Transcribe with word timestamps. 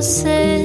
você. 0.00 0.56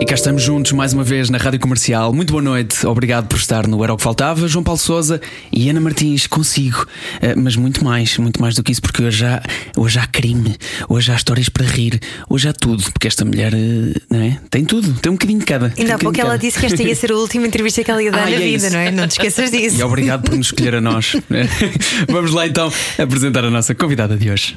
E 0.00 0.04
cá 0.04 0.16
estamos 0.16 0.42
juntos 0.42 0.72
mais 0.72 0.92
uma 0.92 1.04
vez 1.04 1.30
na 1.30 1.38
Rádio 1.38 1.60
Comercial. 1.60 2.12
Muito 2.12 2.32
boa 2.32 2.42
noite, 2.42 2.84
obrigado 2.84 3.28
por 3.28 3.36
estar 3.36 3.68
no 3.68 3.84
Era 3.84 3.94
o 3.94 3.96
que 3.96 4.02
Faltava. 4.02 4.48
João 4.48 4.64
Paulo 4.64 4.80
Souza 4.80 5.20
e 5.52 5.70
Ana 5.70 5.80
Martins, 5.80 6.26
consigo. 6.26 6.84
Eh, 7.20 7.36
mas 7.36 7.54
muito 7.54 7.84
mais, 7.84 8.18
muito 8.18 8.40
mais 8.40 8.56
do 8.56 8.62
que 8.64 8.72
isso, 8.72 8.82
porque 8.82 9.04
hoje 9.04 9.24
há, 9.24 9.40
hoje 9.76 10.00
há 10.00 10.06
crime, 10.08 10.56
hoje 10.88 11.12
há 11.12 11.14
histórias 11.14 11.48
para 11.48 11.64
rir, 11.64 12.00
hoje 12.28 12.48
há 12.48 12.52
tudo, 12.52 12.82
porque 12.92 13.06
esta 13.06 13.24
mulher 13.24 13.54
eh, 13.54 13.94
não 14.10 14.20
é? 14.20 14.38
tem 14.50 14.64
tudo, 14.64 14.92
tem 14.94 15.10
um 15.12 15.14
bocadinho 15.14 15.38
de 15.38 15.44
cada. 15.44 15.72
Ainda 15.78 15.94
há 15.94 15.98
pouco 15.98 16.20
ela 16.20 16.36
disse 16.36 16.58
que 16.58 16.66
esta 16.66 16.82
ia 16.82 16.96
ser 16.96 17.12
a 17.12 17.16
última 17.16 17.46
entrevista 17.46 17.84
que 17.84 17.90
ela 17.90 18.02
ia 18.02 18.10
dar 18.10 18.22
Ah, 18.26 18.30
na 18.30 18.32
é 18.32 18.38
vida, 18.40 18.66
isso. 18.66 18.72
não 18.74 18.80
é? 18.80 18.90
Não 18.90 19.06
te 19.06 19.12
esqueças 19.12 19.48
disso. 19.52 19.78
E 19.78 19.82
obrigado 19.84 20.22
por 20.28 20.36
nos 20.36 20.46
escolher 20.46 20.74
a 20.74 20.80
nós. 20.80 21.14
né? 21.30 21.48
Vamos 22.10 22.32
lá 22.32 22.48
então 22.48 22.72
apresentar 22.98 23.44
a 23.44 23.50
nossa 23.50 23.76
convidada 23.76 24.16
de 24.16 24.28
hoje. 24.28 24.56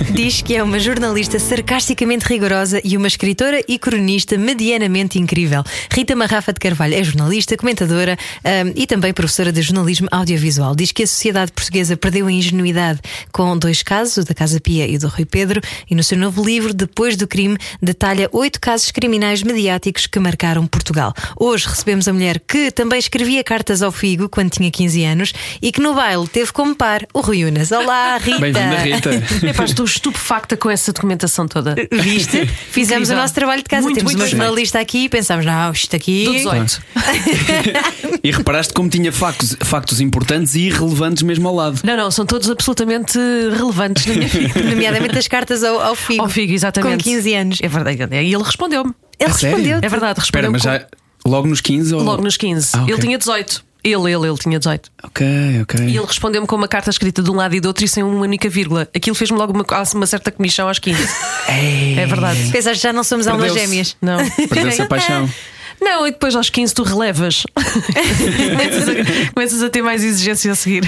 Diz 0.14 0.40
que 0.40 0.56
é 0.56 0.62
uma 0.62 0.78
jornalista 0.78 1.38
sarcasticamente 1.38 2.26
rigorosa 2.26 2.80
e 2.82 2.96
uma 2.96 3.06
escritora 3.06 3.62
e 3.68 3.78
cronista 3.78 4.36
medianamente 4.38 5.18
incrível. 5.18 5.62
Rita 5.90 6.16
Marrafa 6.16 6.52
de 6.52 6.58
Carvalho 6.58 6.94
é 6.94 7.04
jornalista, 7.04 7.56
comentadora 7.56 8.16
ahm, 8.44 8.72
e 8.74 8.86
também 8.86 9.12
professora 9.12 9.52
de 9.52 9.60
jornalismo 9.60 10.08
audiovisual. 10.10 10.74
Diz 10.74 10.92
que 10.92 11.02
a 11.02 11.06
sociedade 11.06 11.52
portuguesa 11.52 11.96
perdeu 11.96 12.26
a 12.26 12.32
ingenuidade 12.32 13.00
com 13.30 13.56
dois 13.56 13.82
casos, 13.82 14.16
o 14.18 14.24
da 14.24 14.34
Casa 14.34 14.60
Pia 14.60 14.86
e 14.86 14.96
o 14.96 14.98
do 14.98 15.08
Rui 15.08 15.24
Pedro, 15.24 15.60
e 15.88 15.94
no 15.94 16.02
seu 16.02 16.16
novo 16.16 16.42
livro, 16.42 16.72
Depois 16.72 17.16
do 17.16 17.26
Crime, 17.26 17.58
detalha 17.82 18.28
oito 18.32 18.60
casos 18.60 18.90
criminais 18.90 19.42
mediáticos 19.42 20.06
que 20.06 20.18
marcaram 20.18 20.66
Portugal. 20.66 21.12
Hoje 21.38 21.66
recebemos 21.68 22.08
a 22.08 22.12
mulher 22.12 22.40
que 22.40 22.70
também 22.70 22.98
escrevia 22.98 23.44
cartas 23.44 23.82
ao 23.82 23.92
Figo 23.92 24.28
quando 24.28 24.50
tinha 24.50 24.70
15 24.70 25.04
anos 25.04 25.32
e 25.60 25.70
que 25.70 25.80
no 25.80 25.94
baile 25.94 26.26
teve 26.26 26.52
como 26.52 26.74
par 26.74 27.06
o 27.12 27.20
Rui 27.20 27.44
Unas. 27.44 27.70
Olá, 27.70 28.16
Rita! 28.16 28.40
Bem-vinda, 28.40 28.76
Rita. 28.78 29.46
Epá, 29.46 29.64
estou 29.64 29.89
estupefacta 29.90 30.56
com 30.56 30.70
essa 30.70 30.92
documentação 30.92 31.46
toda. 31.46 31.74
Viste? 31.90 32.46
Fizemos 32.70 33.08
Incrível. 33.08 33.16
o 33.16 33.20
nosso 33.20 33.34
trabalho 33.34 33.62
de 33.62 33.68
casa. 33.68 33.82
Muito, 33.82 33.96
Temos 33.96 34.12
muito 34.12 34.22
uma 34.22 34.28
bem 34.28 34.38
jornalista 34.38 34.78
aqui 34.80 35.04
e 35.04 35.08
pensámos, 35.08 35.44
não, 35.44 35.72
isto 35.72 35.94
aqui. 35.94 36.24
Do 36.24 36.32
18. 36.32 36.82
E 38.22 38.30
reparaste 38.30 38.74
como 38.74 38.88
tinha 38.88 39.10
factos, 39.10 39.56
factos 39.60 40.00
importantes 40.00 40.54
e 40.54 40.66
irrelevantes 40.66 41.22
mesmo 41.22 41.48
ao 41.48 41.54
lado. 41.54 41.80
Não, 41.82 41.96
não, 41.96 42.10
são 42.10 42.26
todos 42.26 42.50
absolutamente 42.50 43.18
relevantes 43.18 44.04
na 44.06 44.14
minha 44.14 44.28
vida. 44.28 44.62
Nomeadamente 44.62 45.18
as 45.18 45.26
cartas 45.26 45.64
ao, 45.64 45.80
ao 45.80 45.94
Figo. 45.94 46.22
Ao 46.22 46.28
Figo, 46.28 46.52
exatamente. 46.52 47.04
Com 47.04 47.10
15 47.10 47.34
anos. 47.34 47.58
É 47.62 47.68
verdade. 47.68 48.14
E 48.14 48.34
ele 48.34 48.42
respondeu-me. 48.42 48.94
Ele 49.18 49.32
respondeu. 49.32 49.78
É 49.82 49.88
verdade, 49.88 50.20
Espera, 50.20 50.48
respondeu 50.48 50.52
mas 50.52 50.62
já 50.62 50.86
logo 51.26 51.46
nos 51.46 51.60
15 51.60 51.94
ou... 51.94 52.02
logo 52.02 52.22
nos 52.22 52.36
15. 52.36 52.70
Ah, 52.74 52.82
ok. 52.82 52.94
Ele 52.94 53.02
tinha 53.02 53.18
18. 53.18 53.64
Ele, 53.82 54.12
ele, 54.12 54.28
ele 54.28 54.38
tinha 54.38 54.58
18. 54.58 54.90
Ok, 55.04 55.26
ok. 55.62 55.80
E 55.86 55.96
ele 55.96 56.06
respondeu-me 56.06 56.46
com 56.46 56.56
uma 56.56 56.68
carta 56.68 56.90
escrita 56.90 57.22
de 57.22 57.30
um 57.30 57.34
lado 57.34 57.54
e 57.54 57.60
do 57.60 57.68
outro 57.68 57.84
e 57.84 57.88
sem 57.88 58.02
uma 58.02 58.20
única 58.20 58.48
vírgula. 58.48 58.88
Aquilo 58.94 59.14
fez-me 59.14 59.36
logo 59.38 59.52
uma, 59.52 59.64
uma 59.94 60.06
certa 60.06 60.30
comissão 60.30 60.68
aos 60.68 60.78
15. 60.78 61.00
É 61.50 62.06
verdade. 62.06 62.50
Pensaste 62.52 62.82
já 62.82 62.92
não 62.92 63.02
somos 63.02 63.26
almas 63.26 63.52
gêmeas. 63.52 63.96
Não. 64.00 64.18
Perdeu-se 64.48 64.82
a 64.82 64.86
paixão. 64.86 65.28
Não, 65.80 66.06
e 66.06 66.10
depois 66.10 66.34
aos 66.36 66.50
15 66.50 66.74
tu 66.74 66.82
relevas. 66.82 67.44
começas, 67.54 68.88
a, 68.88 69.32
começas 69.32 69.62
a 69.62 69.70
ter 69.70 69.82
mais 69.82 70.04
exigência 70.04 70.52
a 70.52 70.54
seguir. 70.54 70.82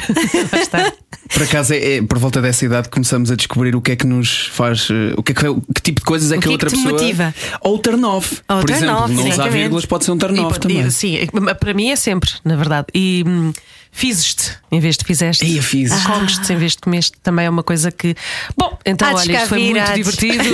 Por 1.33 1.43
acaso 1.45 1.73
é, 1.73 1.97
é 1.97 2.03
por 2.03 2.19
volta 2.19 2.43
dessa 2.43 2.65
idade 2.65 2.89
que 2.89 2.93
começamos 2.95 3.31
a 3.31 3.37
descobrir 3.37 3.75
o 3.75 3.81
que 3.81 3.93
é 3.93 3.97
que 3.97 4.07
nos 4.07 4.49
faz, 4.53 4.89
eh, 4.91 5.15
o 5.17 5.23
que, 5.23 5.33
é 5.33 5.35
que, 5.35 5.45
que 5.75 5.83
tipo 5.83 6.01
de 6.01 6.05
coisas 6.05 6.31
é 6.31 6.37
O 6.37 6.41
que, 6.41 6.49
que 6.49 6.53
a 6.53 6.55
é 6.55 6.59
que 6.59 6.65
outra 6.67 6.69
te 6.71 6.77
pessoa. 6.77 6.93
motiva? 7.01 7.35
Ou 7.63 7.79
turn 7.79 8.05
off. 8.05 8.39
Ou 8.49 8.61
por 8.61 8.67
turn 8.67 8.83
exemplo, 8.85 9.03
off, 9.05 9.13
não 9.15 9.29
usar 9.29 9.49
vírgulas 9.49 9.87
pode 9.87 10.05
ser 10.05 10.11
um 10.13 10.19
turn 10.19 10.37
E 10.37 10.41
off 10.41 10.59
pode- 10.61 10.75
também. 10.75 10.87
e, 10.87 10.91
Sim, 10.91 11.19
para 11.59 11.73
mim 11.75 11.89
é 11.91 11.97
sempre, 11.97 12.31
na 12.45 12.55
verdade. 12.57 12.89
E 12.95 13.25
hum, 13.27 13.53
fizes-te 13.91 14.53
em 14.71 14.79
vez 14.79 14.97
de 14.99 15.05
fizeste. 15.07 15.47
Ei, 15.47 15.59
a 15.59 15.63
fizes. 15.63 16.05
Comes-te 16.05 16.53
em 16.53 16.57
vez 16.57 16.73
de 16.73 16.79
comeste 16.79 17.17
também 17.23 17.47
é 17.47 17.51
uma 17.51 17.63
coisa 17.63 17.91
que. 17.91 18.15
Bom, 18.57 18.77
então 18.85 19.09
Há 19.09 19.15
olha, 19.15 19.33
isto 19.37 19.49
foi 19.49 19.59
muito 19.71 19.93
divertido. 19.95 20.45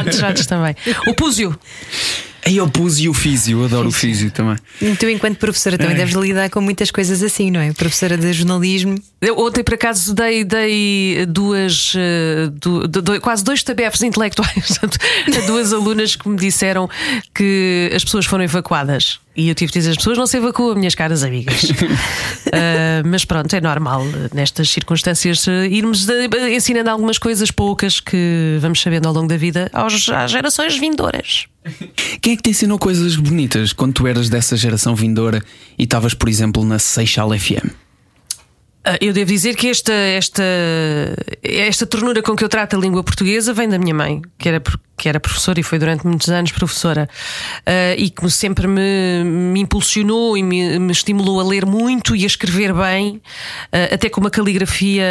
Antes, 0.00 0.20
antes 0.22 0.46
também. 0.46 0.74
O 1.06 1.14
púsio. 1.14 1.56
Aí 2.46 2.56
eu 2.58 2.68
pus 2.70 2.98
e 3.00 3.08
o 3.08 3.12
físio, 3.14 3.58
eu 3.60 3.64
adoro 3.64 3.88
o 3.88 3.92
físio 3.92 4.30
também. 4.30 4.56
Tu, 4.98 5.08
enquanto 5.10 5.36
professora, 5.36 5.76
também 5.76 5.96
deves 5.96 6.14
lidar 6.14 6.48
com 6.48 6.60
muitas 6.60 6.90
coisas 6.92 7.22
assim, 7.22 7.50
não 7.50 7.60
é? 7.60 7.72
Professora 7.72 8.16
de 8.16 8.32
jornalismo. 8.32 8.94
Eu 9.20 9.36
ontem, 9.38 9.64
por 9.64 9.74
acaso, 9.74 10.14
dei, 10.14 10.44
dei 10.44 11.26
duas, 11.26 11.92
eh, 11.96 12.48
du- 12.52 12.86
do- 12.86 13.02
do- 13.02 13.20
quase 13.20 13.42
dois 13.42 13.62
tabefes 13.62 14.02
intelectuais 14.02 14.78
a 15.36 15.46
duas 15.46 15.72
alunas 15.72 16.14
que 16.14 16.28
me 16.28 16.36
disseram 16.36 16.88
que 17.34 17.90
as 17.94 18.04
pessoas 18.04 18.24
foram 18.26 18.44
evacuadas. 18.44 19.18
E 19.36 19.48
eu 19.50 19.54
tive 19.54 19.70
de 19.70 19.78
dizer: 19.80 19.90
as 19.90 19.96
pessoas 19.96 20.16
não 20.16 20.26
se 20.26 20.36
evacuam, 20.38 20.74
minhas 20.74 20.94
caras 20.94 21.22
amigas. 21.22 21.62
Ah, 22.52 23.02
mas 23.04 23.24
pronto, 23.24 23.52
é 23.54 23.60
normal 23.60 24.02
eh, 24.06 24.30
nestas 24.32 24.70
circunstâncias 24.70 25.46
eh, 25.48 25.66
irmos 25.66 26.06
de- 26.06 26.28
ensinando 26.54 26.88
algumas 26.88 27.18
coisas 27.18 27.50
poucas 27.50 27.98
que 28.00 28.56
vamos 28.60 28.80
sabendo 28.80 29.08
ao 29.08 29.12
longo 29.12 29.26
da 29.26 29.36
vida 29.36 29.68
aos, 29.72 30.08
às 30.08 30.30
gerações 30.30 30.78
vindouras. 30.78 31.46
Quem 32.22 32.32
é 32.34 32.36
que 32.36 32.42
te 32.44 32.50
ensinou 32.50 32.78
coisas 32.78 33.16
bonitas 33.16 33.72
quando 33.72 33.92
tu 33.94 34.06
eras 34.06 34.28
dessa 34.30 34.56
geração 34.56 34.94
vindoura 34.94 35.42
e 35.76 35.82
estavas, 35.82 36.14
por 36.14 36.28
exemplo, 36.28 36.64
na 36.64 36.78
Seixal 36.78 37.30
FM? 37.36 37.68
Ah, 38.84 38.96
Eu 39.00 39.12
devo 39.12 39.30
dizer 39.30 39.56
que 39.56 39.66
esta, 39.66 39.92
esta, 39.92 40.42
esta 41.42 41.84
ternura 41.84 42.22
com 42.22 42.36
que 42.36 42.44
eu 42.44 42.48
trato 42.48 42.76
a 42.76 42.78
língua 42.78 43.02
portuguesa 43.02 43.52
vem 43.52 43.68
da 43.68 43.78
minha 43.78 43.94
mãe, 43.94 44.22
que 44.38 44.48
era, 44.48 44.62
que 44.96 45.08
era 45.08 45.20
professora 45.20 45.60
e 45.60 45.62
foi 45.62 45.78
durante 45.78 46.06
muitos 46.06 46.28
anos 46.28 46.52
professora, 46.52 47.08
ah, 47.66 47.94
e 47.96 48.10
que 48.10 48.28
sempre 48.30 48.66
me, 48.66 49.24
me 49.24 49.60
impulsionou 49.60 50.36
e 50.36 50.42
me, 50.42 50.78
me 50.78 50.92
estimulou 50.92 51.40
a 51.40 51.44
ler 51.44 51.66
muito 51.66 52.16
e 52.16 52.24
a 52.24 52.26
escrever 52.26 52.72
bem, 52.72 53.20
ah, 53.72 53.94
até 53.94 54.08
com 54.08 54.20
uma 54.20 54.30
caligrafia 54.30 55.04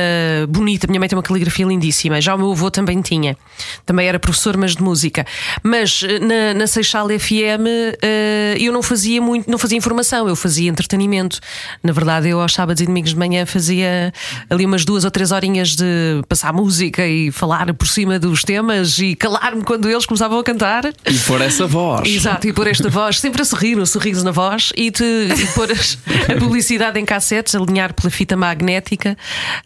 bonita. 0.49 0.87
Minha 0.87 0.99
mãe 0.99 1.09
tem 1.09 1.17
uma 1.17 1.23
caligrafia 1.23 1.65
lindíssima, 1.65 2.19
já 2.19 2.33
o 2.35 2.37
meu 2.37 2.51
avô 2.51 2.71
também 2.71 3.01
tinha, 3.01 3.37
também 3.85 4.07
era 4.07 4.19
professor, 4.19 4.57
mas 4.57 4.75
de 4.75 4.81
música. 4.81 5.25
Mas 5.63 6.03
ah, 6.03 6.25
na, 6.25 6.53
na 6.53 6.67
Seixal 6.67 7.07
FM 7.07 7.67
ah, 8.01 8.57
eu 8.59 8.73
não 8.73 8.81
fazia 8.81 9.21
muito, 9.21 9.49
não 9.49 9.57
fazia 9.57 9.77
informação, 9.77 10.27
eu 10.27 10.35
fazia 10.35 10.69
entretenimento. 10.69 11.39
Na 11.83 11.91
verdade, 11.91 12.29
eu 12.29 12.41
aos 12.41 12.53
sábados 12.53 12.81
e 12.81 12.85
domingos 12.85 13.11
de 13.11 13.17
manhã 13.17 13.45
fazia 13.45 14.11
ali 14.49 14.65
umas 14.65 14.83
duas 14.83 15.03
ou 15.05 15.11
três 15.11 15.31
horinhas 15.31 15.75
de 15.75 15.85
passar 16.27 16.51
música 16.51 17.05
e 17.05 17.31
falar 17.31 17.73
por 17.73 17.87
cima 17.87 18.17
dos 18.17 18.41
temas 18.41 18.97
e 18.99 19.15
calar-me 19.15 19.63
quando 19.75 19.89
eles 19.89 20.05
começavam 20.05 20.39
a 20.39 20.43
cantar. 20.43 20.85
E 20.85 21.17
por 21.27 21.41
essa 21.41 21.67
voz. 21.67 22.07
Exato, 22.07 22.47
e 22.47 22.53
pôr 22.53 22.67
esta 22.67 22.89
voz, 22.89 23.19
sempre 23.19 23.41
a 23.41 23.45
sorrir, 23.45 23.77
um 23.77 23.85
sorriso 23.85 24.23
na 24.23 24.31
voz 24.31 24.71
e, 24.75 24.89
te, 24.89 25.03
e 25.03 25.47
pôr 25.53 25.71
as- 25.71 25.97
a 26.33 26.39
publicidade 26.39 26.99
em 26.99 27.05
cassetes, 27.05 27.53
alinhar 27.55 27.93
pela 27.93 28.09
fita 28.09 28.35
magnética. 28.37 29.17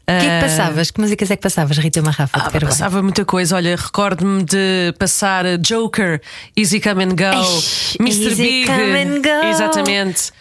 O 0.02 0.06
que 0.06 0.12
é 0.28 0.40
que 0.42 0.48
passavas? 0.48 0.92
Que 0.92 1.00
músicas 1.02 1.32
é 1.32 1.36
que 1.36 1.42
passavas, 1.44 1.78
Rita 1.78 2.02
Marrafa 2.02 2.40
Ah, 2.40 2.50
passava 2.60 3.02
muita 3.04 3.24
coisa. 3.24 3.56
Olha, 3.56 3.76
recordo-me 3.76 4.44
de 4.44 4.94
passar 4.98 5.46
Joker, 5.60 6.22
Easy 6.58 6.80
Come 6.80 7.04
and 7.04 7.10
Go, 7.10 7.40
Eish, 7.56 7.98
Mr. 8.00 8.26
Easy 8.32 8.42
Big. 8.42 8.66
Come 8.66 9.02
and 9.02 9.22
Go. 9.22 9.48
Exatamente. 9.50 10.32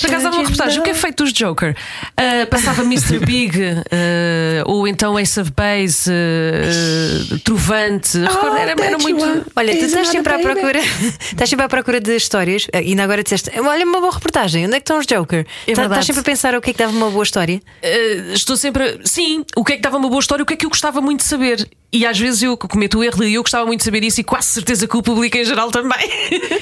Por 0.00 0.10
acaso 0.10 0.26
há 0.26 0.30
uma 0.30 0.42
reportagem. 0.42 0.80
O 0.80 0.82
que 0.82 0.90
é 0.90 0.94
feito 0.94 1.22
dos 1.24 1.32
Joker? 1.32 1.76
Ah, 2.16 2.46
passava 2.50 2.82
Mr. 2.82 3.18
Big, 3.24 3.58
ah, 3.62 4.62
ou 4.66 4.86
então 4.88 5.18
Ace 5.18 5.38
of 5.40 5.52
Base, 5.56 6.10
ah, 6.10 7.38
Trovante. 7.44 8.18
Recordo, 8.18 8.56
era, 8.56 8.74
era 8.82 8.98
muito. 9.12 9.52
Olha, 9.56 9.76
tu 9.78 9.84
estás 9.84 10.08
sempre 10.08 10.32
à 10.32 10.38
procura 10.38 10.78
Estás 11.32 11.50
sempre 11.50 11.66
à 11.66 11.68
procura 11.68 12.00
de 12.00 12.16
histórias 12.16 12.66
E 12.72 12.76
ainda 12.78 13.02
agora 13.04 13.22
disseste 13.22 13.50
Olha 13.58 13.84
uma 13.84 14.00
boa 14.00 14.12
reportagem, 14.12 14.66
onde 14.66 14.76
é 14.76 14.80
que 14.80 14.84
estão 14.84 14.98
os 14.98 15.06
Joker? 15.06 15.46
É 15.66 15.72
Tá- 15.74 15.84
estás 15.84 16.06
sempre 16.06 16.20
a 16.20 16.24
pensar 16.24 16.54
o 16.54 16.60
que 16.60 16.70
é 16.70 16.72
que 16.72 16.78
dava 16.78 16.92
uma 16.92 17.10
boa 17.10 17.22
história 17.22 17.60
Uh, 17.82 18.32
estou 18.32 18.56
sempre. 18.56 18.82
a- 18.84 18.98
Sim, 19.04 19.44
o 19.56 19.64
que 19.64 19.74
é 19.74 19.76
que 19.76 19.82
dava 19.82 19.96
uma 19.98 20.08
boa 20.08 20.20
história, 20.20 20.42
o 20.42 20.46
que 20.46 20.54
é 20.54 20.56
que 20.56 20.64
eu 20.66 20.70
gostava 20.70 21.00
muito 21.00 21.20
de 21.20 21.26
saber. 21.26 21.68
E 21.94 22.04
às 22.04 22.18
vezes 22.18 22.42
eu 22.42 22.56
cometo 22.56 22.98
o 22.98 23.04
erro 23.04 23.22
e 23.22 23.34
eu 23.34 23.42
gostava 23.42 23.64
muito 23.64 23.78
de 23.78 23.84
saber 23.84 24.02
isso 24.02 24.20
e 24.20 24.24
quase 24.24 24.48
certeza 24.48 24.88
que 24.88 24.96
o 24.96 25.00
público 25.00 25.36
em 25.36 25.44
geral 25.44 25.70
também. 25.70 26.10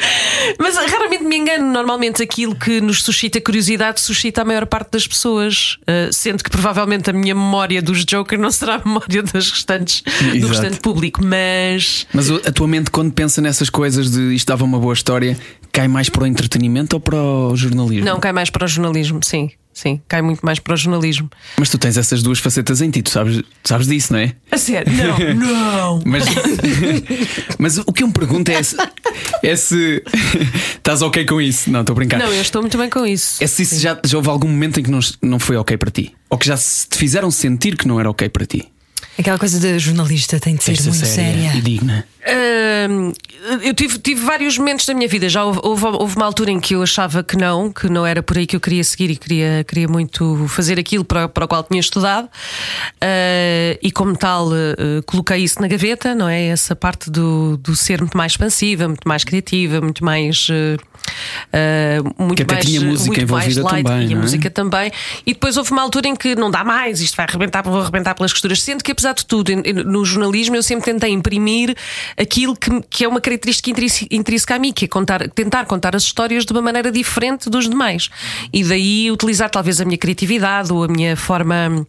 Mas 0.61 0.77
raramente 0.77 1.25
me 1.25 1.39
engano. 1.39 1.73
Normalmente 1.73 2.23
aquilo 2.23 2.55
que 2.55 2.83
nos 2.83 3.03
suscita 3.03 3.41
curiosidade 3.41 3.99
suscita 3.99 4.43
a 4.43 4.45
maior 4.45 4.67
parte 4.67 4.91
das 4.91 5.07
pessoas. 5.07 5.79
Uh, 5.89 6.13
sendo 6.13 6.45
que 6.45 6.51
provavelmente 6.51 7.09
a 7.09 7.15
minha 7.15 7.35
memória 7.35 7.81
dos 7.81 8.05
Joker 8.05 8.39
não 8.39 8.51
será 8.51 8.75
a 8.75 8.79
memória 8.85 9.23
das 9.23 9.51
restantes, 9.51 10.03
Exato. 10.07 10.39
do 10.39 10.47
restante 10.49 10.81
público. 10.81 11.25
Mas. 11.25 12.07
Mas 12.13 12.31
a 12.31 12.53
tua 12.53 12.69
mente, 12.69 12.91
quando 12.91 13.11
pensa 13.11 13.41
nessas 13.41 13.71
coisas 13.71 14.11
de 14.11 14.35
isto 14.35 14.49
dava 14.49 14.67
uma 14.67 14.79
boa 14.79 14.93
história, 14.93 15.39
cai 15.73 15.89
mais 15.89 16.11
para 16.11 16.25
o 16.25 16.27
entretenimento 16.27 16.97
ou 16.97 17.01
para 17.01 17.17
o 17.17 17.57
jornalismo? 17.57 18.05
Não, 18.05 18.21
cai 18.21 18.33
mais 18.33 18.51
para 18.51 18.67
o 18.67 18.69
jornalismo, 18.69 19.21
sim. 19.25 19.51
Sim, 19.73 20.01
cai 20.07 20.21
muito 20.21 20.45
mais 20.45 20.59
para 20.59 20.75
o 20.75 20.77
jornalismo. 20.77 21.31
Mas 21.59 21.71
tu 21.71 21.79
tens 21.79 21.97
essas 21.97 22.23
duas 22.23 22.39
facetas 22.39 22.81
em 22.83 22.91
ti, 22.91 23.03
tu 23.03 23.11
sabes, 23.11 23.43
sabes 23.65 23.87
disso, 23.87 24.13
não 24.13 24.21
é? 24.21 24.35
A 24.51 24.59
sério? 24.59 24.93
Não, 24.93 25.35
não. 25.35 26.03
Mas, 26.05 26.25
mas 27.59 27.79
o 27.79 27.93
que 27.93 28.03
eu 28.03 28.09
me 28.09 28.13
pergunto 28.13 28.51
é 28.51 28.63
se, 28.63 28.77
é 29.43 29.57
se 29.57 30.03
estás 30.77 31.01
ok 31.03 31.25
com 31.25 31.41
isso. 31.41 31.71
Não, 31.71 31.81
estou 31.81 31.95
a 31.95 31.97
brincar. 31.97 32.19
Não, 32.19 32.33
eu 32.33 32.43
estou 32.43 32.61
muito 32.61 32.77
bem 32.77 32.91
com 32.91 33.07
isso. 33.07 33.43
É 33.43 33.47
se 33.47 33.63
isso 33.63 33.79
já, 33.79 33.99
já 34.05 34.17
houve 34.17 34.29
algum 34.29 34.49
momento 34.49 34.79
em 34.79 34.83
que 34.83 34.91
não, 34.91 35.01
não 35.23 35.39
foi 35.39 35.57
ok 35.57 35.77
para 35.77 35.91
ti? 35.91 36.13
Ou 36.29 36.37
que 36.37 36.47
já 36.47 36.57
se 36.57 36.89
te 36.89 36.99
fizeram 36.99 37.31
sentir 37.31 37.77
que 37.77 37.89
não 37.89 37.99
era 37.99 38.11
ok 38.11 38.29
para 38.29 38.45
ti? 38.47 38.69
Aquela 39.19 39.39
coisa 39.39 39.61
de 39.61 39.79
jornalista 39.79 40.41
tem 40.41 40.57
de 40.57 40.65
ser 40.65 40.73
Esta 40.73 40.89
muito 40.89 41.07
séria 41.07 41.43
séria. 41.43 41.59
e 41.59 41.61
digna. 41.61 42.07
Hum, 42.89 43.13
eu 43.63 43.75
tive, 43.75 43.99
tive 43.99 44.25
vários 44.25 44.57
momentos 44.57 44.87
da 44.87 44.95
minha 44.95 45.09
vida. 45.09 45.29
Já 45.29 45.45
houve, 45.45 45.61
houve, 45.63 45.85
houve 45.87 46.17
uma 46.17 46.25
altura 46.25 46.51
em 46.51 46.59
que 46.61 46.75
eu 46.75 46.83
achava 46.83 47.23
que 47.23 47.37
não, 47.37 47.71
que 47.71 47.89
não 47.89 48.07
era 48.07 48.23
por 48.23 48.39
aí 48.39 48.47
que 48.47 48.57
eu 48.57 48.61
queria 48.61 48.83
seguir 48.83 49.11
e 49.11 49.17
queria, 49.17 49.65
queria 49.65 49.89
muito 49.89 50.47
fazer 50.49 50.79
aquilo 50.79 51.05
para, 51.05 51.29
para 51.29 51.45
o 51.45 51.49
qual 51.49 51.63
tinha 51.63 51.81
estudado. 51.81 52.27
Uh, 52.27 53.79
e 53.83 53.91
como 53.93 54.17
tal, 54.17 54.49
uh, 54.49 55.03
coloquei 55.05 55.39
isso 55.39 55.61
na 55.61 55.69
gaveta, 55.69 56.15
não 56.15 56.29
é? 56.29 56.47
Essa 56.47 56.75
parte 56.75 57.11
do, 57.11 57.57
do 57.59 57.77
ser 57.77 58.01
muito 58.01 58.17
mais 58.17 58.33
expansiva, 58.33 58.89
muito 58.89 59.07
mais 59.07 59.25
criativa, 59.25 59.81
muito 59.81 60.05
mais. 60.05 60.49
Uh, 60.49 60.81
uh, 61.03 62.23
muito 62.23 62.37
Que 62.37 62.43
até 62.43 62.55
mais, 62.55 62.67
tinha 62.67 62.81
música 62.81 63.07
muito 63.21 63.33
mais 63.33 63.57
envolvida 63.57 63.63
light, 63.75 63.85
também, 63.87 64.03
E 64.03 64.07
a 64.07 64.11
não 64.11 64.19
é? 64.19 64.23
música 64.23 64.51
também. 64.51 64.93
E 65.27 65.33
depois 65.35 65.57
houve 65.57 65.71
uma 65.73 65.83
altura 65.83 66.09
em 66.09 66.17
que 66.17 66.35
não 66.35 66.51
dá 66.51 66.65
mais, 66.65 67.01
isto 67.01 67.17
vai 67.17 67.27
arrebentar, 67.29 67.63
vou 67.63 67.81
arrebentar 67.81 68.15
pelas 68.15 68.33
costuras. 68.33 68.63
Sendo 68.63 68.83
que, 68.83 68.93
apesar 68.93 69.15
de 69.15 69.25
tudo, 69.27 69.53
no 69.85 70.05
jornalismo 70.05 70.57
eu 70.57 70.63
sempre 70.63 70.85
tentei 70.85 71.11
imprimir 71.11 71.75
aquilo 72.19 72.57
que, 72.57 72.71
que 72.89 73.05
é 73.05 73.09
uma 73.09 73.21
característica 73.21 73.71
intrínse- 73.71 74.07
intrínseca 74.11 74.55
a 74.55 74.59
mim, 74.59 74.73
que 74.73 74.85
é 74.85 74.89
contar, 74.89 75.29
tentar 75.31 75.65
contar 75.67 75.95
as 75.97 76.03
histórias 76.05 76.45
de 76.45 76.53
uma 76.53 76.63
maneira 76.63 76.91
diferente 76.91 77.49
dos 77.51 77.69
demais. 77.69 78.09
E 78.53 78.65
daí 78.65 79.11
utilizar 79.11 79.51
talvez 79.51 79.81
a 79.81 79.85
minha 79.85 79.99
criatividade 79.99 80.73
ou 80.73 80.85
a 80.85 80.89
minha 80.89 81.17
forma 81.17 81.87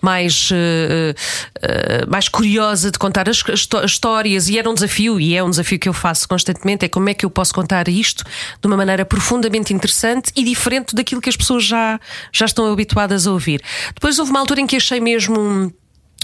mais, 0.00 0.50
eh, 0.52 1.14
eh, 1.62 2.04
mais 2.08 2.28
curiosa 2.28 2.90
de 2.90 2.98
contar 2.98 3.28
as, 3.28 3.42
as 3.48 3.68
as 3.82 3.90
histórias. 3.90 4.48
E 4.48 4.58
era 4.58 4.68
um 4.70 4.74
desafio, 4.74 5.18
e 5.18 5.34
é 5.36 5.42
um 5.42 5.50
desafio 5.50 5.78
que 5.78 5.88
eu 5.88 5.92
faço 5.92 6.28
constantemente: 6.28 6.84
é 6.84 6.88
como 6.88 7.08
é 7.08 7.14
que 7.14 7.24
eu 7.24 7.30
posso 7.30 7.52
contar 7.54 7.88
isto 7.88 8.24
de 8.64 8.66
uma 8.66 8.78
maneira 8.78 9.04
profundamente 9.04 9.74
interessante 9.74 10.32
e 10.34 10.42
diferente 10.42 10.94
daquilo 10.94 11.20
que 11.20 11.28
as 11.28 11.36
pessoas 11.36 11.64
já, 11.64 12.00
já 12.32 12.46
estão 12.46 12.72
habituadas 12.72 13.26
a 13.26 13.32
ouvir. 13.32 13.62
Depois 13.94 14.18
houve 14.18 14.30
uma 14.30 14.40
altura 14.40 14.62
em 14.62 14.66
que 14.66 14.76
achei 14.76 15.00
mesmo. 15.00 15.70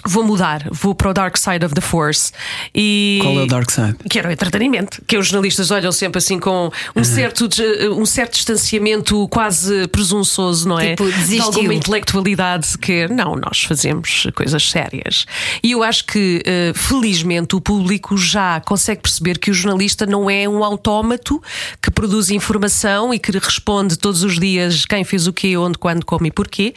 Vou 0.06 0.24
mudar, 0.24 0.66
vou 0.70 0.94
para 0.94 1.10
o 1.10 1.12
Dark 1.14 1.36
Side 1.36 1.64
of 1.64 1.74
the 1.74 1.80
Force. 1.80 2.32
E... 2.74 3.18
Qual 3.22 3.38
é 3.38 3.42
o 3.42 3.46
Dark 3.46 3.70
Side? 3.70 3.96
Que 4.08 4.18
era 4.18 4.28
o 4.28 4.32
entretenimento, 4.32 5.02
que 5.06 5.16
os 5.16 5.26
jornalistas 5.28 5.70
olham 5.70 5.92
sempre 5.92 6.18
assim 6.18 6.38
com 6.38 6.70
um, 6.96 7.04
certo, 7.04 7.46
de- 7.48 7.88
um 7.88 8.06
certo 8.06 8.32
distanciamento 8.32 9.28
quase 9.28 9.86
presunçoso, 9.88 10.68
não 10.68 10.78
é? 10.78 10.90
Tipo, 10.96 11.10
de 11.10 11.40
alguma 11.40 11.74
intelectualidade 11.74 12.78
que 12.78 13.08
não, 13.08 13.36
nós 13.36 13.62
fazemos 13.62 14.26
coisas 14.34 14.70
sérias. 14.70 15.26
E 15.62 15.72
eu 15.72 15.82
acho 15.82 16.04
que, 16.06 16.42
eh, 16.46 16.72
felizmente, 16.74 17.54
o 17.54 17.60
público 17.60 18.16
já 18.16 18.60
consegue 18.60 19.02
perceber 19.02 19.38
que 19.38 19.50
o 19.50 19.54
jornalista 19.54 20.06
não 20.06 20.30
é 20.30 20.48
um 20.48 20.64
autómato 20.64 21.42
que 21.82 21.90
produz 21.90 22.30
informação 22.30 23.12
e 23.12 23.18
que 23.18 23.32
responde 23.32 23.98
todos 23.98 24.22
os 24.22 24.38
dias 24.38 24.86
quem 24.86 25.04
fez 25.04 25.26
o 25.26 25.32
quê, 25.32 25.56
onde, 25.56 25.76
quando, 25.78 26.04
como 26.04 26.26
e 26.26 26.30
porquê. 26.30 26.74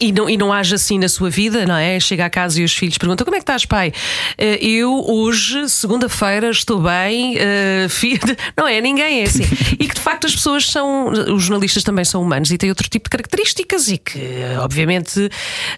E 0.00 0.12
não, 0.12 0.28
e 0.28 0.36
não 0.36 0.52
age 0.52 0.74
assim 0.74 0.98
na 0.98 1.08
sua 1.08 1.30
vida, 1.30 1.64
não 1.66 1.76
é? 1.76 1.98
Chega 2.00 2.24
a 2.26 2.30
casa 2.30 2.53
e 2.56 2.64
os 2.64 2.74
filhos 2.74 2.98
perguntam: 2.98 3.24
Como 3.24 3.36
é 3.36 3.38
que 3.38 3.42
estás, 3.42 3.64
pai? 3.64 3.92
Eh, 4.38 4.58
Eu 4.64 4.92
hoje, 5.08 5.68
segunda-feira, 5.68 6.50
estou 6.50 6.80
bem, 6.80 7.36
eh, 7.38 7.86
filho. 7.90 8.20
Não 8.56 8.66
é? 8.66 8.80
Ninguém 8.80 9.20
é 9.20 9.24
assim. 9.24 9.44
E 9.78 9.86
que 9.88 9.94
de 9.94 10.00
facto 10.00 10.26
as 10.26 10.34
pessoas 10.34 10.66
são. 10.70 11.08
Os 11.34 11.42
jornalistas 11.44 11.82
também 11.82 12.04
são 12.04 12.22
humanos 12.22 12.50
e 12.50 12.58
têm 12.58 12.68
outro 12.70 12.88
tipo 12.88 13.04
de 13.04 13.10
características 13.10 13.88
e 13.88 13.98
que, 13.98 14.20
obviamente, 14.60 15.28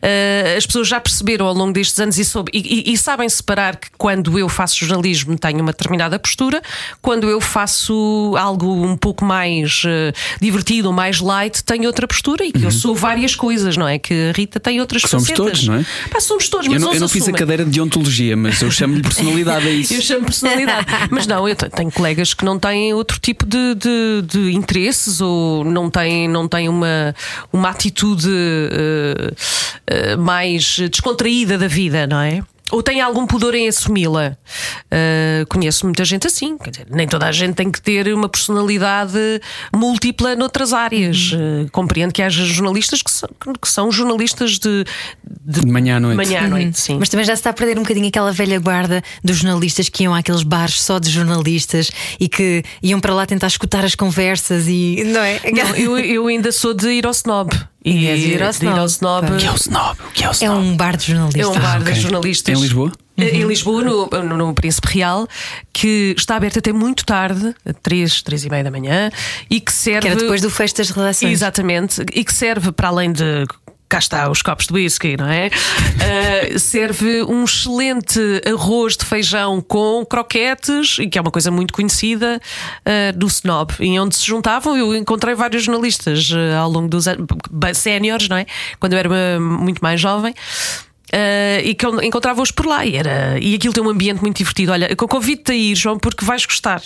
eh, 0.03 0.55
as 0.57 0.67
pessoas 0.67 0.89
já 0.89 1.01
perceberam 1.01 1.47
ao 1.47 1.55
longo 1.55 1.73
destes 1.73 1.99
anos 1.99 2.19
e, 2.19 2.25
soube- 2.25 2.51
e- 2.55 2.93
e- 2.93 2.97
sabem 2.99 3.29
separar 3.29 3.77
que 3.77 3.89
quando 3.97 4.39
eu 4.39 4.49
faço 4.49 4.77
jornalismo 4.85 5.37
tenho 5.39 5.61
uma 5.61 5.73
determinada 5.73 6.19
postura, 6.19 6.61
quando 7.03 7.29
eu 7.29 7.41
faço 7.41 8.35
algo 8.39 8.85
um 8.85 8.97
pouco 8.97 9.25
mais 9.25 9.83
divertido 10.41 10.89
ou 10.89 10.95
mais 10.95 11.21
light, 11.21 11.63
tenho 11.65 11.87
outra 11.87 12.07
postura 12.07 12.45
e 12.45 12.53
que 12.53 12.65
eu 12.65 12.71
sou 12.71 12.95
várias 12.95 13.35
coisas, 13.35 13.77
não 13.77 13.87
é? 13.89 13.99
Que 13.99 14.31
a 14.31 14.33
Rita 14.33 14.59
tem 14.61 14.81
outras 14.81 15.03
Que 15.03 15.09
somos 15.09 15.29
facetas. 15.29 15.47
todos, 15.61 15.69
não 15.69 15.75
é? 15.77 15.85
Pá, 16.11 16.21
somos 16.21 16.49
todos, 16.49 16.66
Eu 16.75 16.81
não, 16.81 16.93
eu 16.95 17.01
não 17.01 17.09
fiz 17.09 17.29
a 17.29 17.33
cadeira 17.33 17.65
de 17.65 17.81
ontologia, 17.81 18.37
mas 18.37 18.61
eu 18.61 18.71
chamo-lhe 18.71 19.03
personalidade 19.03 19.67
a 19.67 19.71
isso. 19.71 19.95
Eu 19.97 20.03
chamo 20.03 20.25
personalidade. 20.27 20.87
Mas 21.11 21.27
não, 21.27 21.49
eu 21.49 21.55
te- 21.55 21.69
tenho 21.71 21.91
colegas 21.91 22.35
que 22.35 22.45
não 22.45 22.59
têm 22.59 22.93
outro 22.95 23.19
tipo 23.19 23.45
de, 23.47 23.75
de, 23.75 24.23
de 24.27 24.53
interesses 24.55 25.21
ou 25.21 25.65
não 25.65 25.89
têm, 25.91 26.29
não 26.29 26.47
têm 26.49 26.69
uma, 26.69 27.15
uma 27.53 27.71
atitude 27.71 28.29
eh, 28.31 29.33
eh, 29.87 30.17
mais 30.17 30.79
descontraída 30.91 31.57
da 31.59 31.69
vida, 31.69 32.07
não 32.07 32.21
é? 32.21 32.43
Ou 32.71 32.83
têm 32.83 33.01
algum 33.01 33.27
pudor 33.27 33.55
em 33.55 33.69
assumi-la. 33.69 34.37
Eh, 34.91 35.45
conheço 35.49 35.87
muita 35.87 36.05
gente 36.05 36.27
assim. 36.27 36.59
Quer 36.59 36.71
dizer, 36.71 36.87
nem 36.91 37.07
toda 37.07 37.27
a 37.27 37.33
gente 37.33 37.55
tem 37.55 37.71
que 37.71 37.81
ter 37.81 38.13
uma 38.13 38.29
personalidade 38.29 39.41
múltipla 39.75 40.35
noutras 40.35 40.73
áreas. 40.73 41.33
Eh, 41.35 41.67
compreendo 41.71 42.13
que 42.13 42.23
haja 42.23 42.45
jornalistas 42.45 43.03
que 43.03 43.11
são, 43.11 43.29
que 43.61 43.69
são 43.69 43.91
jornalistas 43.93 44.59
de, 44.59 44.85
de, 45.45 45.61
De 45.61 45.67
manhã 45.67 45.97
à 45.97 46.01
noite. 46.01 46.17
manhã 46.17 46.45
à 46.45 46.49
noite, 46.49 46.81
sim. 46.81 46.97
Mas 46.99 47.09
também 47.09 47.25
já 47.25 47.37
se 47.37 47.41
está 47.41 47.51
a 47.51 47.53
perder 47.53 47.79
um 47.79 47.83
bocadinho 47.83 48.09
aquela 48.09 48.33
velha 48.33 48.59
guarda 48.59 49.03
dos 49.23 49.37
jornalistas 49.37 49.89
que 49.89 50.03
iam 50.03 50.15
àqueles 50.15 50.43
bares 50.43 50.83
só 50.83 50.99
de 50.99 51.09
jornalistas 51.11 51.91
e 52.19 52.29
que 52.29 52.65
iam 52.83 53.01
para 53.01 53.15
lá 53.15 53.27
tentar 53.27 53.47
escutar 53.47 53.85
as 53.85 53.95
conversas 53.95 54.67
e. 54.67 55.05
Não 55.07 55.21
é? 55.21 55.41
Não, 55.53 55.77
eu, 55.77 55.99
eu 55.99 56.27
ainda 56.27 56.51
sou 56.51 56.75
de 56.75 56.89
ir 56.89 57.07
ao 57.07 57.13
snob. 57.13 57.51
E 57.89 57.93
de 57.93 58.33
ir 58.33 58.43
ao 58.43 58.51
de 58.51 58.67
ir 58.67 58.69
ao 58.71 58.87
snob. 58.87 59.27
snob. 59.27 59.31
O 59.33 59.37
que 59.37 59.47
é 59.47 59.51
o 59.53 59.55
snob? 59.55 60.01
O 60.01 60.11
que 60.13 60.25
é 60.25 60.27
o 60.27 60.31
É 60.31 60.33
snob? 60.35 60.59
um 60.59 60.77
bar 60.77 60.97
de 60.97 61.07
jornalistas. 61.07 61.43
É 61.43 61.47
um 61.47 61.61
bar 61.63 61.81
ok. 61.81 61.93
de 61.95 62.01
jornalistas. 62.01 62.59
Em 62.59 62.61
Lisboa? 62.63 62.93
Eh, 63.17 63.37
Em 63.37 63.47
Lisboa, 63.47 63.83
no, 63.83 64.07
no, 64.09 64.37
no 64.37 64.55
Príncipe 64.55 64.89
Real, 64.89 65.27
que 65.73 66.15
está 66.19 66.35
aberto 66.37 66.59
até 66.59 66.73
muito 66.73 67.07
tarde, 67.07 67.55
três, 67.83 68.21
três 68.23 68.45
e 68.45 68.51
meia 68.51 68.65
da 68.65 68.71
manhã, 68.73 69.11
e 69.49 69.61
que 69.61 69.73
serve. 69.73 70.01
Que 70.01 70.09
era 70.09 70.17
depois 70.17 70.41
do 70.43 70.51
fecho 70.51 70.75
das 70.77 70.91
redações. 70.91 71.33
Exatamente, 71.33 72.05
e 72.13 72.25
que 72.25 72.35
serve 72.35 72.73
para 72.73 72.89
além 72.89 73.13
de. 73.13 73.47
Cá 73.89 73.99
está 73.99 74.29
os 74.29 74.43
copos 74.43 74.67
de 74.67 74.75
whisky, 74.75 75.17
não 75.17 75.29
é? 75.29 75.49
Eh, 76.01 76.59
serve 76.59 77.23
um 77.23 77.45
excelente 77.45 78.21
arroz 78.45 78.97
de 78.97 79.05
feijão 79.05 79.61
com 79.61 80.05
croquetes, 80.05 80.97
que 81.11 81.17
é 81.17 81.21
uma 81.21 81.31
coisa 81.31 81.51
muito 81.53 81.73
conhecida 81.73 82.41
eh, 82.85 83.13
do 83.13 83.27
Snob, 83.27 83.73
e 83.79 83.99
onde 84.01 84.17
se 84.17 84.27
juntavam. 84.27 84.77
Eu 84.77 84.95
encontrei 84.95 85.35
vários 85.35 85.63
jornalistas 85.63 86.31
eh, 86.35 86.57
ao 86.57 86.69
longo 86.69 86.89
dos 86.89 87.07
anos, 87.07 87.27
séniores, 87.75 88.29
não 88.29 88.37
é? 88.37 88.47
Quando 88.81 88.95
eu 88.95 88.99
era 88.99 89.41
muito 89.41 89.81
mais 89.81 90.01
jovem. 90.01 90.35
Eh, 91.13 91.63
e 91.65 91.75
que 91.75 91.87
eu 91.87 92.03
encontrava-os 92.03 92.51
por 92.51 92.67
lá 92.67 92.85
e, 92.85 92.97
era, 92.97 93.39
e 93.41 93.55
aquilo 93.55 93.73
tem 93.73 93.83
um 93.83 93.89
ambiente 93.89 94.21
muito 94.21 94.37
divertido. 94.37 94.73
Olha, 94.73 94.89
eu 94.91 94.97
convido-te 94.97 95.53
a 95.53 95.55
ir, 95.55 95.75
João, 95.75 95.99
porque 95.99 96.25
vais 96.25 96.45
gostar. 96.45 96.83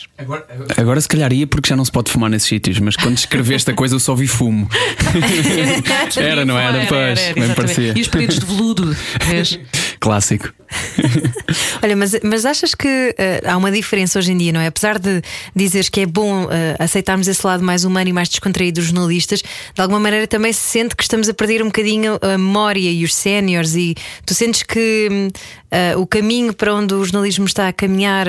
Agora 0.77 1.01
se 1.01 1.09
calhar 1.09 1.33
ia 1.33 1.47
porque 1.47 1.69
já 1.69 1.77
não 1.77 1.85
se 1.85 1.93
pode 1.93 2.11
fumar 2.11 2.29
nesses 2.29 2.49
sítios, 2.49 2.79
mas 2.79 2.97
quando 2.97 3.17
escreveste 3.17 3.71
a 3.71 3.75
coisa 3.75 3.95
eu 3.95 4.01
só 4.01 4.15
vi 4.15 4.27
fumo. 4.27 4.69
Era, 6.17 6.45
não 6.45 6.59
era? 6.59 6.87
Pois, 6.87 7.19
bem 7.19 7.45
exatamente. 7.45 7.55
parecia. 7.55 7.93
E 7.97 8.01
os 8.01 8.09
períodos 8.09 8.39
de 8.39 8.47
veludo, 8.47 8.97
vês? 9.27 9.59
Clássico. 10.01 10.51
Olha, 11.83 11.97
mas, 11.97 12.13
mas 12.23 12.47
achas 12.47 12.75
que 12.75 13.15
eh, 13.19 13.43
há 13.45 13.57
uma 13.57 13.71
diferença 13.73 14.19
hoje 14.19 14.33
em 14.33 14.37
dia, 14.37 14.53
não 14.53 14.61
é? 14.61 14.69
Apesar 14.69 14.99
de 14.99 15.21
dizeres 15.55 15.89
que 15.89 16.01
é 16.01 16.07
bom 16.07 16.49
eh, 16.51 16.77
aceitarmos 16.79 17.27
esse 17.29 17.45
lado 17.47 17.63
mais 17.63 17.85
humano 17.85 18.09
e 18.09 18.13
mais 18.13 18.29
descontraído 18.29 18.81
dos 18.81 18.87
jornalistas, 18.91 19.43
de 19.43 19.81
alguma 19.83 19.99
maneira 20.01 20.27
também 20.27 20.53
se 20.53 20.61
sente 20.61 20.95
que 20.97 21.03
estamos 21.03 21.29
a 21.29 21.35
perder 21.35 21.61
um 21.63 21.67
bocadinho 21.67 22.19
a 22.23 22.39
memória 22.39 22.91
e 22.91 23.05
os 23.05 23.15
séniores, 23.15 23.75
e 23.75 23.95
tu 24.25 24.33
sentes 24.33 24.63
que 24.63 25.09
hum, 25.11 25.29
eh, 25.71 25.97
o 25.97 26.07
caminho 26.07 26.55
para 26.55 26.73
onde 26.75 26.95
o 26.95 27.05
jornalismo 27.05 27.47
está 27.47 27.69
a 27.69 27.73
caminhar, 27.73 28.27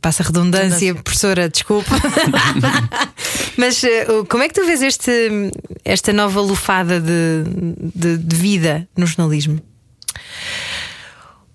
passa 0.00 0.22
a 0.22 0.26
redundância, 0.26 0.94
professora, 0.94 1.48
desculpa. 1.48 1.90
mas 3.56 3.82
como 4.28 4.42
é 4.42 4.48
que 4.48 4.54
tu 4.54 4.64
vês 4.66 4.82
este, 4.82 5.10
esta 5.84 6.12
nova 6.12 6.40
lufada 6.40 7.00
de, 7.00 7.44
de- 7.94 8.18
de 8.18 8.36
vida 8.36 8.86
no 8.96 9.06
jornalismo? 9.06 9.60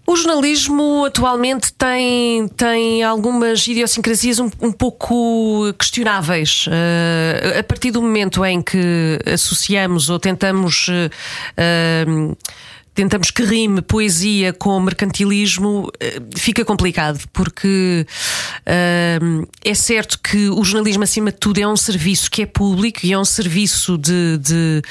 O 0.10 0.16
jornalismo 0.16 1.04
atualmente 1.04 1.74
tem, 1.74 2.48
tem 2.50 3.04
algumas 3.04 3.68
idiosincrasias 3.68 4.40
um, 4.40 4.50
um 4.62 4.72
pouco 4.72 5.66
questionáveis. 5.78 6.66
Eh, 6.72 7.60
a 7.60 7.64
partir 7.64 7.92
do 7.92 8.02
momento 8.02 8.46
em 8.46 8.62
que 8.62 9.20
associamos 9.34 10.10
ou 10.10 10.18
tentamos. 10.18 10.88
eh, 11.58 12.16
Tentamos 12.94 13.30
que 13.30 13.44
rime 13.44 13.80
poesia 13.84 14.52
com 14.52 14.80
mercantilismo, 14.80 15.92
fica 16.36 16.66
complicado, 16.66 17.24
porque 17.32 18.08
é 18.66 19.74
certo 19.76 20.18
que 20.20 20.50
o 20.50 20.64
jornalismo, 20.64 21.04
acima 21.04 21.32
de 21.32 21.38
tudo, 21.38 21.60
é 21.60 21.68
um 21.68 21.78
serviço 21.78 22.32
que 22.32 22.42
é 22.42 22.48
público 22.48 23.02
e 23.04 23.14
é 23.14 23.20
um 23.20 23.24
serviço 23.24 24.00
de- 24.00 24.40
de 24.40 24.82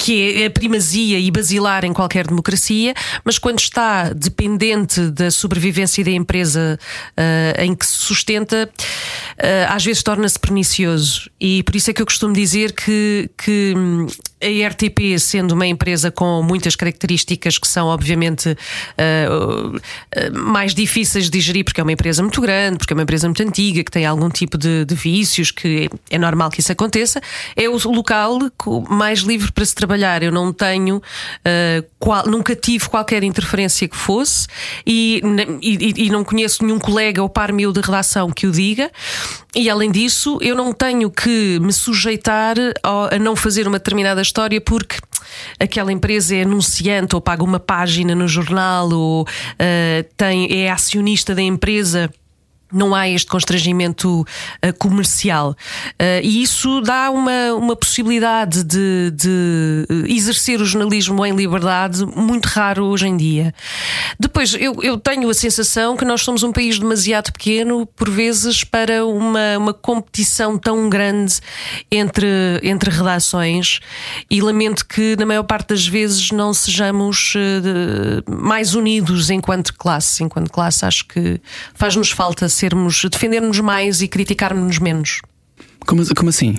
que 0.00 0.42
é 0.42 0.46
a 0.46 0.50
primazia 0.50 1.18
e 1.18 1.30
basilar 1.30 1.84
em 1.84 1.92
qualquer 1.92 2.26
democracia, 2.26 2.94
mas 3.22 3.38
quando 3.38 3.58
está 3.58 4.14
dependente 4.14 5.10
da 5.10 5.30
sobrevivência 5.30 6.02
da 6.02 6.10
empresa 6.10 6.78
uh, 7.18 7.62
em 7.62 7.74
que 7.74 7.84
se 7.84 7.98
sustenta, 7.98 8.66
uh, 8.66 9.68
às 9.68 9.84
vezes 9.84 10.02
torna-se 10.02 10.38
pernicioso. 10.38 11.30
E 11.38 11.62
por 11.64 11.76
isso 11.76 11.90
é 11.90 11.92
que 11.92 12.00
eu 12.00 12.06
costumo 12.06 12.32
dizer 12.32 12.72
que, 12.72 13.28
que 13.36 13.74
hum, 13.76 14.06
a 14.42 14.68
RTP, 14.68 15.18
sendo 15.18 15.52
uma 15.52 15.66
empresa 15.66 16.10
com 16.10 16.42
muitas 16.42 16.74
características 16.74 17.58
que 17.58 17.68
são, 17.68 17.88
obviamente, 17.88 18.50
uh, 18.50 19.76
uh, 19.76 20.38
mais 20.38 20.74
difíceis 20.74 21.24
de 21.26 21.30
digerir, 21.30 21.64
porque 21.64 21.80
é 21.80 21.84
uma 21.84 21.92
empresa 21.92 22.22
muito 22.22 22.40
grande, 22.40 22.78
porque 22.78 22.92
é 22.92 22.96
uma 22.96 23.02
empresa 23.02 23.28
muito 23.28 23.42
antiga, 23.42 23.84
que 23.84 23.90
tem 23.90 24.06
algum 24.06 24.30
tipo 24.30 24.56
de, 24.56 24.84
de 24.84 24.94
vícios, 24.94 25.50
que 25.50 25.90
é 26.10 26.18
normal 26.18 26.50
que 26.50 26.60
isso 26.60 26.72
aconteça, 26.72 27.20
é 27.54 27.68
o 27.68 27.76
local 27.90 28.38
mais 28.88 29.20
livre 29.20 29.52
para 29.52 29.64
se 29.64 29.74
trabalhar. 29.74 30.22
Eu 30.22 30.32
não 30.32 30.52
tenho, 30.52 30.96
uh, 30.96 31.86
qual, 31.98 32.26
nunca 32.26 32.56
tive 32.56 32.88
qualquer 32.88 33.22
interferência 33.22 33.86
que 33.86 33.96
fosse 33.96 34.46
e, 34.86 35.20
e, 35.60 36.06
e 36.06 36.10
não 36.10 36.24
conheço 36.24 36.64
nenhum 36.64 36.78
colega 36.78 37.22
ou 37.22 37.28
par 37.28 37.52
meu 37.52 37.72
de 37.72 37.80
redação 37.80 38.30
que 38.30 38.46
o 38.46 38.52
diga. 38.52 38.90
E 39.54 39.68
além 39.68 39.90
disso, 39.90 40.38
eu 40.40 40.54
não 40.54 40.72
tenho 40.72 41.10
que 41.10 41.58
me 41.60 41.72
sujeitar 41.72 42.56
a 42.82 43.18
não 43.18 43.34
fazer 43.34 43.66
uma 43.66 43.78
determinada 43.78 44.20
história 44.30 44.60
porque 44.60 44.96
aquela 45.58 45.92
empresa 45.92 46.36
é 46.36 46.42
anunciante 46.42 47.14
ou 47.14 47.20
paga 47.20 47.42
uma 47.42 47.58
página 47.58 48.14
no 48.14 48.28
jornal 48.28 48.88
ou 48.90 49.22
uh, 49.22 50.14
tem, 50.16 50.62
é 50.62 50.70
acionista 50.70 51.34
da 51.34 51.42
empresa 51.42 52.10
não 52.72 52.94
há 52.94 53.08
este 53.08 53.30
constrangimento 53.30 54.20
uh, 54.20 54.78
comercial. 54.78 55.50
Uh, 55.50 56.22
e 56.22 56.42
isso 56.42 56.80
dá 56.80 57.10
uma, 57.10 57.54
uma 57.54 57.76
possibilidade 57.76 58.64
de, 58.64 59.10
de, 59.14 59.86
exercer 60.08 60.60
o 60.60 60.64
jornalismo 60.64 61.24
em 61.24 61.34
liberdade 61.34 62.04
muito 62.04 62.46
raro 62.46 62.84
hoje 62.84 63.08
em 63.08 63.16
dia. 63.16 63.54
Depois, 64.18 64.54
eu, 64.54 64.76
eu 64.82 64.98
tenho 64.98 65.28
a 65.28 65.34
sensação 65.34 65.96
que 65.96 66.04
nós 66.04 66.22
somos 66.22 66.42
um 66.42 66.52
país 66.52 66.78
demasiado 66.78 67.32
pequeno, 67.32 67.86
por 67.86 68.10
vezes, 68.10 68.64
para 68.64 69.04
uma, 69.04 69.58
uma 69.58 69.74
competição 69.74 70.58
tão 70.58 70.88
grande 70.88 71.40
entre, 71.90 72.26
entre 72.62 72.90
redações, 72.90 73.80
e 74.30 74.40
lamento 74.40 74.86
que, 74.86 75.16
na 75.16 75.26
maior 75.26 75.42
parte 75.42 75.68
das 75.68 75.86
vezes, 75.86 76.30
não 76.30 76.52
sejamos 76.52 77.34
uh, 77.34 78.30
mais 78.30 78.74
unidos 78.74 79.30
enquanto 79.30 79.74
classe. 79.74 80.22
Enquanto 80.22 80.50
classe, 80.50 80.84
acho 80.84 81.06
que 81.06 81.40
faz-nos 81.74 82.10
falta 82.10 82.48
sermos, 82.60 83.04
defendermos 83.10 83.58
mais 83.58 84.02
e 84.02 84.08
criticarmos 84.08 84.78
menos. 84.78 85.22
Como, 85.86 86.02
como 86.14 86.28
assim? 86.28 86.58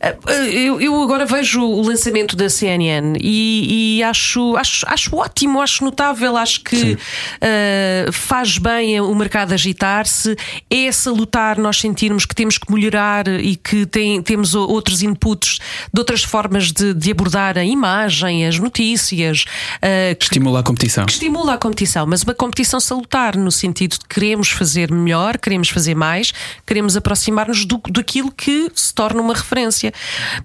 Eh, 0.00 0.16
eu, 0.52 0.80
eu, 0.80 1.02
agora 1.02 1.26
vejo 1.26 1.62
o 1.62 1.82
lançamento 1.82 2.36
da 2.36 2.48
CNN 2.48 3.18
e, 3.20 3.98
e 3.98 4.02
acho, 4.02 4.56
acho, 4.56 4.86
acho 4.88 5.16
ótimo, 5.16 5.60
acho 5.60 5.84
notável, 5.84 6.36
acho 6.36 6.62
que 6.62 6.94
uh, 6.94 8.12
faz 8.12 8.58
bem 8.58 9.00
o 9.00 9.14
mercado 9.14 9.52
agitar-se, 9.52 10.36
é 10.70 10.90
salutar 10.92 11.58
nós 11.58 11.78
sentirmos 11.78 12.24
que 12.24 12.34
temos 12.34 12.58
que 12.58 12.72
melhorar 12.72 13.28
e 13.28 13.56
que 13.56 13.86
tem, 13.86 14.22
temos 14.22 14.54
outros 14.54 15.02
inputs 15.02 15.58
de 15.92 15.98
outras 15.98 16.22
formas 16.22 16.72
de, 16.72 16.94
de 16.94 17.10
abordar 17.10 17.58
a 17.58 17.64
imagem, 17.64 18.46
as 18.46 18.58
notícias. 18.58 19.44
Uh, 19.76 20.14
que 20.16 20.24
estimula 20.24 20.60
a 20.60 20.62
competição. 20.62 21.06
Que 21.06 21.12
estimula 21.12 21.54
a 21.54 21.58
competição, 21.58 22.06
mas 22.06 22.22
uma 22.22 22.34
competição 22.34 22.80
salutar 22.80 23.36
no 23.36 23.50
sentido 23.50 23.92
de 23.98 24.06
queremos 24.08 24.50
fazer 24.50 24.90
melhor, 24.90 25.38
queremos 25.38 25.68
fazer 25.68 25.94
mais, 25.94 26.32
queremos 26.66 26.96
aproximar-nos 26.96 27.64
do, 27.64 27.80
daquilo 27.90 28.30
que 28.30 28.70
se 28.74 28.92
torna 28.92 29.20
uma 29.20 29.27
referência. 29.34 29.92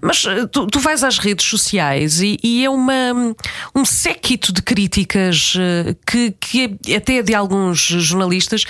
Mas 0.00 0.24
eh, 0.24 0.46
tu, 0.46 0.66
tu 0.66 0.78
vais 0.78 1.02
às 1.02 1.18
redes 1.18 1.46
sociais 1.46 2.20
e, 2.20 2.38
e, 2.42 2.64
é 2.64 2.70
uma, 2.70 3.34
um 3.74 3.84
séquito 3.84 4.52
de 4.52 4.62
críticas 4.62 5.54
eh, 5.58 5.96
que, 6.06 6.34
que 6.40 6.78
é 6.88 6.96
até 6.96 7.22
de 7.22 7.34
alguns 7.34 7.78
jornalistas 7.78 8.64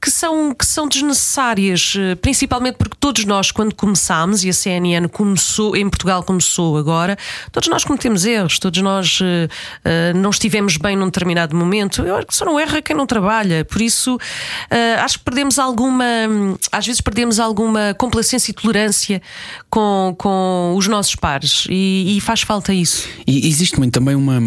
que 0.00 0.10
são, 0.10 0.54
que 0.54 0.66
são 0.66 0.88
desnecessárias, 0.88 1.94
eh, 1.98 2.14
principalmente 2.16 2.76
porque 2.76 2.96
todos 2.98 3.24
nós, 3.24 3.50
quando 3.50 3.74
começámos, 3.74 4.44
e 4.44 4.48
a 4.48 4.52
CNN 4.52 5.08
começou, 5.08 5.76
em 5.76 5.88
Portugal 5.88 6.22
começou 6.22 6.76
agora, 6.76 7.16
todos 7.52 7.68
nós 7.68 7.84
cometemos 7.84 8.24
erros, 8.24 8.58
todos 8.58 8.80
nós 8.82 9.20
uh, 9.20 10.16
não 10.16 10.30
estivemos 10.30 10.76
bem 10.76 10.96
num 10.96 11.06
determinado 11.06 11.56
momento. 11.56 12.02
Eu 12.02 12.16
acho 12.16 12.26
que 12.26 12.34
só 12.34 12.44
não 12.44 12.58
erra 12.58 12.82
quem 12.82 12.96
não 12.96 13.06
trabalha, 13.06 13.64
por 13.64 13.80
isso 13.80 14.16
uh, 14.16 15.00
acho 15.02 15.18
que 15.18 15.24
perdemos 15.24 15.58
alguma, 15.58 16.04
às 16.72 16.86
vezes 16.86 17.00
perdemos 17.00 17.38
alguma 17.40 17.94
complacência 17.94 18.50
e 18.50 18.54
tolerância 18.54 19.22
com, 19.70 20.14
com 20.18 20.74
os 20.76 20.86
nossos 20.88 21.14
pares 21.14 21.66
e, 21.68 22.16
e 22.16 22.20
faz 22.20 22.42
falta 22.42 22.72
isso. 22.72 23.08
E 23.26 23.48
existe 23.48 23.78
muito 23.78 23.92
também 23.92 24.14
uma, 24.14 24.40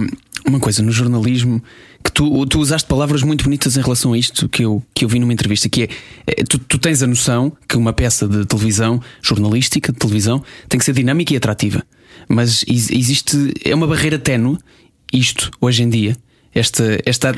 uma 0.48 0.60
coisa 0.60 0.82
no 0.82 0.92
jornalismo 0.92 1.62
que 2.04 2.12
tu, 2.12 2.46
tu 2.46 2.60
usaste 2.60 2.88
palavras 2.88 3.24
muito 3.24 3.44
bonitas 3.44 3.76
em 3.76 3.82
relação 3.82 4.14
a 4.14 4.18
isto 4.18 4.48
que 4.48 4.64
eu, 4.64 4.82
que 4.94 5.04
eu 5.04 5.10
vi 5.10 5.20
numa 5.20 5.34
entrevista, 5.34 5.68
que 5.68 5.84
é, 5.84 5.90
é 6.28 6.44
tu, 6.44 6.58
tu 6.58 6.78
tens 6.78 7.04
a 7.04 7.08
noção 7.08 7.52
que 7.68 7.76
uma 7.76 7.92
peça 7.92 8.28
de 8.28 8.46
televisão, 8.46 9.02
jornalística 9.22 9.92
de 9.92 10.00
televisão, 10.00 10.44
tem 10.68 10.80
que 10.80 10.86
ser 10.86 10.94
dinâmica 10.94 11.34
e 11.34 11.38
atrativa. 11.38 11.84
Mas 12.28 12.64
existe, 12.68 13.54
é 13.66 13.76
uma 13.76 13.88
barreira 13.88 14.18
ténue, 14.18 14.58
isto, 15.12 15.52
hoje 15.60 15.84
em 15.84 15.90
dia, 15.90 16.16
esta, 16.54 17.00
esta 17.06 17.34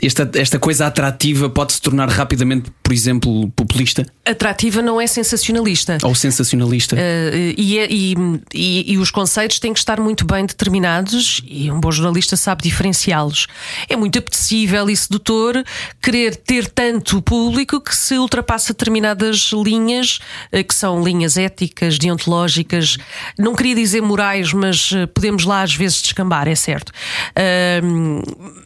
esta, 0.00 0.30
esta 0.34 0.58
coisa 0.58 0.86
atrativa 0.86 1.50
pode 1.50 1.72
se 1.72 1.80
tornar 1.80 2.08
rapidamente, 2.08 2.70
por 2.82 2.92
exemplo, 2.92 3.50
populista? 3.50 4.06
Atrativa 4.24 4.80
não 4.80 5.00
é 5.00 5.06
sensacionalista. 5.06 5.98
Ou 6.04 6.14
sensacionalista. 6.14 6.94
Uh, 6.94 7.54
e, 7.56 7.78
é, 7.78 7.88
e, 7.90 8.14
e, 8.54 8.92
e, 8.92 8.98
os 8.98 9.10
conceitos 9.10 9.58
têm 9.58 9.72
que 9.72 9.78
estar 9.78 9.98
muito 10.00 10.24
bem 10.24 10.46
determinados 10.46 11.42
e 11.46 11.70
um 11.70 11.80
bom 11.80 11.90
jornalista 11.90 12.36
sabe 12.36 12.62
diferenciá-los. 12.62 13.48
É 13.88 13.96
muito 13.96 14.18
apetecível 14.18 14.88
e 14.88 14.96
sedutor 14.96 15.64
querer 16.00 16.36
ter 16.36 16.68
tanto 16.68 17.20
público 17.20 17.80
que 17.80 17.94
se 17.94 18.16
ultrapassa 18.16 18.72
determinadas 18.72 19.50
linhas, 19.52 20.20
uh, 20.52 20.62
que 20.62 20.74
são 20.74 21.02
linhas 21.02 21.36
éticas, 21.36 21.98
deontológicas, 21.98 22.98
não 23.36 23.54
queria 23.54 23.74
dizer 23.74 24.00
morais, 24.00 24.52
mas 24.52 24.92
uh, 24.92 25.08
podemos 25.08 25.44
lá 25.44 25.62
às 25.62 25.74
vezes 25.74 26.00
descambar, 26.02 26.46
é 26.46 26.54
certo. 26.54 26.92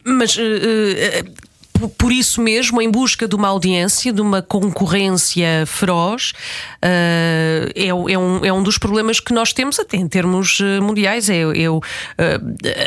mas 0.03 0.37
por 1.97 2.11
isso 2.11 2.41
mesmo, 2.41 2.81
em 2.81 2.89
busca 2.89 3.27
de 3.27 3.35
uma 3.35 3.47
audiência, 3.47 4.13
de 4.13 4.21
uma 4.21 4.41
concorrência 4.41 5.65
feroz, 5.65 6.31
uh, 6.83 7.71
é, 7.75 7.87
é, 7.87 7.93
um, 7.93 8.45
é 8.45 8.53
um 8.53 8.63
dos 8.63 8.77
problemas 8.77 9.19
que 9.19 9.33
nós 9.33 9.53
temos 9.53 9.79
até 9.79 9.97
em 9.97 10.07
termos 10.07 10.59
eh, 10.61 10.79
mundiais. 10.79 11.29
É, 11.29 11.41
é 11.41 11.69
uh, 11.69 11.81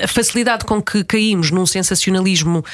a 0.02 0.09
facilidade 0.09 0.64
com 0.64 0.81
que 0.81 1.05
caímos 1.05 1.50
num 1.50 1.66
sensacionalismo. 1.66 2.64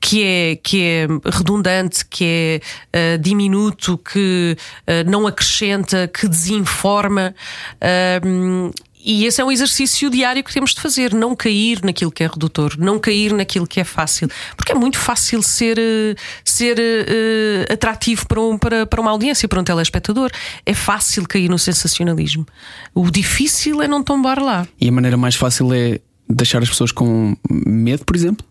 Que 0.00 0.22
é, 0.22 0.56
que 0.56 0.82
é 0.82 1.06
redundante, 1.30 2.04
que 2.04 2.60
é 2.92 3.14
uh, 3.14 3.18
diminuto, 3.18 3.96
que 3.96 4.54
uh, 4.82 5.10
não 5.10 5.26
acrescenta, 5.26 6.06
que 6.06 6.28
desinforma. 6.28 7.34
Uh, 7.80 8.70
e 9.04 9.26
esse 9.26 9.40
é 9.40 9.44
um 9.44 9.52
exercício 9.52 10.08
diário 10.08 10.42
que 10.42 10.52
temos 10.52 10.74
de 10.74 10.80
fazer, 10.80 11.12
não 11.12 11.36
cair 11.36 11.82
naquilo 11.84 12.10
que 12.10 12.24
é 12.24 12.26
redutor, 12.26 12.74
não 12.78 12.98
cair 12.98 13.32
naquilo 13.32 13.66
que 13.66 13.78
é 13.78 13.84
fácil, 13.84 14.28
porque 14.56 14.72
é 14.72 14.74
muito 14.74 14.98
fácil 14.98 15.42
ser, 15.42 15.78
eh, 15.78 16.14
ser 16.42 16.78
uh, 16.78 17.72
atrativo 17.72 18.26
para, 18.26 18.40
um, 18.40 18.56
para, 18.56 18.86
para 18.86 19.00
uma 19.00 19.10
audiência, 19.10 19.46
para 19.46 19.60
um 19.60 19.64
telespectador. 19.64 20.30
É 20.64 20.72
fácil 20.72 21.28
cair 21.28 21.50
no 21.50 21.58
sensacionalismo. 21.58 22.46
O 22.94 23.10
difícil 23.10 23.82
é 23.82 23.88
não 23.88 24.02
tombar 24.02 24.42
lá. 24.42 24.66
E 24.80 24.88
a 24.88 24.92
maneira 24.92 25.16
mais 25.16 25.34
fácil 25.34 25.72
é 25.74 26.00
deixar 26.28 26.62
as 26.62 26.68
pessoas 26.70 26.90
com 26.90 27.36
medo, 27.50 28.04
por 28.04 28.16
exemplo? 28.16 28.44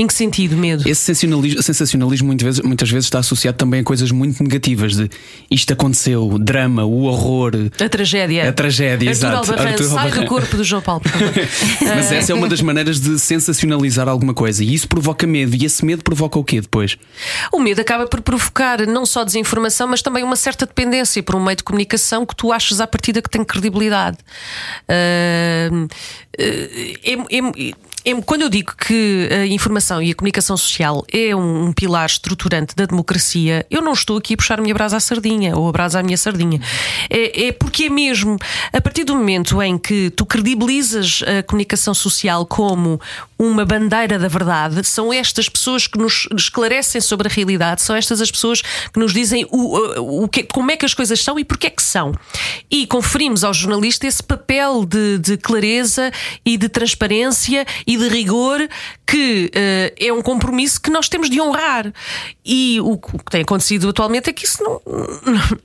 Em 0.00 0.06
que 0.06 0.14
sentido, 0.14 0.56
medo? 0.56 0.88
Esse 0.88 1.00
sensacionalismo, 1.00 1.60
sensacionalismo 1.60 2.26
muitas, 2.28 2.44
vezes, 2.44 2.60
muitas 2.60 2.88
vezes 2.88 3.06
está 3.06 3.18
associado 3.18 3.58
também 3.58 3.80
a 3.80 3.82
coisas 3.82 4.12
muito 4.12 4.40
negativas 4.40 4.94
de 4.94 5.10
isto 5.50 5.72
aconteceu, 5.72 6.38
drama, 6.38 6.84
o 6.84 7.02
horror, 7.02 7.50
a 7.84 7.88
tragédia. 7.88 8.48
A 8.48 8.52
tragédia, 8.52 9.10
Arthur 9.10 9.26
exato. 9.26 9.50
Albarrán, 9.50 9.70
Arthur 9.70 9.84
sai 9.88 10.10
do 10.12 10.26
corpo 10.26 10.56
do 10.56 10.62
João 10.62 10.80
Paulo, 10.80 11.02
favor. 11.04 11.32
Mas 11.82 12.12
essa 12.12 12.30
é 12.30 12.34
uma 12.36 12.48
das 12.48 12.62
maneiras 12.62 13.00
de 13.00 13.18
sensacionalizar 13.18 14.08
alguma 14.08 14.32
coisa 14.32 14.62
e 14.62 14.72
isso 14.72 14.86
provoca 14.86 15.26
medo. 15.26 15.56
E 15.56 15.64
esse 15.64 15.84
medo 15.84 16.04
provoca 16.04 16.38
o 16.38 16.44
quê 16.44 16.60
depois? 16.60 16.96
O 17.52 17.58
medo 17.58 17.80
acaba 17.80 18.06
por 18.06 18.20
provocar 18.20 18.86
não 18.86 19.04
só 19.04 19.24
desinformação, 19.24 19.88
mas 19.88 20.00
também 20.00 20.22
uma 20.22 20.36
certa 20.36 20.64
dependência 20.64 21.20
por 21.24 21.34
um 21.34 21.42
meio 21.42 21.56
de 21.56 21.64
comunicação 21.64 22.24
que 22.24 22.36
tu 22.36 22.52
achas 22.52 22.80
à 22.80 22.86
partida 22.86 23.20
que 23.20 23.28
tem 23.28 23.42
credibilidade. 23.44 24.18
Uh, 24.88 25.88
é, 26.38 27.12
é, 27.12 27.68
é- 27.68 27.87
quando 28.24 28.42
eu 28.42 28.48
digo 28.48 28.74
que 28.76 29.28
a 29.30 29.46
informação 29.46 30.02
e 30.02 30.10
a 30.10 30.14
comunicação 30.14 30.56
social 30.56 31.04
é 31.12 31.34
um, 31.34 31.66
um 31.66 31.72
pilar 31.72 32.06
estruturante 32.06 32.74
da 32.74 32.86
democracia, 32.86 33.66
eu 33.70 33.82
não 33.82 33.92
estou 33.92 34.16
aqui 34.16 34.34
a 34.34 34.36
puxar 34.36 34.58
a 34.58 34.62
minha 34.62 34.74
brasa 34.74 34.96
à 34.96 35.00
sardinha 35.00 35.56
ou 35.56 35.68
a 35.68 35.72
brasa 35.72 36.00
à 36.00 36.02
minha 36.02 36.16
sardinha. 36.16 36.60
É, 37.10 37.48
é 37.48 37.52
porque 37.52 37.84
é 37.84 37.90
mesmo 37.90 38.36
a 38.72 38.80
partir 38.80 39.04
do 39.04 39.14
momento 39.14 39.60
em 39.62 39.76
que 39.76 40.10
tu 40.10 40.24
credibilizas 40.24 41.22
a 41.26 41.42
comunicação 41.42 41.92
social 41.92 42.46
como 42.46 43.00
uma 43.38 43.64
bandeira 43.64 44.18
da 44.18 44.26
verdade, 44.26 44.82
são 44.84 45.12
estas 45.12 45.48
pessoas 45.48 45.86
que 45.86 45.96
nos 45.96 46.26
esclarecem 46.36 47.00
sobre 47.00 47.28
a 47.28 47.30
realidade, 47.30 47.82
são 47.82 47.94
estas 47.94 48.20
as 48.20 48.30
pessoas 48.30 48.62
que 48.62 48.98
nos 48.98 49.12
dizem 49.12 49.46
o, 49.50 50.24
o 50.24 50.28
que, 50.28 50.42
como 50.42 50.70
é 50.70 50.76
que 50.76 50.84
as 50.84 50.92
coisas 50.92 51.22
são 51.22 51.38
e 51.38 51.44
porque 51.44 51.68
é 51.68 51.70
que 51.70 51.82
são. 51.82 52.12
E 52.70 52.86
conferimos 52.86 53.44
ao 53.44 53.54
jornalista 53.54 54.06
esse 54.06 54.22
papel 54.22 54.84
de, 54.84 55.18
de 55.18 55.36
clareza 55.36 56.10
e 56.44 56.56
de 56.56 56.68
transparência 56.68 57.64
e 57.86 57.96
de 57.98 58.08
rigor 58.08 58.68
que 59.06 59.50
eh, 59.54 59.94
é 59.98 60.12
um 60.12 60.22
compromisso 60.22 60.80
que 60.80 60.90
nós 60.90 61.08
temos 61.08 61.30
de 61.30 61.40
honrar. 61.40 61.92
E 62.44 62.80
o, 62.80 62.98
que 62.98 63.30
tem 63.30 63.42
acontecido 63.42 63.88
atualmente 63.88 64.30
é 64.30 64.32
que 64.32 64.44
isso 64.44 64.62
não, 64.62 64.80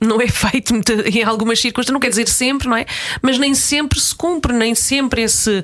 não 0.00 0.20
é 0.20 0.28
feito 0.28 0.74
em 1.06 1.22
algumas 1.22 1.60
circunstâncias, 1.60 1.92
não 1.92 2.00
quer 2.00 2.10
dizer 2.10 2.28
sempre, 2.28 2.68
não 2.68 2.76
é? 2.76 2.86
Mas 3.22 3.38
nem 3.38 3.54
sempre 3.54 4.00
se 4.00 4.14
cumpre, 4.14 4.52
nem 4.52 4.74
sempre 4.74 5.22
esse 5.22 5.62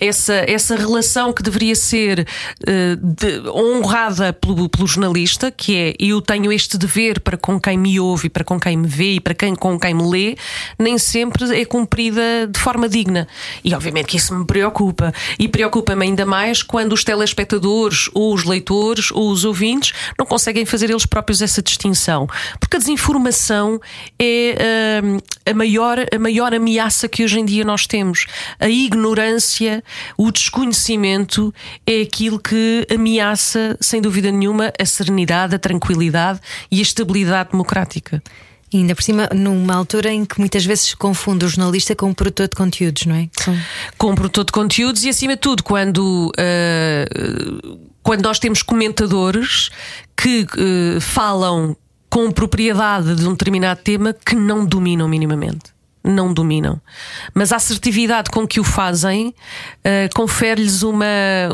essa, 0.00 0.34
essa 0.46 0.76
relação 0.76 1.32
que 1.32 1.42
deveria 1.42 1.74
ser 1.74 2.26
eh, 2.66 2.96
de- 3.00 3.48
honrada 3.48 4.32
pelo, 4.32 4.68
pelo 4.68 4.86
jornalista, 4.86 5.50
que 5.50 5.76
é 5.76 5.94
eu 5.98 6.20
tenho 6.20 6.52
este 6.52 6.78
dever 6.78 7.20
para 7.20 7.36
com 7.36 7.60
quem 7.60 7.76
me 7.76 7.98
ouve 7.98 8.28
para 8.28 8.44
com 8.44 8.58
quem 8.58 8.76
me 8.76 8.86
vê 8.88 9.14
e 9.14 9.20
para 9.20 9.34
quem, 9.34 9.54
com 9.54 9.78
quem 9.78 9.94
me 9.94 10.08
lê, 10.08 10.36
nem 10.78 10.98
sempre 10.98 11.58
é 11.58 11.64
cumprida 11.64 12.46
de 12.50 12.58
forma 12.58 12.88
digna. 12.88 13.26
E 13.64 13.74
obviamente 13.74 14.06
que 14.06 14.16
isso 14.16 14.34
me 14.34 14.44
preocupa. 14.44 15.12
E 15.38 15.48
preocupa-me 15.48 16.04
ainda 16.06 16.24
mais 16.24 16.62
quando 16.62 16.92
os 16.92 17.04
telespectadores, 17.04 18.08
ou 18.14 18.34
os 18.34 18.44
leitores, 18.44 19.10
ou 19.10 19.30
os 19.30 19.44
ouvintes 19.44 19.92
não 20.18 20.26
conseguem 20.26 20.64
fazer 20.64 20.90
eles 20.90 21.06
próprios 21.06 21.42
essa 21.42 21.62
distinção. 21.62 22.26
Porque 22.60 22.76
a 22.76 22.80
desinformação 22.80 23.80
é 24.18 25.00
hum, 25.02 25.18
a, 25.44 25.54
maior, 25.54 25.98
a 26.14 26.18
maior 26.18 26.54
ameaça 26.54 27.08
que 27.08 27.24
hoje 27.24 27.40
em 27.40 27.44
dia 27.44 27.64
nós 27.64 27.86
temos. 27.86 28.26
A 28.58 28.68
ignorância, 28.68 29.82
o 30.16 30.30
desconhecimento 30.30 31.52
é 31.86 32.02
aquilo 32.02 32.38
que 32.38 32.86
ameaça, 32.92 33.76
sem 33.80 34.00
dúvida 34.00 34.30
nenhuma, 34.30 34.72
a 34.78 34.84
serenidade, 34.84 35.54
a 35.54 35.58
tranquilidade 35.58 36.40
e 36.70 36.78
a 36.78 36.82
estabilidade 36.82 37.50
democrática. 37.50 38.22
E 38.72 38.76
ainda 38.78 38.94
por 38.94 39.02
cima, 39.02 39.28
numa 39.34 39.74
altura 39.74 40.12
em 40.12 40.26
que 40.26 40.38
muitas 40.38 40.64
vezes 40.64 40.90
se 40.90 40.96
confunde 40.96 41.44
o 41.44 41.48
jornalista 41.48 41.96
com 41.96 42.10
o 42.10 42.14
produtor 42.14 42.48
de 42.48 42.54
conteúdos, 42.54 43.06
não 43.06 43.14
é? 43.14 43.28
São- 43.40 43.56
com 43.96 44.12
o 44.12 44.14
produtor 44.14 44.44
de 44.44 44.52
conteúdos 44.52 45.04
e, 45.04 45.08
acima 45.08 45.34
de 45.36 45.40
tudo, 45.40 45.62
quando, 45.62 46.30
uh, 46.38 47.78
quando 48.02 48.22
nós 48.22 48.38
temos 48.38 48.62
comentadores 48.62 49.70
que 50.14 50.42
uh, 50.42 51.00
falam 51.00 51.74
com 52.10 52.30
propriedade 52.30 53.14
de 53.14 53.26
um 53.26 53.32
determinado 53.32 53.80
tema 53.82 54.12
que 54.14 54.34
não 54.34 54.66
dominam 54.66 55.08
minimamente. 55.08 55.77
Não 56.10 56.32
dominam. 56.32 56.80
Mas 57.34 57.52
a 57.52 57.56
assertividade 57.56 58.30
com 58.30 58.46
que 58.46 58.58
o 58.58 58.64
fazem 58.64 59.28
uh, 59.28 60.14
confere-lhes 60.14 60.82
uma, 60.82 61.04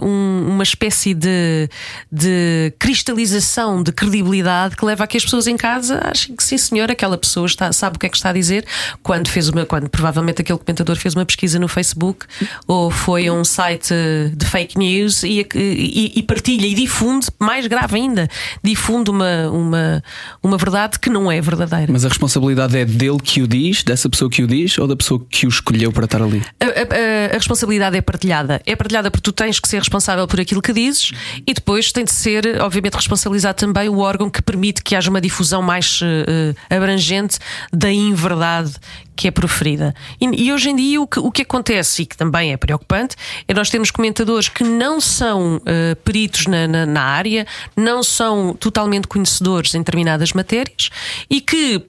um- 0.02 0.46
uma 0.48 0.62
espécie 0.62 1.12
de, 1.12 1.68
de 2.10 2.72
cristalização 2.78 3.82
de 3.82 3.90
credibilidade 3.92 4.76
que 4.76 4.84
leva 4.84 5.02
a 5.04 5.06
que 5.06 5.16
as 5.16 5.24
pessoas 5.24 5.46
em 5.48 5.56
casa 5.56 6.00
achem 6.04 6.36
que 6.36 6.42
sim, 6.44 6.56
senhor, 6.56 6.90
aquela 6.90 7.18
pessoa 7.18 7.46
está, 7.46 7.72
sabe 7.72 7.96
o 7.96 7.98
que 7.98 8.06
é 8.06 8.08
que 8.08 8.16
está 8.16 8.30
a 8.30 8.32
dizer 8.32 8.64
quando 9.02 9.28
fez 9.28 9.48
uma, 9.48 9.66
quando 9.66 9.88
provavelmente 9.88 10.40
aquele 10.40 10.58
comentador 10.58 10.96
fez 10.96 11.14
uma 11.14 11.26
pesquisa 11.26 11.58
no 11.58 11.66
Facebook 11.68 12.24
ou 12.66 12.90
foi 12.90 13.26
a 13.26 13.32
um 13.32 13.44
site 13.44 13.92
de 14.36 14.46
fake 14.46 14.78
news 14.78 15.22
e, 15.24 15.46
e- 15.54 16.12
e 16.16 16.22
partilha 16.22 16.66
e 16.66 16.74
difunde, 16.74 17.26
mais 17.40 17.66
grave 17.66 17.96
ainda, 17.96 18.28
difunde 18.62 19.10
uma, 19.10 19.50
uma, 19.50 20.02
uma 20.42 20.56
verdade 20.56 20.98
que 20.98 21.10
não 21.10 21.30
é 21.30 21.40
verdadeira. 21.40 21.92
Mas 21.92 22.04
a 22.04 22.08
responsabilidade 22.08 22.76
é 22.78 22.84
dele 22.84 23.18
que 23.22 23.42
o 23.42 23.48
diz, 23.48 23.82
dessa 23.82 24.08
pessoa 24.08 24.30
que 24.30 24.42
o 24.42 24.43
diz, 24.46 24.78
ou 24.78 24.86
da 24.86 24.96
pessoa 24.96 25.24
que 25.30 25.46
o 25.46 25.48
escolheu 25.48 25.92
para 25.92 26.04
estar 26.04 26.22
ali? 26.22 26.42
A, 26.60 26.64
a- 26.64 27.30
a 27.32 27.34
responsabilidade 27.34 27.96
é 27.96 28.00
partilhada. 28.00 28.60
É 28.66 28.74
partilhada 28.76 29.10
porque 29.10 29.22
tu 29.22 29.32
tens 29.32 29.58
que 29.60 29.68
ser 29.68 29.78
responsável 29.78 30.26
por 30.26 30.40
aquilo 30.40 30.60
que 30.62 30.72
dizes 30.72 31.12
e 31.46 31.52
depois 31.54 31.92
tem 31.92 32.04
de 32.04 32.12
ser, 32.12 32.60
obviamente, 32.60 32.94
responsabilizado 32.94 33.56
também 33.58 33.88
o 33.88 33.98
órgão 33.98 34.28
que 34.30 34.42
permite 34.42 34.82
que 34.82 34.94
haja 34.96 35.10
uma 35.10 35.20
difusão 35.20 35.62
mais 35.62 36.00
eh, 36.02 36.54
abrangente 36.74 37.38
da 37.72 37.90
inverdade 37.90 38.72
que 39.16 39.28
é 39.28 39.30
proferida. 39.30 39.94
E, 40.20 40.46
e 40.46 40.52
hoje 40.52 40.70
em 40.70 40.74
dia 40.76 41.00
o 41.00 41.06
que, 41.06 41.20
o 41.20 41.30
que 41.30 41.42
acontece, 41.42 42.02
e 42.02 42.06
que 42.06 42.16
também 42.16 42.52
é 42.52 42.56
preocupante, 42.56 43.14
é 43.46 43.54
nós 43.54 43.70
termos 43.70 43.90
comentadores 43.92 44.48
que 44.48 44.64
não 44.64 45.00
são 45.00 45.60
eh, 45.64 45.94
peritos 46.04 46.46
na, 46.48 46.66
na- 46.66 46.86
na 46.86 47.00
área, 47.02 47.46
não 47.76 48.02
são 48.02 48.54
totalmente 48.54 49.06
conhecedores 49.06 49.72
em 49.74 49.78
determinadas 49.78 50.32
matérias 50.32 50.90
e 51.30 51.40
que 51.40 51.80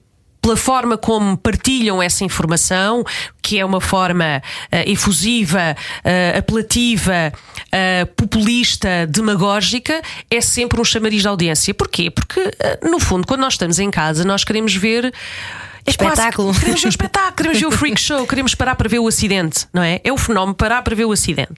pela 0.46 0.56
forma 0.56 0.96
como 0.96 1.36
partilham 1.36 2.00
essa 2.00 2.22
informação, 2.24 3.02
que 3.42 3.58
é 3.58 3.64
uma 3.64 3.80
forma 3.80 4.40
eh, 4.70 4.88
efusiva, 4.92 5.74
eh, 6.04 6.36
apelativa, 6.38 7.32
eh, 7.72 8.04
populista, 8.16 9.08
demagógica, 9.08 10.00
é 10.30 10.40
sempre 10.40 10.80
um 10.80 10.84
chamariz 10.84 11.22
de 11.22 11.26
audiência. 11.28 11.74
Porquê? 11.74 12.12
Porque, 12.12 12.40
no 12.88 13.00
fundo, 13.00 13.26
quando 13.26 13.40
nós 13.40 13.54
estamos 13.54 13.80
em 13.80 13.90
casa, 13.90 14.24
nós 14.24 14.44
queremos 14.44 14.72
ver. 14.72 15.06
é 15.06 15.12
quase- 15.12 16.12
Espetáculo. 16.20 16.54
queremos 16.54 16.80
ver 16.80 16.86
o 16.86 16.90
espetáculo, 16.90 17.34
queremos 17.36 17.58
ver 17.60 17.66
o 17.66 17.70
freak 17.72 18.00
show, 18.00 18.24
queremos 18.26 18.54
parar 18.54 18.76
para 18.76 18.88
ver 18.88 19.00
o 19.00 19.08
acidente, 19.08 19.66
não 19.72 19.82
é? 19.82 20.00
É 20.04 20.12
o 20.12 20.16
fenómeno 20.16 20.54
parar 20.54 20.82
para 20.82 20.94
ver 20.94 21.06
o 21.06 21.12
acidente. 21.12 21.56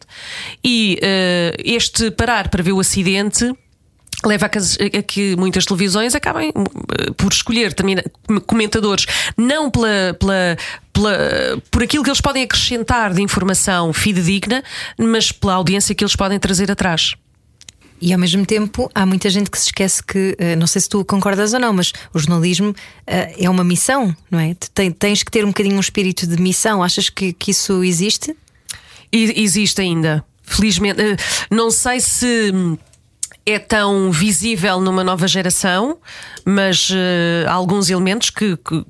E 0.65 0.99
eh, 1.03 1.55
este 1.63 2.11
parar 2.11 2.49
para 2.49 2.63
ver 2.63 2.73
o 2.73 2.81
acidente 2.81 3.53
leva 4.25 4.47
a 4.47 4.49
que, 4.49 4.59
a 4.59 5.03
que 5.03 5.37
muitas 5.37 5.65
televisões 5.65 6.15
acabem 6.15 6.49
eh, 6.49 7.11
por 7.17 7.33
escolher 7.33 7.75
comentadores 8.47 9.07
não 9.37 9.71
pela, 9.71 10.15
pela, 10.19 10.57
pela- 10.93 11.63
por 11.71 11.83
aquilo 11.83 12.03
que 12.03 12.11
eles 12.11 12.21
podem 12.21 12.43
acrescentar 12.43 13.15
de 13.15 13.23
informação 13.23 13.93
fidedigna, 13.93 14.63
mas 14.99 15.31
pela 15.31 15.55
audiência 15.55 15.95
que 15.95 16.03
eles 16.03 16.17
podem 16.17 16.39
trazer 16.39 16.71
atrás. 16.71 17.15
E 18.01 18.13
ao 18.13 18.19
mesmo 18.19 18.47
tempo 18.47 18.89
há 18.95 19.05
muita 19.05 19.29
gente 19.29 19.51
que 19.51 19.59
se 19.59 19.67
esquece 19.67 20.03
que, 20.03 20.35
eh, 20.39 20.55
não 20.57 20.67
sei 20.69 20.81
se 20.81 20.89
tu 20.89 21.05
concordas 21.05 21.53
ou 21.53 21.59
não, 21.61 21.73
mas 21.73 21.93
o 22.15 22.19
jornalismo 22.19 22.75
eh, 23.07 23.35
é 23.39 23.51
uma 23.51 23.65
missão, 23.65 24.15
não 24.31 24.39
é? 24.39 24.55
Tens 24.99 25.23
que 25.23 25.31
ter 25.31 25.45
um 25.45 25.49
bocadinho 25.49 25.77
um 25.77 25.81
espírito 25.81 26.27
de 26.27 26.41
missão. 26.41 26.83
Achas 26.83 27.09
que, 27.09 27.33
que 27.33 27.51
isso 27.51 27.83
existe? 27.83 28.37
E 29.13 29.43
existe 29.43 29.81
ainda, 29.81 30.25
felizmente. 30.45 31.01
Não 31.51 31.71
sei 31.73 31.99
se 31.99 32.53
hum, 32.55 32.79
é 33.51 33.59
tão 33.59 34.11
visível 34.11 34.81
numa 34.81 35.03
nova 35.05 35.27
geração, 35.29 35.99
mas 36.45 36.91
eh, 36.93 37.45
há 37.47 37.53
alguns 37.53 37.89
elementos 37.91 38.31
que, 38.31 38.57
que- 38.57 38.85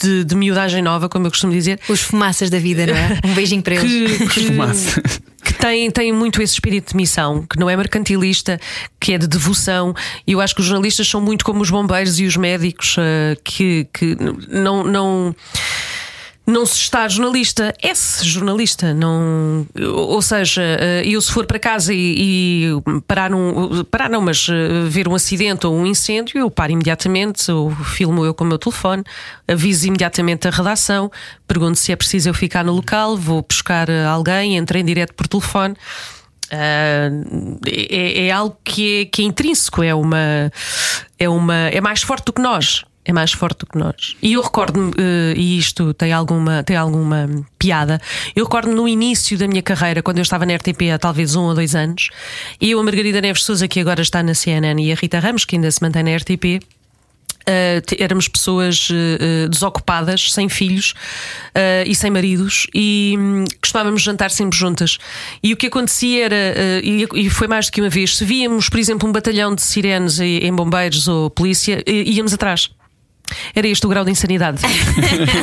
de, 0.00 0.24
de 0.24 0.34
miudagem 0.34 0.82
nova, 0.82 1.08
como 1.08 1.26
eu 1.26 1.30
costumo 1.30 1.52
dizer, 1.52 1.78
Os 1.88 2.00
fumaças 2.00 2.50
da 2.50 2.58
vida, 2.58 2.86
não 2.86 2.94
é? 2.94 3.20
Um 3.24 3.34
beijinho 3.34 3.62
para 3.62 3.74
eles. 3.76 4.18
que, 4.18 4.28
que, 4.28 4.40
Fumaça. 4.46 5.00
que 5.44 5.54
tem, 5.54 5.90
tem 5.90 6.12
muito 6.12 6.40
esse 6.42 6.54
espírito 6.54 6.90
de 6.90 6.96
missão, 6.96 7.44
que 7.48 7.58
não 7.58 7.68
é 7.70 7.76
mercantilista, 7.76 8.58
que 9.00 9.12
é 9.12 9.18
de 9.18 9.26
devoção. 9.26 9.94
E 10.26 10.32
eu 10.32 10.40
acho 10.40 10.54
que 10.54 10.60
os 10.60 10.66
jornalistas 10.66 11.06
são 11.08 11.20
muito 11.20 11.44
como 11.44 11.60
os 11.62 11.70
bombeiros 11.70 12.18
e 12.18 12.24
os 12.24 12.36
médicos, 12.36 12.96
eh, 12.98 13.36
que, 13.44 13.86
que 13.92 14.16
não. 14.50 14.82
não 14.84 15.34
não 16.46 16.64
se 16.64 16.76
está 16.76 17.08
jornalista, 17.08 17.74
é-se 17.82 18.24
jornalista. 18.24 18.94
Não, 18.94 19.66
ou 19.76 20.22
seja, 20.22 20.62
eh, 20.62 21.02
eu 21.04 21.20
se 21.20 21.32
for 21.32 21.44
para 21.44 21.58
casa 21.58 21.92
e, 21.92 22.68
e 22.68 23.00
parar 23.08 23.34
um. 23.34 23.82
Parar 23.84 24.08
não, 24.08 24.20
mas 24.20 24.46
eh, 24.48 24.88
ver 24.88 25.08
um 25.08 25.14
acidente 25.16 25.66
ou 25.66 25.74
um 25.74 25.84
incêndio, 25.84 26.38
eu 26.38 26.48
paro 26.48 26.70
imediatamente, 26.70 27.50
ou 27.50 27.70
filmo 27.70 28.24
eu 28.24 28.32
com 28.32 28.44
o 28.44 28.46
meu 28.46 28.58
telefone, 28.58 29.02
aviso 29.48 29.88
imediatamente 29.88 30.46
a 30.46 30.50
redação, 30.52 31.10
pergunto 31.48 31.78
se 31.78 31.90
é 31.90 31.96
preciso 31.96 32.28
eu 32.28 32.34
ficar 32.34 32.64
no 32.64 32.72
local, 32.72 33.16
vou 33.16 33.42
buscar 33.42 33.88
eh, 33.88 34.04
alguém, 34.04 34.56
entrei 34.56 34.82
em 34.82 34.84
direto 34.84 35.14
por 35.14 35.26
telefone. 35.26 35.74
Ah, 36.48 37.10
é, 37.66 38.28
é 38.28 38.30
algo 38.30 38.56
que 38.62 39.00
é, 39.00 39.04
que 39.06 39.22
é 39.22 39.24
intrínseco, 39.24 39.82
é 39.82 39.92
uma, 39.92 40.52
é 41.18 41.28
uma. 41.28 41.56
é 41.70 41.80
mais 41.80 42.02
forte 42.02 42.26
do 42.26 42.32
que 42.32 42.40
nós. 42.40 42.84
É 43.08 43.12
mais 43.12 43.30
forte 43.30 43.60
do 43.60 43.66
que 43.66 43.78
nós. 43.78 44.16
E 44.20 44.32
eu 44.32 44.42
recordo-me, 44.42 44.90
eh, 44.98 45.34
e 45.36 45.56
isto 45.56 45.94
tem 45.94 46.12
alguma, 46.12 46.64
tem 46.64 46.76
alguma 46.76 47.28
piada, 47.56 48.00
eu 48.34 48.44
recordo-me 48.44 48.74
no 48.74 48.88
início 48.88 49.38
da 49.38 49.46
minha 49.46 49.62
carreira, 49.62 50.02
quando 50.02 50.18
eu 50.18 50.22
estava 50.22 50.44
na 50.44 50.56
RTP 50.56 50.90
há 50.92 50.98
talvez 50.98 51.36
um 51.36 51.42
ou 51.44 51.54
dois 51.54 51.76
anos, 51.76 52.08
e 52.60 52.72
eu, 52.72 52.80
a 52.80 52.82
Margarida 52.82 53.20
Neves 53.20 53.44
Souza, 53.44 53.68
que 53.68 53.78
agora 53.78 54.02
está 54.02 54.24
na 54.24 54.34
CNN, 54.34 54.82
e 54.82 54.90
a 54.90 54.96
Rita 54.96 55.20
Ramos, 55.20 55.44
que 55.44 55.54
ainda 55.54 55.70
se 55.70 55.80
mantém 55.80 56.02
na 56.02 56.16
RTP, 56.16 56.60
Uh, 57.48 57.80
te- 57.80 58.02
éramos 58.02 58.26
pessoas 58.26 58.90
uh, 58.90 59.48
desocupadas, 59.48 60.32
sem 60.32 60.48
filhos 60.48 60.94
uh, 61.54 61.86
e 61.88 61.94
sem 61.94 62.10
maridos, 62.10 62.66
e 62.74 63.14
hum, 63.16 63.44
costumávamos 63.62 64.02
jantar 64.02 64.32
sempre 64.32 64.58
juntas. 64.58 64.98
E 65.40 65.52
o 65.52 65.56
que 65.56 65.68
acontecia 65.68 66.24
era, 66.24 66.34
e, 66.82 67.06
e 67.14 67.30
foi 67.30 67.46
mais 67.46 67.66
do 67.66 67.72
que 67.72 67.80
uma 67.80 67.88
vez, 67.88 68.16
se 68.16 68.24
víamos, 68.24 68.68
por 68.68 68.80
exemplo, 68.80 69.08
um 69.08 69.12
batalhão 69.12 69.54
de 69.54 69.62
sirenes 69.62 70.18
em 70.18 70.52
bombeiros 70.52 71.06
ou 71.06 71.30
polícia, 71.30 71.84
íamos 71.86 72.34
atrás. 72.34 72.68
Era 73.54 73.66
este 73.68 73.86
o 73.86 73.88
grau 73.88 74.04
de 74.04 74.10
insanidade. 74.10 74.60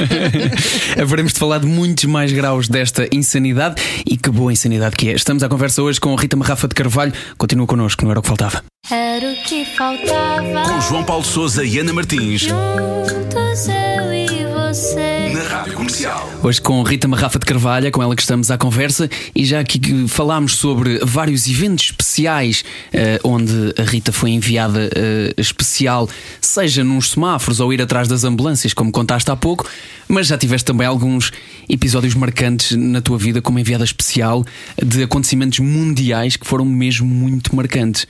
Haveremos 0.99 1.33
de 1.33 1.39
falar 1.39 1.59
de 1.59 1.67
muitos 1.67 2.05
mais 2.05 2.31
graus 2.31 2.67
desta 2.67 3.07
insanidade 3.11 3.81
e 4.05 4.17
que 4.17 4.29
boa 4.29 4.51
insanidade 4.51 4.95
que 4.95 5.09
é. 5.09 5.13
Estamos 5.13 5.43
à 5.43 5.49
conversa 5.49 5.81
hoje 5.81 5.99
com 5.99 6.15
Rita 6.15 6.35
Marrafa 6.35 6.67
de 6.67 6.75
Carvalho. 6.75 7.13
Continua 7.37 7.67
connosco, 7.67 8.03
não 8.03 8.11
era 8.11 8.19
o 8.19 8.23
que 8.23 8.27
faltava. 8.27 8.72
Era 8.91 9.31
o 9.31 9.35
que 9.43 9.63
faltava. 9.63 10.67
Com 10.67 10.81
João 10.81 11.05
Paulo 11.05 11.23
Souza 11.23 11.63
e 11.63 11.79
Ana 11.79 11.93
Martins. 11.93 12.41
Juntos 12.41 13.67
eu 13.69 14.13
e 14.13 14.43
você. 14.51 15.31
Na 15.33 15.41
Rádio 15.41 15.73
Comercial. 15.75 16.29
Hoje 16.43 16.59
com 16.59 16.83
Rita 16.83 17.07
Marrafa 17.07 17.39
de 17.39 17.45
Carvalho, 17.45 17.87
é 17.87 17.91
com 17.91 18.03
ela 18.03 18.13
que 18.13 18.21
estamos 18.21 18.51
à 18.51 18.57
conversa 18.57 19.09
e 19.33 19.45
já 19.45 19.61
aqui 19.61 19.79
que 19.79 20.05
falámos 20.09 20.57
sobre 20.57 20.99
vários 21.01 21.47
eventos 21.47 21.85
especiais 21.85 22.65
eh, 22.91 23.21
onde 23.23 23.73
a 23.79 23.83
Rita 23.83 24.11
foi 24.11 24.31
enviada 24.31 24.89
eh, 24.93 25.33
especial, 25.37 26.09
seja 26.41 26.83
nos 26.83 27.11
semáforos 27.11 27.61
ou 27.61 27.71
ir 27.71 27.81
atrás 27.81 28.09
das 28.09 28.25
ambulâncias, 28.25 28.73
como 28.73 28.91
contaste 28.91 29.31
há 29.31 29.35
pouco, 29.37 29.65
mas 30.09 30.27
já 30.27 30.37
tiveste 30.37 30.65
também 30.65 30.85
alguns 30.85 31.31
episódios 31.69 32.15
marcantes 32.15 32.75
na 32.75 32.99
tua 32.99 33.17
vida 33.17 33.41
como 33.41 33.57
enviada 33.57 33.85
especial 33.85 34.43
de 34.75 35.03
acontecimentos 35.03 35.59
mundiais 35.59 36.35
que 36.35 36.45
foram 36.45 36.65
mesmo 36.65 37.07
muito 37.07 37.55
marcantes. 37.55 38.05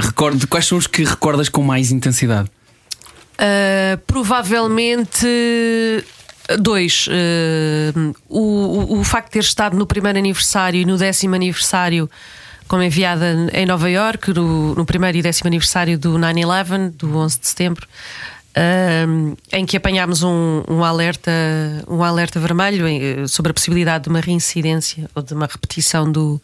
Recordo, 0.00 0.46
quais 0.46 0.66
são 0.66 0.78
os 0.78 0.86
que 0.86 1.04
recordas 1.04 1.48
com 1.48 1.62
mais 1.62 1.90
intensidade? 1.90 2.50
Uh, 3.34 3.98
provavelmente 4.06 5.26
dois. 6.60 7.06
Uh, 7.06 8.14
o, 8.28 8.98
o, 8.98 9.04
facto 9.04 9.26
de 9.26 9.32
ter 9.32 9.40
estado 9.40 9.76
no 9.76 9.86
primeiro 9.86 10.18
aniversário 10.18 10.80
e 10.80 10.84
no 10.84 10.96
décimo 10.96 11.34
aniversário 11.34 12.10
como 12.66 12.82
enviada 12.82 13.48
em 13.52 13.64
Nova 13.64 13.88
York, 13.88 14.32
no, 14.32 14.74
no 14.74 14.84
primeiro 14.84 15.18
e 15.18 15.22
décimo 15.22 15.48
aniversário 15.48 15.98
do 15.98 16.14
9-11, 16.14 16.90
do 16.90 17.16
11 17.16 17.40
de 17.40 17.48
setembro. 17.48 17.88
em 19.52 19.64
que 19.64 19.76
apanhámos 19.76 20.22
um, 20.22 20.62
um 20.68 20.84
alerta, 20.84 21.30
um 21.86 22.02
alerta 22.02 22.38
vermelho 22.40 23.26
sobre 23.28 23.50
a 23.50 23.54
possibilidade 23.54 24.04
de 24.04 24.10
uma 24.10 24.20
reincidência 24.20 25.08
ou 25.14 25.22
de 25.22 25.32
uma 25.32 25.46
repetição 25.46 26.10
do, 26.10 26.40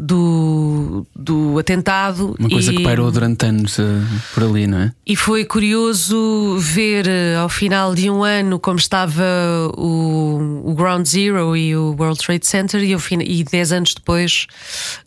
do, 0.00 1.06
do 1.14 1.58
atentado. 1.58 2.34
Uma 2.38 2.48
coisa 2.48 2.72
E- 2.72 2.76
que 2.76 2.82
pairou 2.82 3.10
durante 3.10 3.44
anos 3.46 3.78
eh, 3.78 3.82
por 4.34 4.44
ali, 4.44 4.66
não 4.66 4.78
é? 4.78 4.92
e 5.06 5.14
foi 5.14 5.44
curioso 5.44 6.56
ver 6.58 7.06
eh, 7.08 7.36
ao 7.36 7.48
final 7.48 7.94
de 7.94 8.08
um 8.08 8.22
ano 8.24 8.58
como 8.58 8.78
estava 8.78 9.22
o, 9.76 10.62
o 10.64 10.74
Ground 10.74 11.06
Zero 11.06 11.56
e 11.56 11.76
o 11.76 11.94
World 11.98 12.18
Trade 12.18 12.46
Center 12.46 12.82
e, 12.82 12.94
e 13.26 13.44
dez 13.44 13.72
anos 13.72 13.94
depois 13.94 14.46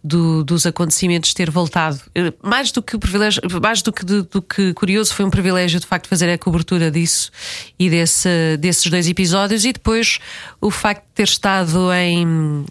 do- 0.03 0.43
dos 0.43 0.65
acontecimentos 0.65 1.33
ter 1.33 1.49
voltado. 1.49 1.99
Eh, 2.13 2.31
Mais 2.43 2.71
do 2.71 2.81
que 2.81 2.97
privilégio, 2.97 3.41
mais 3.61 3.81
do 3.81 3.91
que, 3.91 4.05
do, 4.05 4.23
do 4.23 4.41
que 4.41 4.73
curioso, 4.73 5.13
foi 5.13 5.25
um 5.25 5.29
privilégio 5.29 5.79
de 5.79 5.87
facto 5.87 6.07
fazer 6.07 6.29
a 6.31 6.37
cobertura 6.37 6.91
disso 6.91 7.31
e 7.79 7.89
desse, 7.89 8.57
desses 8.59 8.89
dois 8.91 9.07
episódios 9.07 9.65
e 9.65 9.73
depois 9.73 10.19
o 10.61 10.69
facto 10.69 11.01
de 11.03 11.13
ter 11.15 11.23
estado 11.23 11.91
em 11.93 12.65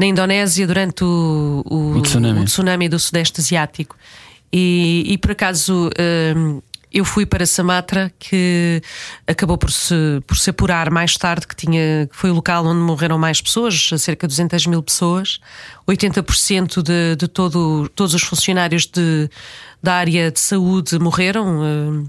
na 0.00 0.06
Indonésia 0.06 0.66
durante 0.66 1.04
o, 1.04 1.62
o, 1.66 1.98
O 1.98 2.00
tsunami. 2.00 2.40
o 2.40 2.44
tsunami 2.46 2.88
do 2.88 2.98
Sudeste 2.98 3.42
Asiático. 3.42 3.96
E, 4.50 5.04
e, 5.06 5.18
por 5.18 5.32
acaso 5.32 5.90
hum, 6.34 6.62
eu 6.90 7.04
fui 7.04 7.26
para 7.26 7.44
Sumatra, 7.44 8.10
que 8.18 8.82
acabou 9.26 9.58
por 9.58 9.70
se, 9.70 9.94
por 10.26 10.38
se 10.38 10.48
apurar 10.48 10.90
mais 10.90 11.16
tarde, 11.18 11.46
que, 11.46 11.54
tinha, 11.54 12.08
que 12.10 12.16
foi 12.16 12.30
o 12.30 12.34
local 12.34 12.64
onde 12.64 12.80
morreram 12.80 13.18
mais 13.18 13.42
pessoas, 13.42 13.90
cerca 13.98 14.26
de 14.26 14.32
200 14.32 14.66
mil 14.66 14.82
pessoas. 14.82 15.38
80% 15.86 16.82
de, 16.82 17.16
de 17.16 17.28
todo, 17.28 17.86
todos 17.94 18.14
os 18.14 18.22
funcionários 18.22 18.86
de, 18.86 19.28
da 19.82 19.96
área 19.96 20.30
de 20.32 20.40
saúde 20.40 20.98
morreram. 20.98 21.60
hum, 21.60 22.08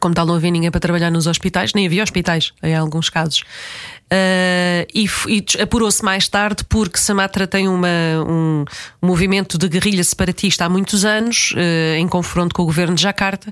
como 0.00 0.14
tal, 0.14 0.26
não 0.26 0.34
havia 0.34 0.50
ninguém 0.50 0.70
para 0.70 0.80
trabalhar 0.80 1.10
nos 1.10 1.26
hospitais, 1.26 1.72
nem 1.74 1.86
havia 1.86 2.02
hospitais 2.02 2.52
em 2.62 2.74
alguns 2.74 3.08
casos. 3.10 3.44
Ah, 4.14 4.86
e 4.94 5.06
e 5.28 5.42
apurou-se 5.62 6.04
mais 6.04 6.28
tarde 6.28 6.64
porque 6.68 6.98
Samatra 6.98 7.46
tem 7.46 7.66
uma, 7.66 7.88
um 8.28 8.62
movimento 9.00 9.56
de 9.56 9.66
guerrilha 9.68 10.04
separatista 10.04 10.66
há 10.66 10.68
muitos 10.68 11.06
anos, 11.06 11.54
ah, 11.56 11.96
em 11.96 12.06
confronto 12.06 12.54
com 12.54 12.62
o 12.62 12.66
governo 12.66 12.94
de 12.94 13.00
Jacarta, 13.02 13.50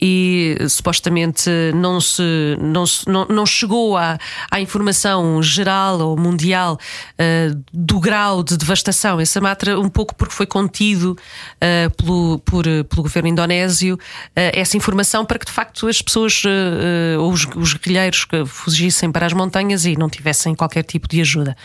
e 0.00 0.56
supostamente 0.70 1.50
não, 1.74 2.00
se, 2.00 2.22
não, 2.58 2.86
se- 2.86 3.06
não, 3.06 3.26
não 3.26 3.44
chegou 3.44 3.94
à, 3.98 4.16
à 4.50 4.58
informação 4.58 5.42
geral 5.42 6.00
ou 6.00 6.16
mundial 6.18 6.78
ah, 7.18 7.54
do 7.70 8.00
grau 8.00 8.42
de 8.42 8.56
devastação 8.56 9.20
em 9.20 9.26
Samatra, 9.26 9.78
um 9.78 9.90
pouco 9.90 10.14
porque 10.14 10.32
foi 10.34 10.46
contido 10.46 11.14
pelo, 11.98 12.38
por, 12.38 12.64
pelo 12.64 13.02
governo 13.02 13.28
indonésio 13.28 13.98
essa 14.34 14.76
informação 14.78 15.24
para 15.26 15.38
que 15.38 15.44
de 15.46 15.52
facto 15.52 15.86
as 15.88 16.00
pessoas 16.00 16.42
ou 17.18 17.30
os, 17.32 17.46
os 17.56 17.74
guerrilheiros 17.74 18.26
fugissem 18.46 19.12
para 19.12 19.26
as 19.26 19.32
montanhas 19.34 19.84
e 19.90 19.96
não 19.96 20.08
tivessem 20.08 20.54
qualquer 20.54 20.82
tipo 20.82 21.08
de 21.08 21.20
ajuda. 21.20 21.56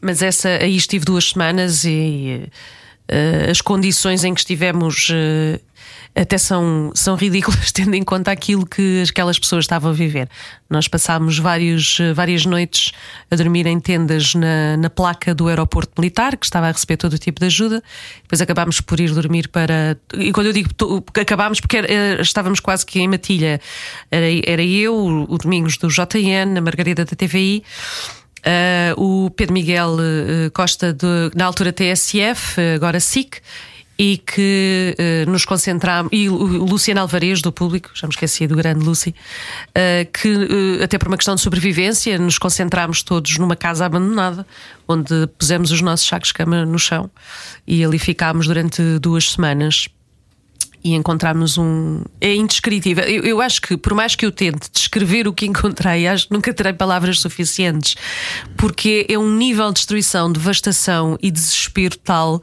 Mas 0.00 0.22
essa 0.22 0.48
aí 0.48 0.76
estive 0.76 1.04
duas 1.04 1.30
semanas 1.30 1.84
e 1.84 2.48
as 3.50 3.60
condições 3.60 4.24
em 4.24 4.34
que 4.34 4.40
estivemos. 4.40 5.08
ah, 5.12 5.60
até 6.14 6.36
são, 6.36 6.92
são 6.94 7.14
ridículas, 7.16 7.72
tendo 7.72 7.94
em 7.94 8.02
conta 8.02 8.30
aquilo 8.30 8.66
que 8.66 9.02
aquelas 9.08 9.38
pessoas 9.38 9.64
estavam 9.64 9.90
a 9.90 9.94
viver. 9.94 10.28
Nós 10.68 10.86
passámos 10.86 11.38
vários, 11.38 11.98
eh, 12.00 12.12
várias 12.12 12.44
noites 12.44 12.92
a 13.30 13.36
dormir 13.36 13.66
em 13.66 13.80
tendas 13.80 14.34
na, 14.34 14.76
na 14.76 14.90
placa 14.90 15.34
do 15.34 15.48
aeroporto 15.48 15.92
militar, 15.98 16.36
que 16.36 16.44
estava 16.44 16.68
a 16.68 16.72
receber 16.72 16.98
todo 16.98 17.14
o 17.14 17.18
tipo 17.18 17.40
de 17.40 17.46
ajuda. 17.46 17.82
Depois 18.22 18.42
acabámos 18.42 18.80
por 18.82 19.00
ir 19.00 19.10
dormir 19.12 19.48
para. 19.48 19.96
E 20.14 20.32
quando 20.32 20.48
eu 20.48 20.52
digo 20.52 20.68
acabámos, 21.18 21.60
porque 21.60 21.78
era- 21.78 22.20
estávamos 22.20 22.60
quase 22.60 22.84
que 22.84 23.00
em 23.00 23.08
matilha. 23.08 23.58
Era, 24.10 24.26
era 24.46 24.62
eu, 24.62 24.94
o 24.94 25.38
Domingos 25.38 25.78
do 25.78 25.88
JN, 25.88 26.58
a 26.58 26.60
Margarida 26.60 27.06
da 27.06 27.16
TVI. 27.16 27.62
Uh, 28.44 29.26
o 29.26 29.30
Pedro 29.30 29.54
Miguel 29.54 29.94
uh, 29.94 30.50
Costa, 30.52 30.92
de, 30.92 31.30
na 31.34 31.44
altura 31.44 31.72
TSF, 31.72 32.60
uh, 32.60 32.74
agora 32.74 32.98
SIC, 32.98 33.40
e 33.98 34.16
que 34.18 34.96
uh, 34.98 35.30
nos 35.30 35.44
concentramos, 35.44 36.10
e 36.12 36.28
o 36.28 36.64
Luciano 36.64 37.00
Alvarez, 37.00 37.40
do 37.40 37.52
público, 37.52 37.90
já 37.94 38.06
me 38.06 38.12
esqueci 38.12 38.48
do 38.48 38.56
grande 38.56 38.84
Lucy, 38.84 39.10
uh, 39.10 40.10
que 40.12 40.28
uh, 40.28 40.82
até 40.82 40.98
por 40.98 41.08
uma 41.08 41.16
questão 41.16 41.36
de 41.36 41.40
sobrevivência, 41.40 42.18
nos 42.18 42.36
concentrámos 42.36 43.02
todos 43.02 43.38
numa 43.38 43.54
casa 43.54 43.86
abandonada, 43.86 44.44
onde 44.88 45.28
pusemos 45.38 45.70
os 45.70 45.80
nossos 45.80 46.06
sacos 46.06 46.28
de 46.28 46.34
cama 46.34 46.64
no 46.64 46.78
chão 46.78 47.08
e 47.64 47.84
ali 47.84 47.98
ficámos 47.98 48.48
durante 48.48 48.98
duas 48.98 49.32
semanas 49.32 49.88
e 50.84 50.94
encontramos 50.94 51.58
um. 51.58 52.02
É 52.20 52.34
indescritível. 52.34 53.04
Eu, 53.04 53.22
eu 53.22 53.40
acho 53.40 53.60
que, 53.62 53.76
por 53.76 53.94
mais 53.94 54.14
que 54.14 54.26
eu 54.26 54.32
tente 54.32 54.70
descrever 54.72 55.28
o 55.28 55.32
que 55.32 55.46
encontrei, 55.46 56.06
acho 56.06 56.26
que 56.26 56.32
nunca 56.32 56.52
terei 56.52 56.72
palavras 56.72 57.20
suficientes, 57.20 57.94
porque 58.56 59.06
é 59.08 59.18
um 59.18 59.34
nível 59.36 59.68
de 59.68 59.74
destruição, 59.74 60.32
devastação 60.32 61.16
e 61.22 61.30
desespero 61.30 61.96
tal 61.98 62.42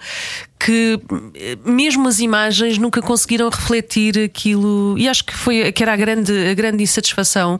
que 0.59 0.99
eh, 1.35 1.57
mesmo 1.63 2.07
as 2.09 2.19
imagens 2.19 2.77
nunca 2.77 3.01
conseguiram 3.01 3.47
refletir 3.49 4.19
aquilo 4.19 4.97
e 4.97 5.07
acho 5.07 5.23
que 5.23 5.33
foi 5.33 5.71
que 5.71 5.81
era 5.81 5.93
a 5.93 5.95
grande, 5.95 6.33
a 6.49 6.53
grande 6.53 6.83
insatisfação 6.83 7.57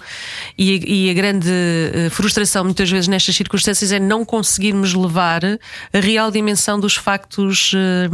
e, 0.58 1.06
e 1.06 1.10
a 1.10 1.14
grande 1.14 1.50
eh, 1.50 2.10
frustração 2.12 2.66
muitas 2.66 2.92
vezes 2.92 3.08
nestas 3.08 3.38
circunstâncias 3.38 3.94
é 3.94 4.00
não 4.00 4.26
conseguirmos 4.26 4.94
levar 4.94 5.46
a 5.46 6.00
real 6.00 6.30
dimensão 6.30 6.78
dos 6.78 6.96
factos 6.96 7.72
eh, 7.74 8.10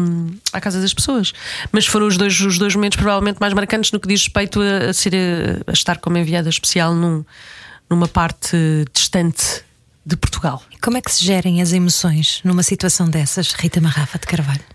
à 0.54 0.62
casa 0.62 0.80
das 0.80 0.93
pessoas 0.93 1.34
mas 1.71 1.88
foram 1.88 2.06
os 2.06 2.15
dois, 2.15 2.39
os 2.39 2.60
dois 2.60 2.76
momentos 2.76 2.98
provavelmente 2.98 3.39
mais 3.39 3.54
marcantes 3.54 3.91
no 3.91 4.00
que 4.00 4.08
diz 4.08 4.21
respeito 4.21 4.62
a, 4.62 4.91
a 4.91 4.93
ser 4.93 5.13
a 5.65 5.71
estar 5.71 5.98
como 5.98 6.15
enviada 6.19 6.48
especial 6.48 6.93
num, 6.93 7.26
numa 7.89 8.08
parte 8.08 8.56
distante 8.93 9.63
de 10.06 10.15
Portugal 10.15 10.62
Como 10.80 10.95
é 10.95 11.02
que 11.02 11.12
se 11.12 11.26
gerem 11.26 11.60
as 11.60 11.74
emoções 11.74 12.39
numa 12.43 12.62
situação 12.62 13.10
dessas, 13.10 13.52
Rita 13.54 13.82
Marrafa 13.82 14.19
de 14.19 14.28
Carvalho? 14.28 14.74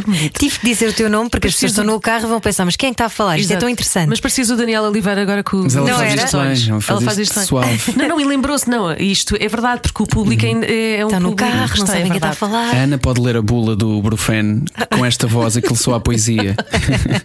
muito 0.00 0.02
bonito 0.10 0.38
Tive 0.38 0.58
de 0.58 0.64
dizer 0.64 0.88
o 0.88 0.92
teu 0.92 1.10
nome 1.10 1.28
porque 1.30 1.48
as 1.48 1.54
pessoas 1.54 1.72
Preciso- 1.72 1.82
estão 1.82 1.94
no 1.94 2.00
carro 2.00 2.24
e 2.24 2.28
vão 2.28 2.40
pensar, 2.40 2.64
mas 2.64 2.76
quem 2.76 2.88
é 2.88 2.90
que 2.90 2.94
está 2.94 3.06
a 3.06 3.08
falar? 3.08 3.38
Isto 3.38 3.52
é 3.52 3.56
tão 3.56 3.68
interessante. 3.68 4.08
Mas 4.08 4.20
preciso 4.20 4.54
o 4.54 4.56
Daniel 4.56 4.84
Oliveira 4.84 5.20
agora 5.22 5.42
com 5.42 5.58
Mas 5.58 5.76
ela 5.76 5.88
Não 5.88 5.96
faz 5.96 6.12
era? 6.12 6.24
isto 6.24 6.36
bem, 6.38 6.70
ela 6.88 7.00
faz, 7.00 7.18
isto 7.18 7.34
bem. 7.34 7.44
suave. 7.44 7.92
Não, 7.96 8.08
não, 8.08 8.20
e 8.20 8.24
lembrou-se, 8.24 8.68
não, 8.68 8.92
isto 8.94 9.36
é 9.38 9.48
verdade, 9.48 9.80
porque 9.82 10.02
o 10.02 10.06
público 10.06 10.44
ainda 10.46 10.66
é 10.66 11.04
um 11.04 11.08
Estão 11.08 11.20
no 11.20 11.28
público 11.30 11.50
carro, 11.50 11.66
não 11.68 11.74
está- 11.74 11.82
é 11.84 11.86
sabem 11.86 12.04
quem 12.06 12.16
está 12.16 12.30
a 12.30 12.34
falar. 12.34 12.74
A 12.74 12.76
Ana 12.82 12.98
pode 12.98 13.20
ler 13.20 13.36
a 13.36 13.42
bula 13.42 13.76
do 13.76 14.00
Brufen 14.00 14.64
com 14.96 15.04
esta 15.04 15.26
voz, 15.26 15.56
aquilo 15.56 15.76
soa 15.76 15.96
a 15.96 16.00
poesia. 16.00 16.56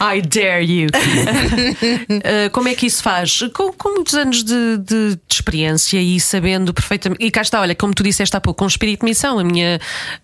I 0.00 0.22
dare 0.22 0.64
you. 0.64 0.88
Uh, 0.88 2.50
como 2.52 2.68
é 2.68 2.74
que 2.74 2.86
isso 2.86 3.02
faz? 3.02 3.40
Com, 3.54 3.72
com 3.72 3.94
muitos 3.94 4.14
anos 4.14 4.44
de, 4.44 4.78
de- 4.78 5.16
de 5.16 5.18
experiência 5.34 6.00
e 6.00 6.20
sabendo 6.20 6.72
perfeitamente. 6.72 7.24
E 7.24 7.30
cá 7.30 7.42
está, 7.42 7.60
olha, 7.60 7.74
como 7.74 7.92
tu 7.94 8.02
disseste 8.02 8.36
há 8.36 8.40
pouco, 8.40 8.58
com 8.60 8.66
espírito 8.66 9.00
de 9.00 9.06
missão, 9.06 9.38
a 9.38 9.44
minha, 9.44 9.80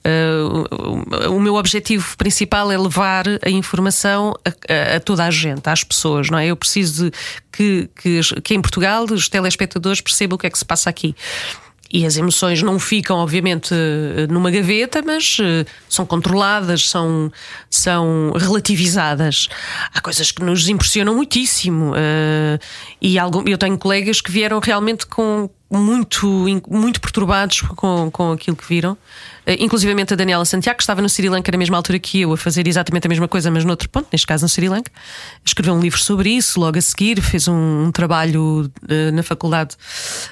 uh, 0.06 1.23
o, 1.30 1.40
meu 1.40 1.54
objetivo 1.54 2.16
principal 2.16 2.70
é 2.72 2.78
levar 2.78 3.24
a 3.44 3.50
informação 3.50 4.34
a, 4.44 4.50
a- 4.50 4.96
a 4.96 5.00
toda 5.00 5.24
a 5.24 5.30
gente, 5.30 5.68
às 5.68 5.82
pessoas, 5.84 6.30
não 6.30 6.38
é? 6.38 6.46
Eu 6.46 6.56
preciso 6.56 7.10
que, 7.52 7.88
que, 8.00 8.20
que 8.42 8.54
em 8.54 8.60
Portugal 8.60 9.04
os 9.04 9.28
telespectadores 9.28 10.00
percebam 10.00 10.36
o 10.36 10.38
que 10.38 10.46
é 10.46 10.50
que 10.50 10.58
se 10.58 10.64
passa 10.64 10.90
aqui. 10.90 11.14
e 11.92 12.04
as 12.06 12.16
emoções 12.16 12.60
não 12.62 12.78
ficam, 12.78 13.18
obviamente, 13.18 13.72
eh, 13.72 14.26
numa 14.28 14.50
gaveta, 14.50 15.00
mas 15.02 15.36
eh, 15.40 15.64
são 15.88 16.04
controladas, 16.04 16.88
são, 16.88 17.30
são 17.70 18.32
relativizadas. 18.36 19.48
Há 19.94 20.00
coisas 20.00 20.32
que 20.32 20.42
nos 20.42 20.68
impressionam 20.68 21.14
muitíssimo. 21.14 21.92
eh, 21.94 22.58
e 23.00 23.16
eu 23.16 23.58
tenho 23.58 23.78
colegas 23.78 24.20
que 24.20 24.32
vieram 24.32 24.58
realmente 24.58 25.06
com 25.06 25.48
muito, 25.70 26.26
muito 26.68 27.00
perturbados 27.00 27.60
com, 27.60 28.10
com 28.10 28.32
aquilo 28.32 28.56
que 28.56 28.66
viram. 28.66 28.96
Eh, 29.46 29.56
inclusivamente 29.60 30.14
a 30.14 30.16
Daniela 30.16 30.44
Santiago, 30.44 30.76
que 30.76 30.82
estava 30.82 31.02
no 31.02 31.08
Sri 31.08 31.28
Lanka 31.28 31.50
na 31.52 31.58
mesma 31.58 31.76
altura 31.76 31.98
que 31.98 32.20
eu, 32.20 32.32
a 32.32 32.36
fazer 32.36 32.66
exatamente 32.66 33.06
a 33.06 33.08
mesma 33.08 33.28
coisa, 33.28 33.50
mas 33.50 33.64
noutro 33.64 33.88
ponto, 33.88 34.08
neste 34.12 34.26
caso 34.26 34.44
no 34.44 34.48
Sri 34.48 34.68
Lanka. 34.68 34.90
Escreveu 35.44 35.74
um 35.74 35.80
livro 35.80 35.98
sobre 35.98 36.30
isso, 36.30 36.58
logo 36.58 36.78
a 36.78 36.82
seguir, 36.82 37.20
fez 37.20 37.48
um, 37.48 37.86
um 37.86 37.92
trabalho 37.92 38.70
eh, 38.88 39.10
na 39.10 39.22
faculdade 39.22 39.76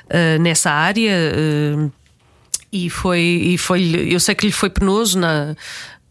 eh, 0.08 0.38
nessa 0.38 0.70
área. 0.70 1.10
eh, 1.10 1.90
e 2.72 2.88
foi, 2.88 3.20
e 3.20 3.58
foi 3.58 4.06
eu 4.08 4.18
sei 4.18 4.34
que 4.34 4.46
lhe 4.46 4.52
foi 4.52 4.70
penoso 4.70 5.18
na, 5.18 5.54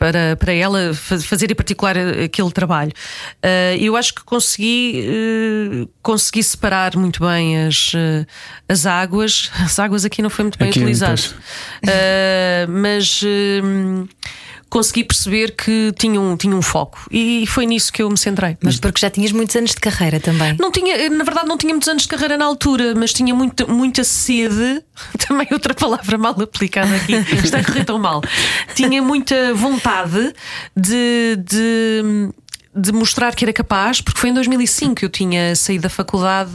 para, 0.01 0.35
para 0.35 0.51
ela 0.51 0.95
fa- 0.95 1.19
fazer 1.19 1.51
em 1.51 1.53
particular 1.53 1.95
aquele 1.95 2.51
trabalho. 2.51 2.91
Eh, 3.39 3.77
eu 3.79 3.95
acho 3.95 4.15
que 4.15 4.23
consegui, 4.23 5.05
eh, 5.05 5.87
consegui 6.01 6.41
separar 6.41 6.95
muito 6.97 7.19
bem 7.23 7.67
as, 7.67 7.91
eh, 7.93 8.25
as 8.67 8.87
águas. 8.87 9.51
As 9.61 9.77
águas 9.77 10.03
aqui 10.03 10.23
não 10.23 10.29
foi 10.31 10.45
muito 10.45 10.57
bem 10.57 10.69
Aqui. 10.69 10.79
Eh, 11.87 12.65
mas 12.67 13.21
consegui 14.71 15.03
perceber 15.03 15.51
que 15.51 15.93
tinha 15.99 16.19
um, 16.19 16.37
tinha 16.37 16.55
um 16.55 16.61
foco 16.61 16.97
e 17.11 17.45
foi 17.45 17.65
nisso 17.65 17.91
que 17.91 18.01
eu 18.01 18.09
me 18.09 18.17
centrei. 18.17 18.57
Mas 18.63 18.79
porque 18.79 19.01
já 19.01 19.09
tinhas 19.09 19.33
muitos 19.33 19.53
anos 19.55 19.71
de 19.71 19.77
carreira 19.77 20.17
também. 20.17 20.55
Não 20.57 20.71
tinha, 20.71 21.09
na 21.09 21.25
verdade, 21.25 21.47
não 21.47 21.57
tinha 21.57 21.73
muitos 21.73 21.89
anos 21.89 22.03
de 22.03 22.07
carreira 22.07 22.37
na 22.37 22.45
altura, 22.45 22.95
mas 22.95 23.11
tinha 23.11 23.35
muito, 23.35 23.69
muita 23.69 24.03
sede. 24.05 24.81
Também 25.27 25.47
outra 25.51 25.73
palavra 25.73 26.17
mal 26.17 26.39
aplicada 26.41 26.95
aqui. 26.95 27.13
Está 27.43 27.59
a 27.59 27.63
correr 27.65 27.83
tão 27.83 27.99
mal. 27.99 28.21
Tinha 28.73 29.01
muita 29.01 29.53
vontade 29.53 30.33
de. 30.75 31.37
de 31.37 32.31
de 32.73 32.93
mostrar 32.93 33.35
que 33.35 33.43
era 33.43 33.51
capaz, 33.51 33.99
porque 33.99 34.17
foi 34.17 34.29
em 34.29 34.33
2005 34.33 34.95
que 34.95 35.03
eu 35.03 35.09
tinha 35.09 35.53
saído 35.57 35.83
da 35.83 35.89
faculdade. 35.89 36.51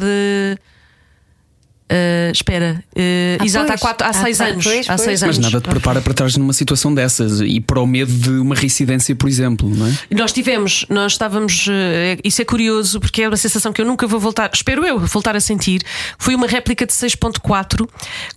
Eh, 1.89 2.31
espera, 2.33 2.83
eh, 2.95 3.37
Ah, 3.41 3.45
exato, 3.45 3.73
há, 3.73 3.79
quatro, 3.79 4.07
há 4.07 4.11
Ah, 4.11 4.13
seis 4.13 4.39
tá, 4.39 4.47
anos. 4.47 4.65
pois, 4.65 4.87
há 4.89 4.95
pois. 4.97 5.01
seis 5.03 5.23
Mas 5.23 5.37
anos. 5.39 5.53
nada 5.53 5.61
te 5.61 5.69
prepara 5.71 6.01
para 6.01 6.15
trás 6.15 6.37
numa 6.37 6.53
situação 6.53 6.95
dessas 6.95 7.41
e 7.41 7.61
para 7.61 7.81
o 7.81 7.87
medo 7.87 8.13
de 8.13 8.31
uma 8.31 8.55
reincidência, 8.55 9.15
por 9.15 9.29
exemplo, 9.29 9.69
não 9.69 9.87
é? 9.87 9.93
Nós 10.13 10.33
tivemos, 10.33 10.85
nós 10.89 11.13
estávamos. 11.13 11.67
eh, 11.71 12.19
Isso 12.25 12.43
é 12.43 12.45
curioso 12.45 12.99
porque 13.01 13.23
é 13.23 13.29
uma 13.29 13.37
sensação 13.37 13.73
que 13.73 13.81
eu 13.81 13.85
nunca 13.87 14.07
vou 14.07 14.19
voltar, 14.19 14.51
espero 14.53 14.85
eu, 14.85 14.99
voltar 14.99 15.37
a 15.37 15.41
sentir. 15.41 15.83
Foi 16.19 16.35
uma 16.35 16.47
réplica 16.47 16.85
de 16.87 16.93
6.4 16.93 17.89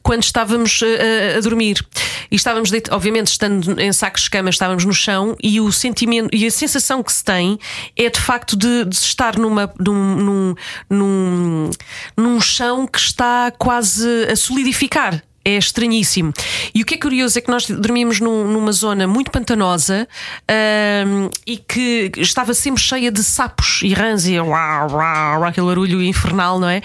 quando 0.04 0.24
estávamos 0.24 0.80
a, 0.84 1.38
a 1.38 1.42
dormir. 1.42 1.86
E 2.32 2.36
estávamos, 2.36 2.70
deit- 2.70 2.90
obviamente, 2.92 3.28
estando 3.28 3.80
em 3.80 3.92
sacos 3.94 4.24
de 4.24 4.30
cama, 4.30 4.50
estávamos 4.50 4.86
no 4.86 4.94
chão 4.94 5.36
e 5.42 5.60
o 5.60 5.72
sentimento 5.72 6.30
e 6.36 6.46
a 6.46 6.52
sensação 6.52 7.02
que 7.02 7.12
se 7.12 7.24
tem 7.24 7.58
é 7.98 8.10
de 8.10 8.20
facto 8.20 8.56
de, 8.56 8.86
de 8.86 8.96
estar 8.96 9.38
numa, 9.38 9.72
num, 9.80 10.16
num, 10.16 10.56
num, 10.90 11.70
num 12.18 12.42
chão 12.42 12.86
que 12.86 13.00
está 13.00 13.39
quase 13.58 14.08
a 14.32 14.36
solidificar. 14.36 15.22
É 15.46 15.56
estranhíssimo. 15.58 16.32
E 16.76 16.82
o 16.82 16.86
que 16.86 16.96
é 16.96 16.98
curioso 16.98 17.40
é 17.40 17.42
que 17.42 17.50
nós 17.50 17.66
dormíamos 17.66 18.20
num- 18.20 18.46
numa 18.52 18.72
zona 18.74 19.08
muito 19.08 19.32
pantanosa 19.32 20.06
ahm, 20.48 21.30
e 21.48 21.58
que 21.58 22.12
estava 22.18 22.54
sempre 22.54 22.82
cheia 22.82 23.10
de 23.10 23.24
sapos 23.24 23.80
e 23.82 23.94
rãs 23.94 24.28
e 24.28 24.38
uau, 24.40 24.92
uau, 24.92 25.44
aquele 25.46 25.66
barulho 25.68 26.04
infernal, 26.04 26.60
não 26.60 26.70
é? 26.70 26.82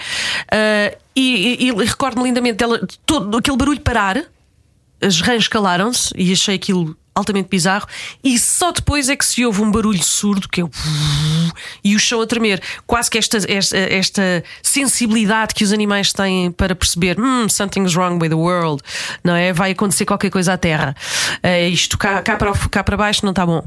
Ah, 0.51 0.97
e, 1.15 1.65
e- 1.65 1.67
e 1.69 1.83
recordo-me 1.83 2.23
lindamente 2.27 2.55
dela, 2.57 2.79
todo 3.05 3.37
aquele 3.37 3.57
barulho 3.57 3.81
parar, 3.81 4.23
as 5.01 5.19
rãs 5.21 5.47
calaram-se 5.47 6.09
e 6.15 6.31
achei 6.31 6.55
aquilo 6.55 6.95
altamente 7.15 7.47
bizarro. 7.49 7.87
E 8.23 8.37
só 8.37 8.71
depois 8.71 9.07
é 9.09 9.15
que 9.15 9.25
se 9.25 9.45
ouve 9.45 9.61
um 9.61 9.71
barulho 9.71 10.03
surdo 10.03 10.49
que 10.49 10.61
é 10.61 10.65
e 11.83 11.95
o 11.95 11.99
chão 11.99 12.21
a 12.21 12.27
tremer. 12.27 12.61
Quase 12.85 13.09
que 13.09 13.17
esta, 13.17 13.37
esta, 13.47 13.77
esta 13.77 14.43
sensibilidade 14.61 15.53
que 15.53 15.63
os 15.63 15.71
animais 15.71 16.11
têm 16.11 16.51
para 16.51 16.75
perceber 16.75 17.17
"Hmm, 17.17 17.47
something's 17.47 17.95
wrong 17.95 18.19
with 18.21 18.29
the 18.29 18.35
world, 18.35 18.83
não 19.23 19.35
é? 19.35 19.53
Vai 19.53 19.71
acontecer 19.71 20.05
qualquer 20.05 20.29
coisa 20.29 20.53
à 20.53 20.57
Terra. 20.57 20.95
Eh, 21.41 21.69
isto 21.69 21.97
cá, 21.97 22.21
cá, 22.21 22.35
para, 22.35 22.51
cá 22.69 22.83
para 22.83 22.97
baixo 22.97 23.21
não 23.23 23.31
está 23.31 23.45
bom. 23.45 23.63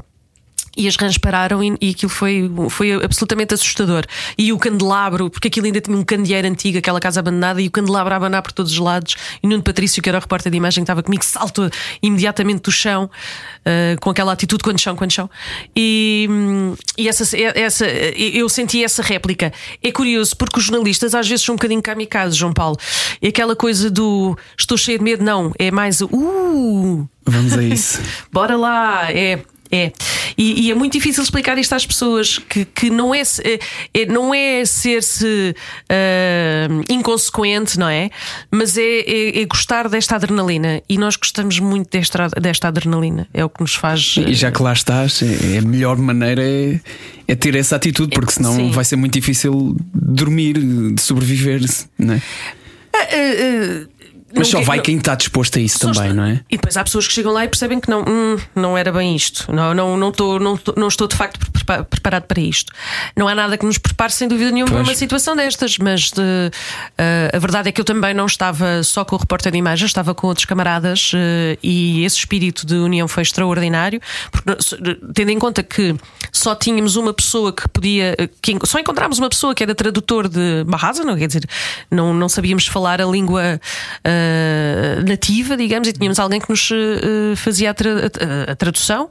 E 0.75 0.87
as 0.87 0.95
rãs 0.95 1.17
pararam 1.17 1.63
e, 1.63 1.75
e 1.81 1.89
aquilo 1.91 2.09
foi, 2.09 2.49
foi 2.69 2.93
absolutamente 2.93 3.53
assustador. 3.53 4.05
E 4.37 4.53
o 4.53 4.57
candelabro, 4.57 5.29
porque 5.29 5.47
aquilo 5.47 5.65
ainda 5.65 5.81
tinha 5.81 5.95
um 5.95 6.03
candeeiro 6.03 6.47
antigo, 6.47 6.77
aquela 6.77 6.99
casa 6.99 7.19
abandonada, 7.19 7.61
e 7.61 7.67
o 7.67 7.71
candelabro 7.71 8.13
a 8.13 8.17
abanar 8.17 8.41
por 8.41 8.51
todos 8.51 8.71
os 8.71 8.77
lados. 8.77 9.15
E 9.41 9.47
Nuno 9.47 9.63
Patrício, 9.63 10.01
que 10.01 10.09
era 10.09 10.17
o 10.17 10.21
repórter 10.21 10.51
de 10.51 10.57
imagem 10.57 10.83
que 10.83 10.85
estava 10.85 11.03
comigo, 11.03 11.23
saltou 11.23 11.69
imediatamente 12.01 12.61
do 12.61 12.71
chão, 12.71 13.09
ah, 13.65 13.95
com 13.99 14.09
aquela 14.09 14.31
atitude 14.31 14.63
quando 14.63 14.79
chão, 14.79 14.95
quando 14.95 15.11
chão. 15.11 15.29
E, 15.75 16.27
e 16.97 17.07
essa, 17.07 17.23
essa, 17.37 17.85
eu 17.85 18.47
senti 18.49 18.83
essa 18.83 19.01
réplica. 19.01 19.51
É 19.83 19.91
curioso, 19.91 20.35
porque 20.37 20.59
os 20.59 20.65
jornalistas 20.65 21.13
às 21.13 21.27
vezes 21.27 21.45
são 21.45 21.53
um 21.53 21.57
bocadinho 21.57 21.81
kamikazes, 21.81 22.37
João 22.37 22.53
Paulo. 22.53 22.77
É 23.21 23.27
aquela 23.27 23.55
coisa 23.55 23.89
do 23.89 24.37
estou 24.57 24.77
cheio 24.77 24.97
de 24.97 25.03
medo, 25.03 25.23
não. 25.23 25.51
É 25.57 25.71
mais 25.71 26.01
o 26.01 26.09
uh, 26.11 27.09
Vamos 27.25 27.57
a 27.57 27.63
isso. 27.63 28.01
Bora 28.31 28.57
lá, 28.57 29.11
é. 29.11 29.39
É, 29.71 29.91
e, 30.37 30.65
e 30.67 30.71
é 30.71 30.75
muito 30.75 30.93
difícil 30.93 31.21
explicar 31.21 31.57
isto 31.57 31.73
às 31.73 31.85
pessoas 31.85 32.39
que, 32.39 32.65
que 32.65 32.89
não 32.89 33.13
é, 33.13 33.21
é- 33.21 33.59
é- 33.93 34.05
não 34.07 34.33
é 34.33 34.65
ser-se 34.65 35.55
ah, 35.87 36.67
inconsequente, 36.89 37.77
não 37.77 37.87
é? 37.87 38.09
Mas 38.49 38.77
é, 38.77 38.81
é- 38.81 39.41
é 39.41 39.45
gostar 39.45 39.87
desta 39.87 40.15
adrenalina 40.15 40.81
e 40.89 40.97
nós 40.97 41.15
gostamos 41.15 41.59
muito 41.59 41.89
desta, 41.91 42.27
desta 42.29 42.67
adrenalina, 42.67 43.27
é 43.33 43.45
o 43.45 43.49
que 43.49 43.61
nos 43.61 43.75
faz. 43.75 44.15
E 44.17 44.33
já 44.33 44.51
que 44.51 44.61
lá 44.61 44.73
estás, 44.73 45.21
é- 45.21 45.55
é 45.55 45.57
a 45.59 45.61
melhor 45.61 45.97
maneira 45.97 46.41
é, 46.43 46.79
é 47.27 47.35
ter 47.35 47.55
essa 47.55 47.75
atitude, 47.75 48.11
porque 48.15 48.31
senão 48.31 48.55
Sim. 48.55 48.71
vai 48.71 48.83
ser 48.85 48.95
muito 48.95 49.13
difícil 49.13 49.75
dormir, 49.93 50.53
de 50.93 51.01
sobreviver, 51.01 51.61
não 51.97 52.15
é? 52.15 52.21
Ah, 52.91 52.97
ah, 52.97 53.05
ah, 53.11 53.87
Mas 54.35 54.47
só 54.47 54.61
vai 54.61 54.79
quem 54.81 54.97
está 54.97 55.15
disposto 55.15 55.57
a 55.57 55.61
isso 55.61 55.79
também, 55.79 56.13
não 56.13 56.23
é? 56.23 56.41
E 56.49 56.55
depois 56.55 56.77
há 56.77 56.83
pessoas 56.83 57.07
que 57.07 57.13
chegam 57.13 57.31
lá 57.33 57.45
e 57.45 57.47
percebem 57.47 57.79
que 57.79 57.89
não, 57.89 58.01
hum, 58.07 58.37
não 58.55 58.77
era 58.77 58.91
bem 58.91 59.15
isto. 59.15 59.51
Não, 59.51 59.73
não, 59.73 59.97
não, 59.97 60.09
estou, 60.09 60.39
não, 60.39 60.59
não 60.77 60.87
estou 60.87 61.07
de 61.07 61.15
facto 61.15 61.39
prepa- 61.51 61.83
preparado 61.83 62.23
para 62.23 62.39
isto. 62.39 62.71
Não 63.15 63.27
há 63.27 63.33
nada 63.35 63.57
que 63.57 63.65
nos 63.65 63.77
prepare, 63.77 64.11
sem 64.11 64.27
dúvida 64.27 64.51
nenhuma, 64.51 64.71
para 64.71 64.83
uma 64.83 64.95
situação 64.95 65.35
destas. 65.35 65.77
Mas 65.77 66.11
de- 66.11 66.21
eh, 66.97 67.31
a 67.33 67.39
verdade 67.39 67.69
é 67.69 67.71
que 67.71 67.81
eu 67.81 67.85
também 67.85 68.13
não 68.13 68.25
estava 68.25 68.83
só 68.83 69.03
com 69.03 69.15
o 69.15 69.19
repórter 69.19 69.51
de 69.51 69.57
imagem, 69.57 69.85
estava 69.85 70.13
com 70.13 70.27
outros 70.27 70.45
camaradas 70.45 71.11
eh, 71.15 71.57
e 71.63 72.03
esse 72.05 72.17
espírito 72.17 72.65
de 72.65 72.75
união 72.75 73.07
foi 73.07 73.23
extraordinário. 73.23 73.99
Porque, 74.31 74.55
tendo 75.13 75.31
em 75.31 75.39
conta 75.39 75.63
que 75.63 75.95
só 76.31 76.53
tínhamos 76.55 76.95
uma 76.95 77.13
pessoa 77.13 77.51
que 77.51 77.67
podia. 77.67 78.15
Que, 78.41 78.57
só 78.65 78.77
encontrámos 78.79 79.17
uma 79.17 79.29
pessoa 79.29 79.55
que 79.55 79.63
era 79.63 79.73
tradutor 79.73 80.27
de 80.27 80.63
Bahasa, 80.67 81.03
não 81.03 81.17
quer 81.17 81.27
dizer, 81.27 81.45
não, 81.89 82.13
não 82.13 82.29
sabíamos 82.29 82.67
falar 82.67 83.01
a 83.01 83.05
língua 83.05 83.59
eh, 84.19 85.03
nativa, 85.07 85.55
digamos, 85.55 85.87
e 85.87 85.93
tínhamos 85.93 86.19
alguém 86.19 86.39
que 86.39 86.49
nos 86.49 86.69
eh, 86.71 87.35
fazia 87.35 87.71
a, 87.71 87.73
tra- 87.73 87.89
a- 88.47 88.51
a 88.51 88.55
tradução. 88.55 89.09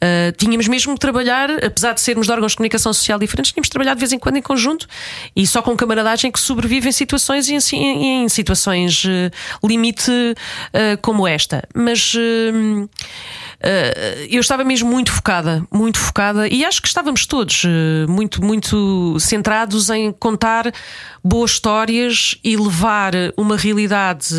Eh, 0.00 0.32
tínhamos 0.36 0.66
mesmo 0.68 0.94
que 0.94 1.00
trabalhar, 1.00 1.48
apesar 1.64 1.92
de 1.94 2.00
sermos 2.00 2.26
de 2.26 2.32
órgãos 2.32 2.52
de 2.52 2.56
comunicação 2.56 2.92
social 2.92 3.18
diferentes, 3.18 3.52
tínhamos 3.52 3.66
de 3.68 3.70
trabalhar 3.72 3.94
de 3.94 4.00
vez 4.00 4.12
em 4.12 4.18
quando 4.18 4.36
em 4.36 4.42
conjunto 4.42 4.86
e 5.36 5.46
só 5.46 5.62
com 5.62 5.76
camaradagem 5.76 6.30
que 6.32 6.40
sobrevive 6.40 6.88
em 6.88 6.92
situações 6.92 7.48
e 7.48 7.54
em, 7.54 7.58
em- 7.76 8.24
em 8.24 8.28
situações 8.28 9.04
limite 9.62 10.10
como 11.02 11.26
esta. 11.26 11.62
Mas. 11.74 12.14
Eh, 13.60 14.28
eu 14.30 14.40
estava 14.40 14.62
mesmo 14.62 14.90
muito 14.90 15.10
focada, 15.12 15.66
muito 15.72 15.98
focada, 15.98 16.46
e 16.48 16.64
acho 16.64 16.80
que 16.80 16.88
estávamos 16.88 17.26
todos 17.26 17.64
uh, 17.64 17.68
muito, 18.08 18.42
muito 18.44 19.18
centrados 19.18 19.90
em 19.90 20.12
contar 20.12 20.72
boas 21.24 21.52
histórias 21.52 22.38
e 22.44 22.56
levar 22.56 23.12
uma 23.36 23.56
realidade 23.56 24.34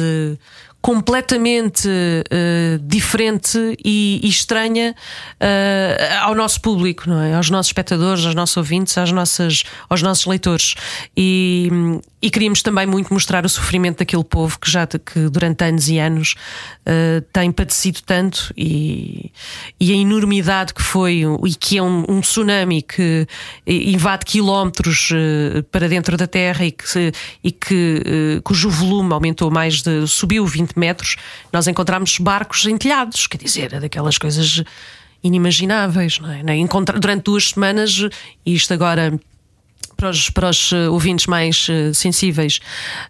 completamente 0.81 1.87
uh, 1.89 2.79
diferente 2.81 3.77
e, 3.83 4.21
e 4.23 4.29
estranha 4.29 4.95
uh, 5.41 6.25
ao 6.25 6.33
nosso 6.33 6.61
público, 6.61 7.09
não 7.09 7.21
é? 7.21 7.35
aos 7.35 7.49
nossos 7.49 7.69
espectadores, 7.69 8.25
aos 8.25 8.35
nossos 8.35 8.55
ouvintes, 8.55 8.97
às 8.97 9.11
nossas, 9.11 9.63
aos 9.89 10.01
nossos 10.01 10.25
leitores. 10.25 10.75
E, 11.15 11.69
e 12.21 12.29
queríamos 12.29 12.61
também 12.61 12.85
muito 12.85 13.13
mostrar 13.13 13.45
o 13.45 13.49
sofrimento 13.49 13.99
daquele 13.99 14.23
povo 14.23 14.59
que 14.59 14.69
já 14.69 14.85
que 14.85 15.29
durante 15.29 15.63
anos 15.63 15.87
e 15.87 15.99
anos 15.99 16.35
uh, 16.81 17.21
tem 17.31 17.51
padecido 17.51 17.99
tanto 18.05 18.53
e, 18.57 19.31
e 19.79 19.91
a 19.93 19.95
enormidade 19.95 20.73
que 20.73 20.81
foi 20.81 21.23
e 21.45 21.55
que 21.55 21.77
é 21.77 21.83
um, 21.83 22.03
um 22.09 22.21
tsunami 22.21 22.81
que 22.81 23.27
invade 23.65 24.25
quilómetros 24.25 25.11
uh, 25.11 25.63
para 25.71 25.87
dentro 25.87 26.17
da 26.17 26.27
Terra 26.27 26.65
e 26.65 26.71
que, 26.71 27.11
e 27.43 27.51
que 27.51 28.03
uh, 28.37 28.41
cujo 28.41 28.69
volume 28.69 29.13
aumentou 29.13 29.49
mais 29.49 29.81
de 29.81 30.05
subiu 30.07 30.45
20 30.45 30.77
metros, 30.77 31.15
nós 31.53 31.67
encontramos 31.67 32.17
barcos 32.17 32.65
em 32.65 32.77
telhados, 32.77 33.27
quer 33.27 33.37
dizer, 33.37 33.73
é 33.73 33.79
daquelas 33.79 34.17
coisas 34.17 34.63
inimagináveis, 35.23 36.19
não 36.19 36.31
é? 36.31 36.41
Durante 36.99 37.23
duas 37.23 37.49
semanas, 37.49 38.07
isto 38.45 38.73
agora 38.73 39.19
para 39.99 40.09
os, 40.09 40.29
para 40.29 40.49
os 40.49 40.71
uh, 40.71 40.91
ouvintes 40.91 41.27
mais 41.27 41.67
uh, 41.67 41.93
sensíveis. 41.93 42.61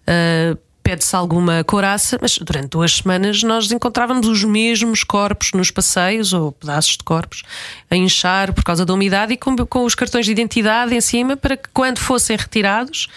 Uh, 0.02 0.58
pede-se 0.82 1.16
alguma 1.16 1.64
couraça, 1.64 2.18
mas 2.20 2.40
durante 2.40 2.70
duas 2.70 2.96
semanas 2.96 3.44
nós 3.44 3.72
encontrávamos 3.72 4.28
os 4.28 4.44
mesmos 4.44 5.04
corpos 5.04 5.52
nos 5.54 5.70
passeios 5.70 6.34
ou 6.34 6.52
pedaços 6.52 6.94
de 6.94 7.04
corpos 7.04 7.44
a 7.92 7.96
inchar 7.96 8.54
por 8.54 8.64
causa 8.64 8.84
da 8.84 8.92
umidade 8.92 9.34
e 9.34 9.38
com, 9.38 9.56
com 9.56 9.86
os 9.86 9.94
cartões 9.94 10.26
de 10.26 10.32
identidade 10.32 10.96
em 10.96 11.02
cima 11.02 11.38
para 11.38 11.56
que 11.56 11.70
quando 11.72 12.00
fossem 12.00 12.36
retirados, 12.36 13.08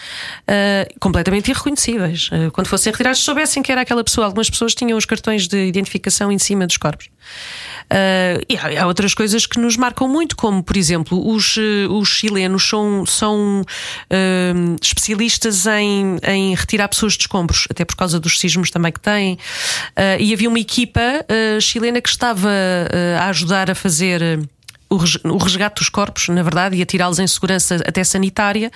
uh, 0.42 1.00
completamente 1.00 1.50
irreconhecíveis, 1.50 2.28
uh, 2.28 2.50
quando 2.50 2.66
fossem 2.66 2.92
retirados, 2.92 3.20
soubessem 3.20 3.62
que 3.62 3.72
era 3.72 3.80
aquela 3.80 4.04
pessoa. 4.04 4.26
Algumas 4.26 4.50
pessoas 4.50 4.74
tinham 4.74 4.98
os 4.98 5.06
cartões 5.06 5.48
de 5.48 5.64
identificação 5.64 6.30
em 6.30 6.38
cima 6.38 6.66
dos 6.66 6.76
corpos. 6.76 7.08
Uh, 7.90 8.44
e 8.48 8.56
há, 8.56 8.82
há, 8.82 8.86
outras 8.86 9.14
coisas 9.14 9.46
que 9.46 9.58
nos 9.58 9.76
marcam 9.76 10.08
muito, 10.08 10.36
como 10.36 10.62
por 10.62 10.76
exemplo, 10.76 11.28
os, 11.28 11.56
os 11.90 12.08
chilenos 12.08 12.68
são, 12.68 13.04
são 13.06 13.64
especialistas 14.80 15.66
em, 15.66 16.18
em 16.22 16.54
retirar 16.54 16.88
pessoas 16.88 17.14
de 17.14 17.20
escombros, 17.20 17.66
até 17.70 17.84
por 17.84 17.96
causa 17.96 18.18
dos 18.18 18.38
sismos 18.38 18.70
também 18.70 18.92
que 18.92 19.00
têm. 19.00 19.34
Uh, 19.34 20.20
e 20.20 20.32
havia 20.32 20.48
uma 20.48 20.58
equipa 20.58 21.00
uh, 21.00 21.60
chilena 21.60 22.00
que 22.00 22.08
estava 22.08 22.48
uh, 22.48 23.20
a 23.20 23.26
ajudar 23.26 23.70
a 23.70 23.74
fazer 23.74 24.40
o 24.94 25.36
resgate 25.38 25.76
dos 25.80 25.88
corpos, 25.88 26.28
na 26.28 26.42
verdade, 26.42 26.76
e 26.76 26.82
a 26.82 26.86
tirá-los 26.86 27.18
em 27.18 27.26
segurança 27.26 27.76
até 27.86 28.04
sanitária. 28.04 28.70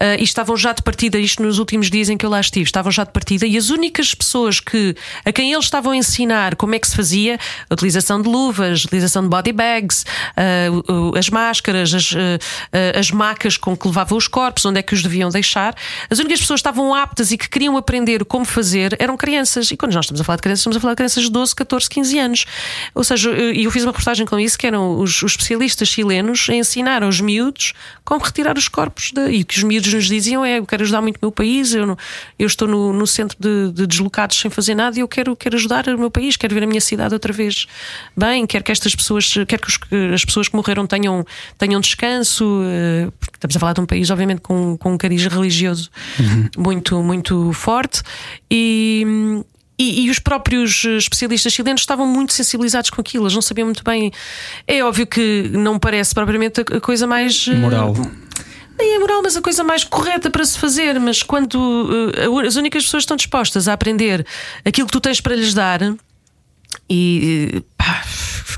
Uh, 0.00 0.18
e 0.18 0.24
estavam 0.24 0.56
já 0.56 0.72
de 0.72 0.82
partida, 0.82 1.18
isto 1.18 1.42
nos 1.42 1.58
últimos 1.58 1.90
dias 1.90 2.08
em 2.08 2.16
que 2.16 2.24
eu 2.24 2.30
lá 2.30 2.40
estive, 2.40 2.64
estavam 2.64 2.90
já 2.90 3.04
de 3.04 3.10
partida, 3.10 3.46
e 3.46 3.56
as 3.56 3.70
únicas 3.70 4.14
pessoas 4.14 4.60
que, 4.60 4.94
a 5.24 5.32
quem 5.32 5.52
eles 5.52 5.64
estavam 5.64 5.92
a 5.92 5.96
ensinar 5.96 6.56
como 6.56 6.74
é 6.74 6.78
que 6.78 6.88
se 6.88 6.96
fazia 6.96 7.38
a 7.68 7.74
utilização 7.74 8.20
de 8.20 8.28
luvas, 8.28 8.82
a 8.82 8.86
utilização 8.86 9.22
de 9.22 9.28
body 9.28 9.52
bags, 9.52 10.04
uh, 10.36 11.16
as 11.16 11.28
máscaras, 11.28 11.92
as, 11.92 12.12
uh, 12.12 12.16
as 12.98 13.10
macas 13.10 13.56
com 13.56 13.76
que 13.76 13.86
levavam 13.86 14.16
os 14.16 14.28
corpos, 14.28 14.64
onde 14.64 14.78
é 14.78 14.82
que 14.82 14.94
os 14.94 15.02
deviam 15.02 15.30
deixar, 15.30 15.74
as 16.08 16.18
únicas 16.18 16.40
pessoas 16.40 16.60
que 16.60 16.68
estavam 16.68 16.94
aptas 16.94 17.32
e 17.32 17.38
que 17.38 17.48
queriam 17.48 17.76
aprender 17.76 18.24
como 18.24 18.44
fazer 18.44 18.96
eram 18.98 19.16
crianças. 19.16 19.70
E 19.70 19.76
quando 19.76 19.92
nós 19.94 20.04
estamos 20.04 20.20
a 20.20 20.24
falar 20.24 20.36
de 20.36 20.42
crianças, 20.42 20.60
estamos 20.60 20.76
a 20.76 20.80
falar 20.80 20.92
de 20.92 20.96
crianças 20.96 21.24
de 21.24 21.30
12, 21.30 21.54
14, 21.54 21.88
15 21.88 22.18
anos. 22.18 22.46
Ou 22.94 23.04
seja, 23.04 23.30
eu 23.30 23.70
fiz 23.70 23.82
uma 23.82 23.90
reportagem 23.90 24.26
com 24.26 24.38
isso, 24.38 24.58
que 24.58 24.66
eram 24.66 24.98
os, 24.98 25.22
os 25.22 25.36
especialistas 25.42 25.88
chilenos 25.88 26.46
a 26.48 26.54
ensinar 26.54 27.02
aos 27.02 27.20
miúdos 27.20 27.72
como 28.04 28.22
retirar 28.22 28.56
os 28.56 28.68
corpos. 28.68 29.12
De, 29.12 29.30
e 29.30 29.42
o 29.42 29.46
que 29.46 29.56
os 29.56 29.62
miúdos 29.62 29.92
nos 29.92 30.06
diziam 30.06 30.44
é: 30.44 30.58
eu 30.58 30.66
quero 30.66 30.82
ajudar 30.82 31.02
muito 31.02 31.16
o 31.16 31.18
meu 31.22 31.32
país, 31.32 31.74
eu, 31.74 31.86
não, 31.86 31.96
eu 32.38 32.46
estou 32.46 32.68
no, 32.68 32.92
no 32.92 33.06
centro 33.06 33.36
de, 33.38 33.72
de, 33.72 33.86
deslocados 33.86 34.38
sem 34.38 34.50
fazer 34.50 34.74
nada 34.74 34.96
e 34.96 35.00
eu 35.00 35.08
quero, 35.08 35.36
quero 35.36 35.56
ajudar 35.56 35.88
o 35.88 35.98
meu 35.98 36.10
país, 36.10 36.36
quero 36.36 36.54
ver 36.54 36.62
a 36.62 36.66
minha 36.66 36.80
cidade 36.80 37.14
outra 37.14 37.32
vez 37.32 37.66
bem, 38.16 38.46
quero 38.46 38.64
que 38.64 38.72
estas 38.72 38.94
pessoas, 38.94 39.32
quero 39.46 39.62
que, 39.62 39.68
os, 39.68 39.78
as 40.14 40.24
pessoas 40.24 40.48
que 40.48 40.56
morreram 40.56 40.86
tenham, 40.86 41.24
tenham 41.58 41.80
descanso, 41.80 42.62
eh, 42.64 43.08
estamos 43.34 43.56
a 43.56 43.60
falar 43.60 43.72
de 43.72 43.80
um 43.80 43.86
país, 43.86 44.10
obviamente, 44.10 44.40
com, 44.40 44.76
com 44.76 44.92
um 44.92 44.98
cariz 44.98 45.24
religioso 45.26 45.90
uhum. 46.18 46.48
muito, 46.56 47.02
muito 47.02 47.52
forte. 47.52 48.02
E, 48.50 49.42
e, 49.78 50.04
e, 50.04 50.10
os 50.10 50.18
próprios 50.18 50.84
eh, 50.84 50.96
especialistas 50.96 51.52
chilenos 51.52 51.80
estavam 51.80 52.06
muito 52.06 52.32
sensibilizados 52.32 52.90
com 52.90 53.00
aquilo, 53.00 53.24
eles 53.24 53.34
não 53.34 53.42
sabiam 53.42 53.66
muito 53.66 53.82
bem. 53.82 54.12
É 54.66 54.84
óbvio 54.84 55.06
que 55.06 55.50
não 55.52 55.78
parece 55.78 56.14
propriamente 56.14 56.60
a 56.60 56.80
coisa 56.80 57.06
mais. 57.06 57.46
Eh, 57.48 57.54
moral. 57.54 57.94
Nem 58.78 58.94
é 58.94 58.98
moral, 58.98 59.22
mas 59.22 59.36
a 59.36 59.42
coisa 59.42 59.64
mais 59.64 59.84
correta 59.84 60.30
para 60.30 60.44
se 60.44 60.58
fazer. 60.58 60.98
Mas 61.00 61.22
quando 61.22 61.54
uh, 61.54 62.40
as 62.40 62.56
únicas 62.56 62.84
pessoas 62.84 63.02
estão 63.02 63.16
dispostas 63.16 63.68
a 63.68 63.72
aprender 63.72 64.26
aquilo 64.64 64.86
que 64.86 64.92
tu 64.92 65.00
tens 65.00 65.20
para 65.20 65.34
lhes 65.34 65.54
dar, 65.54 65.80
e 66.88 67.62
pá, 67.76 68.02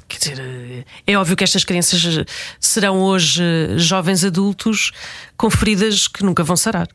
quer 0.08 0.18
dizer, 0.18 0.86
é 1.06 1.16
óbvio 1.16 1.36
que 1.36 1.44
estas 1.44 1.64
crianças 1.64 2.24
serão 2.60 3.00
hoje 3.00 3.42
jovens 3.76 4.24
adultos 4.24 4.92
com 5.36 5.50
feridas 5.50 6.08
que 6.08 6.24
nunca 6.24 6.42
vão 6.42 6.56
sarar. 6.56 6.88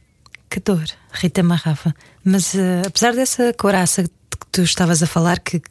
Que 0.49 0.59
dor, 0.59 0.85
Rita 1.11 1.43
Marrafa. 1.43 1.93
Mas 2.23 2.53
uh, 2.53 2.83
apesar 2.87 3.13
dessa 3.13 3.53
coraça 3.53 4.03
que 4.03 4.47
tu 4.51 4.61
estavas 4.61 5.01
a 5.01 5.07
falar, 5.07 5.39
que 5.39 5.61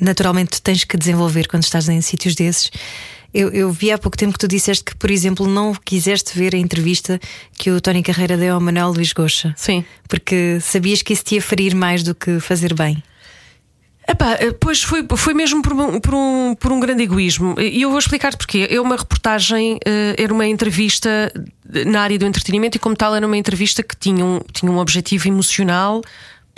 naturalmente 0.00 0.62
tens 0.62 0.84
que 0.84 0.96
desenvolver 0.96 1.48
quando 1.48 1.64
estás 1.64 1.88
em 1.88 2.00
sítios 2.00 2.34
desses, 2.34 2.70
eu, 3.32 3.50
eu, 3.50 3.70
vi 3.70 3.92
há 3.92 3.98
pouco 3.98 4.16
tempo 4.16 4.32
que 4.32 4.38
tu 4.38 4.48
disseste 4.48 4.84
que, 4.84 4.96
por 4.96 5.10
exemplo, 5.10 5.46
não 5.46 5.74
quiseste 5.74 6.36
ver 6.36 6.54
a 6.54 6.58
entrevista 6.58 7.20
que 7.58 7.70
o 7.70 7.80
Tony 7.80 8.02
Carreira 8.02 8.36
deu 8.36 8.54
ao 8.54 8.60
Manuel 8.60 8.90
Luís 8.90 9.12
Goxa. 9.12 9.52
Sim. 9.56 9.84
Porque 10.08 10.58
sabias 10.60 11.02
que 11.02 11.12
isso 11.12 11.24
te 11.24 11.34
ia 11.34 11.42
ferir 11.42 11.74
mais 11.74 12.02
do 12.02 12.14
que 12.14 12.40
fazer 12.40 12.72
bem. 12.72 13.02
Epá, 14.10 14.38
eh, 14.40 14.52
pois 14.58 14.82
foi, 14.82 15.06
foi 15.16 15.34
mesmo 15.34 15.60
por 15.60 15.74
um, 15.74 16.00
por, 16.00 16.14
um, 16.14 16.54
por 16.54 16.72
um 16.72 16.80
grande 16.80 17.02
egoísmo. 17.02 17.54
E 17.60 17.82
eu 17.82 17.90
vou 17.90 17.98
explicar-te 17.98 18.38
porquê. 18.38 18.66
É 18.70 18.80
uma 18.80 18.96
reportagem, 18.96 19.78
eh, 19.84 20.14
era 20.16 20.32
uma 20.32 20.46
entrevista 20.46 21.30
na 21.86 22.00
área 22.00 22.18
do 22.18 22.24
entretenimento 22.24 22.78
e, 22.78 22.80
como 22.80 22.96
tal, 22.96 23.14
era 23.14 23.26
uma 23.26 23.36
entrevista 23.36 23.82
que 23.82 23.94
tinha 23.94 24.24
um, 24.24 24.40
tinha 24.50 24.72
um 24.72 24.78
objetivo 24.78 25.28
emocional 25.28 26.00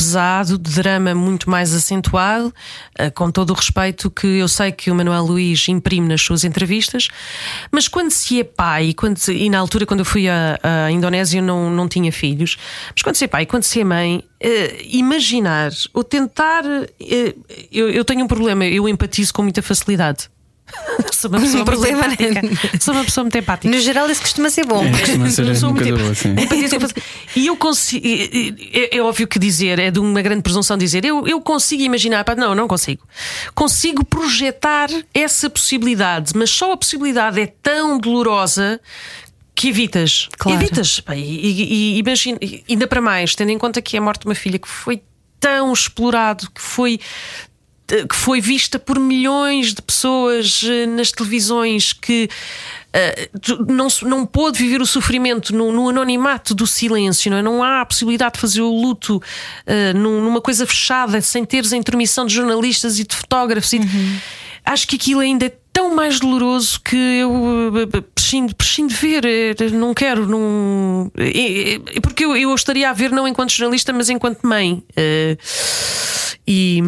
pesado, 0.01 0.57
de 0.57 0.73
drama 0.73 1.15
muito 1.15 1.51
mais 1.51 1.75
acentuado, 1.75 2.55
eh, 2.99 3.11
com 3.11 3.31
todo 3.31 3.51
o 3.51 3.53
respeito 3.53 4.11
que 4.11 4.27
eu 4.27 4.49
sei 4.49 4.73
que 4.73 4.91
o 4.91 4.95
Manuel 4.95 5.25
Luís 5.25 5.69
imprime 5.69 6.09
nas 6.09 6.23
suas 6.23 6.43
entrevistas, 6.43 7.09
mas 7.71 7.87
quando 7.87 8.11
se 8.11 8.41
é 8.41 8.45
pai, 8.45 8.95
quando 8.95 9.19
e 9.29 9.51
na 9.51 9.59
altura 9.59 9.85
quando 9.85 10.01
eu 10.01 10.07
fui 10.07 10.27
à, 10.27 10.59
à 10.63 10.91
Indonésia 10.91 11.43
não, 11.43 11.71
não 11.71 11.87
tinha 11.87 12.11
filhos, 12.11 12.57
mas 12.95 13.03
quando 13.03 13.17
se 13.17 13.25
é 13.25 13.29
pai, 13.29 13.45
quando 13.45 13.65
se 13.65 13.81
é 13.81 13.85
mãe, 13.85 14.25
Uh, 14.43 14.73
imaginar 14.89 15.71
ou 15.93 16.03
tentar. 16.03 16.65
Uh, 16.65 17.45
eu, 17.71 17.91
eu, 17.91 18.03
tenho 18.07 18.25
um 18.25 18.27
problema, 18.27 18.65
eu 18.65 18.89
empatizo 18.89 19.35
com 19.35 19.43
muita 19.43 19.61
facilidade. 19.61 20.31
Sou 21.13 21.31
uma 21.31 21.41
pessoa 21.41 21.63
um 21.63 21.65
problema, 21.65 22.09
né? 22.09 22.17
Sou 22.81 22.95
uma 22.95 23.05
pessoa 23.05 23.25
muito 23.25 23.37
empática. 23.37 23.69
No 23.69 23.81
geral, 23.81 24.11
isso 24.11 24.23
costuma 24.23 24.51
ser 24.51 24.65
bom. 24.65 24.85
É, 24.85 24.91
costuma 24.91 25.31
ser 25.31 25.55
sou 25.57 25.73
muito 25.75 25.97
boa, 25.97 26.11
assim. 26.11 26.35
E 27.37 27.47
eu 27.47 27.57
consigo. 27.57 28.07
É, 28.07 28.97
é, 28.97 29.03
óbvio 29.03 29.27
que 29.29 29.39
dizer, 29.39 29.79
é 29.79 29.91
de 29.91 29.99
uma 29.99 30.23
grande 30.23 30.43
presunção 30.43 30.77
dizer, 30.77 31.05
eu, 31.05 31.27
eu 31.27 31.41
consigo 31.41 31.83
imaginar. 31.83 32.25
Não, 32.37 32.55
não 32.55 32.69
consigo. 32.69 33.07
Consigo 33.55 34.05
projetar 34.05 34.89
essa 35.13 35.51
possibilidade, 35.51 36.33
mas 36.35 36.51
só 36.51 36.73
a 36.73 36.77
possibilidade 36.77 37.41
é 37.41 37.47
tão 37.47 37.99
dolorosa 37.99 38.81
que 39.55 39.69
evitas. 39.69 40.29
Claro. 40.39 40.59
Evitas. 40.59 41.03
E, 41.09 41.21
e, 41.21 41.97
e 41.97 41.99
imagina, 41.99 42.39
ainda 42.69 42.87
para 42.87 43.01
mais, 43.01 43.35
tendo 43.35 43.51
em 43.51 43.59
conta 43.59 43.83
que 43.83 43.97
é 43.97 43.99
a 43.99 44.03
morte 44.03 44.23
de 44.23 44.27
uma 44.27 44.35
filha 44.35 44.59
que 44.59 44.69
foi 44.69 45.03
tão 45.39 45.73
explorado, 45.73 46.51
que 46.51 46.61
foi 46.61 47.01
que 48.09 48.15
foi 48.15 48.41
vista 48.41 48.79
por 48.79 48.99
milhões 48.99 49.75
de 49.75 49.83
pessoas 49.83 50.63
eh, 50.65 50.87
nas 50.87 51.11
televisões 51.11 51.93
que 51.93 52.29
uh, 52.95 53.73
não, 53.73 53.89
não 54.03 54.27
pôde 54.27 54.59
viver 54.59 54.81
o 54.81 54.87
sofrimento 54.87 55.55
no, 55.55 55.73
no, 55.73 55.89
anonimato 55.89 56.55
do 56.55 56.67
silêncio, 56.67 57.31
não, 57.31 57.39
é? 57.39 57.43
não 57.43 57.63
há 57.63 57.81
a 57.81 57.87
possibilidade 57.87 58.35
de 58.35 58.41
fazer 58.41 58.63
o 58.63 58.71
luto 58.71 59.17
uh, 59.17 59.99
numa 59.99 60.41
coisa 60.41 60.67
fechada, 60.67 61.21
sem 61.21 61.45
teres 61.45 61.73
a 61.73 61.77
intermissão 61.77 62.25
de 62.25 62.35
jornalistas 62.35 62.99
e 62.99 63.05
de 63.05 63.15
fotógrafos. 63.15 63.73
Uhum. 63.73 63.81
E 63.83 64.21
acho 64.65 64.87
que 64.87 64.97
aquilo 64.97 65.21
ainda 65.21 65.47
é 65.47 65.53
tão 65.73 65.95
mais 65.95 66.21
doloroso 66.21 66.81
que 66.81 66.97
eu 66.97 67.73
prescindo, 68.15 68.55
prescindo 68.55 68.89
de 68.89 68.95
ver, 68.95 69.25
não 69.73 69.95
quero, 69.95 70.27
não. 70.27 71.11
Porque 72.03 72.25
eu, 72.25 72.37
eu 72.37 72.55
estaria 72.55 72.91
a 72.91 72.93
ver 72.93 73.11
não 73.11 73.27
enquanto 73.27 73.51
jornalista, 73.51 73.93
mas 73.93 74.11
enquanto 74.11 74.47
mãe. 74.47 74.83
E 76.47 76.83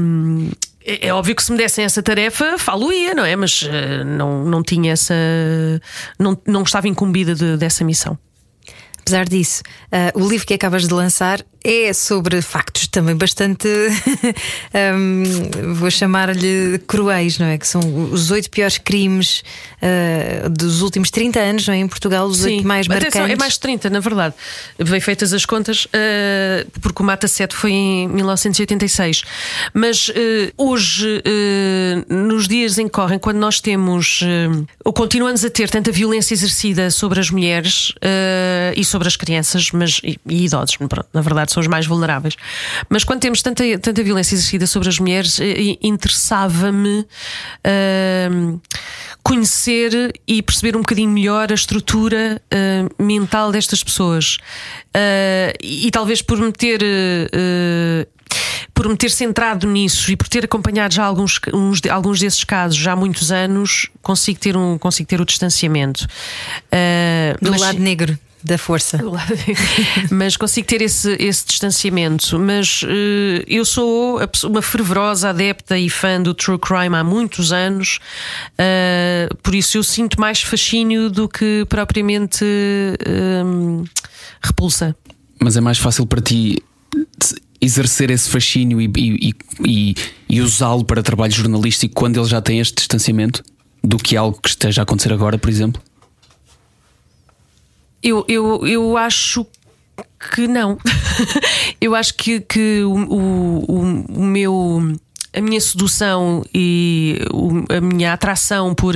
é, 0.85 1.09
é 1.09 1.15
óbvio 1.15 1.35
que 1.35 1.43
se 1.43 1.53
me 1.53 1.59
dessem 1.59 1.85
essa 1.85 2.03
tarefa, 2.03 2.59
falo-ia, 2.59 3.15
não 3.15 3.25
é? 3.25 3.35
Mas 3.37 3.63
uh, 3.63 4.05
não, 4.05 4.45
não 4.45 4.63
tinha 4.63 4.93
essa. 4.93 5.15
Não, 6.19 6.41
não 6.47 6.63
estava 6.63 6.89
incumbida 6.89 7.35
de, 7.35 7.57
dessa 7.57 7.85
missão. 7.85 8.19
Apesar 9.01 9.29
disso, 9.29 9.63
uh, 9.93 10.21
o 10.23 10.29
livro 10.29 10.47
que 10.47 10.55
acabas 10.55 10.87
de 10.87 10.95
lançar 10.95 11.45
é 11.65 11.93
sobre 11.93 12.43
factos 12.43 12.87
também 12.89 13.17
bastante, 13.17 13.69
um, 14.95 15.75
vou 15.75 15.91
chamar-lhe 15.91 16.79
cruéis, 16.87 17.39
não 17.39 17.47
é? 17.47 17.57
Que 17.57 17.67
são 17.67 17.81
os 18.11 18.31
oito 18.31 18.51
piores 18.51 18.79
crimes 18.79 19.43
uh, 19.81 20.51
dos 20.51 20.83
últimos 20.83 21.11
30 21.11 21.39
anos, 21.41 21.67
não 21.67 21.75
é? 21.75 21.79
Em 21.79 21.89
Portugal, 21.89 22.27
os 22.27 22.43
oito 22.45 22.67
mais 22.67 22.89
marcantes. 22.89 23.17
Atenção, 23.17 23.33
é 23.33 23.37
mais 23.37 23.55
de 23.55 23.61
30, 23.61 23.91
na 23.91 24.01
verdade. 24.01 24.35
Bem 24.79 25.01
feitas 25.01 25.33
as 25.33 25.47
contas, 25.47 25.85
uh, 25.87 26.71
porque 26.81 27.03
o 27.03 27.07
Mata 27.07 27.29
7 27.29 27.55
foi 27.55 27.71
em 27.71 28.09
1986. 28.09 29.23
Mas 29.73 30.09
uh, 30.09 30.13
hoje, 30.57 31.23
nos 32.09 32.49
dias 32.49 32.79
em 32.79 32.87
que 32.87 32.93
correm, 32.93 33.19
quando 33.19 33.39
nós 33.39 33.61
temos, 33.61 34.21
ou 34.85 34.93
continuamos 34.93 35.45
a 35.45 35.51
ter 35.51 35.71
tanta 35.71 35.91
violência 35.93 36.35
exercida 36.35 36.91
sobre 36.91 37.21
as 37.21 37.31
mulheres 37.31 37.93
e 38.77 38.85
sobre 38.85 39.09
as 39.09 39.17
crianças, 39.17 39.71
mas 39.71 40.01
e, 40.03 40.19
e 40.27 40.45
idosos, 40.45 40.77
na 41.13 41.21
verdade 41.21 41.52
são 41.53 41.61
os 41.61 41.67
mais 41.67 41.87
vulneráveis. 41.87 42.37
Mas 42.89 43.05
quando 43.05 43.21
temos 43.21 43.43
tanta, 43.43 43.65
tanta 43.79 44.03
violência 44.03 44.35
exercida 44.35 44.67
sobre 44.67 44.89
as 44.89 44.99
mulheres, 44.99 45.39
eh, 45.41 45.77
interessava-me 45.83 47.01
uh, 47.01 48.61
conhecer 49.23 50.13
e 50.27 50.43
perceber 50.43 50.77
um 50.77 50.81
bocadinho 50.81 51.11
melhor 51.11 51.51
a 51.51 51.55
estrutura 51.55 52.41
uh, 52.53 53.03
mental 53.03 53.53
destas 53.53 53.83
pessoas. 53.83 54.39
Uh, 54.95 55.53
e, 55.63 55.87
e, 55.87 55.91
talvez 55.91 56.23
por 56.23 56.39
me 56.39 56.53
ter 56.53 56.81
por 58.75 58.89
me 58.89 58.97
ter 58.97 59.11
centrado 59.11 59.67
nisso 59.67 60.11
e 60.11 60.17
por 60.17 60.29
ter 60.29 60.45
acompanhado 60.45 60.95
já 60.95 61.05
alguns, 61.05 61.39
uns, 61.53 61.81
alguns 61.91 62.19
desses 62.19 62.45
casos 62.45 62.77
já 62.77 62.93
há 62.93 62.97
muitos 62.97 63.31
anos, 63.31 63.89
consigo 64.01 64.41
ter, 64.41 64.57
um, 64.57 64.79
consigo 64.79 65.09
ter 65.09 65.21
o 65.21 65.25
distanciamento. 65.25 66.07
Uh, 66.67 67.45
do 67.45 67.51
mas, 67.51 67.61
lado 67.61 67.79
negro. 67.79 68.19
Da 68.45 68.59
força. 68.59 68.99
mas 70.11 70.37
consigo 70.37 70.67
ter 70.67 70.83
esse, 70.83 71.17
esse 71.19 71.47
distanciamento. 71.47 72.39
Mas 72.39 72.83
uh, 72.83 72.87
eu 73.47 73.65
sou 73.65 74.21
uma 74.45 74.63
fervorosa 74.63 75.31
adepta 75.31 75.79
e 75.79 75.89
fã 75.89 76.21
do 76.21 76.35
true 76.35 76.59
crime 76.59 76.97
há 76.97 77.05
muitos 77.05 77.53
anos, 77.53 77.99
uh, 78.55 79.35
por 79.37 79.55
isso 79.55 79.79
eu 79.79 79.83
sinto 79.83 80.21
mais 80.21 80.43
fascínio 80.43 81.11
do 81.11 81.29
que 81.29 81.65
propriamente 81.69 82.45
uh, 82.45 83.85
repulsa. 84.43 84.97
Mas 85.41 85.57
é 85.57 85.61
mais 85.61 85.79
fácil 85.79 86.07
para 86.07 86.21
ti 86.21 86.63
exercer 87.61 88.11
esse 88.11 88.29
fascínio 88.29 88.81
e, 88.81 88.91
e, 88.97 89.35
e, 89.65 89.95
e 90.29 90.41
usá-lo 90.41 90.85
para 90.85 91.03
trabalho 91.03 91.33
jornalístico 91.33 91.95
quando 91.95 92.19
ele 92.19 92.29
já 92.29 92.41
tem 92.41 92.59
este 92.59 92.75
distanciamento 92.75 93.43
do 93.83 93.97
que 93.97 94.17
algo 94.17 94.39
que 94.41 94.49
esteja 94.49 94.83
a 94.83 94.85
acontecer 94.85 95.13
agora, 95.13 95.39
por 95.39 95.49
exemplo? 95.49 95.81
Eu, 98.03 98.25
eu, 98.29 98.67
eu 98.67 98.97
acho 98.97 99.47
que 100.35 100.47
não. 100.49 100.79
eu 101.81 101.95
acho 101.95 102.15
que, 102.15 102.41
que 102.41 102.83
o, 102.83 102.95
o, 102.95 104.05
o 104.09 104.25
meu. 104.25 104.97
A 105.35 105.41
minha 105.41 105.61
sedução 105.61 106.45
e 106.53 107.19
a 107.75 107.81
minha 107.81 108.13
atração 108.13 108.75
por, 108.75 108.95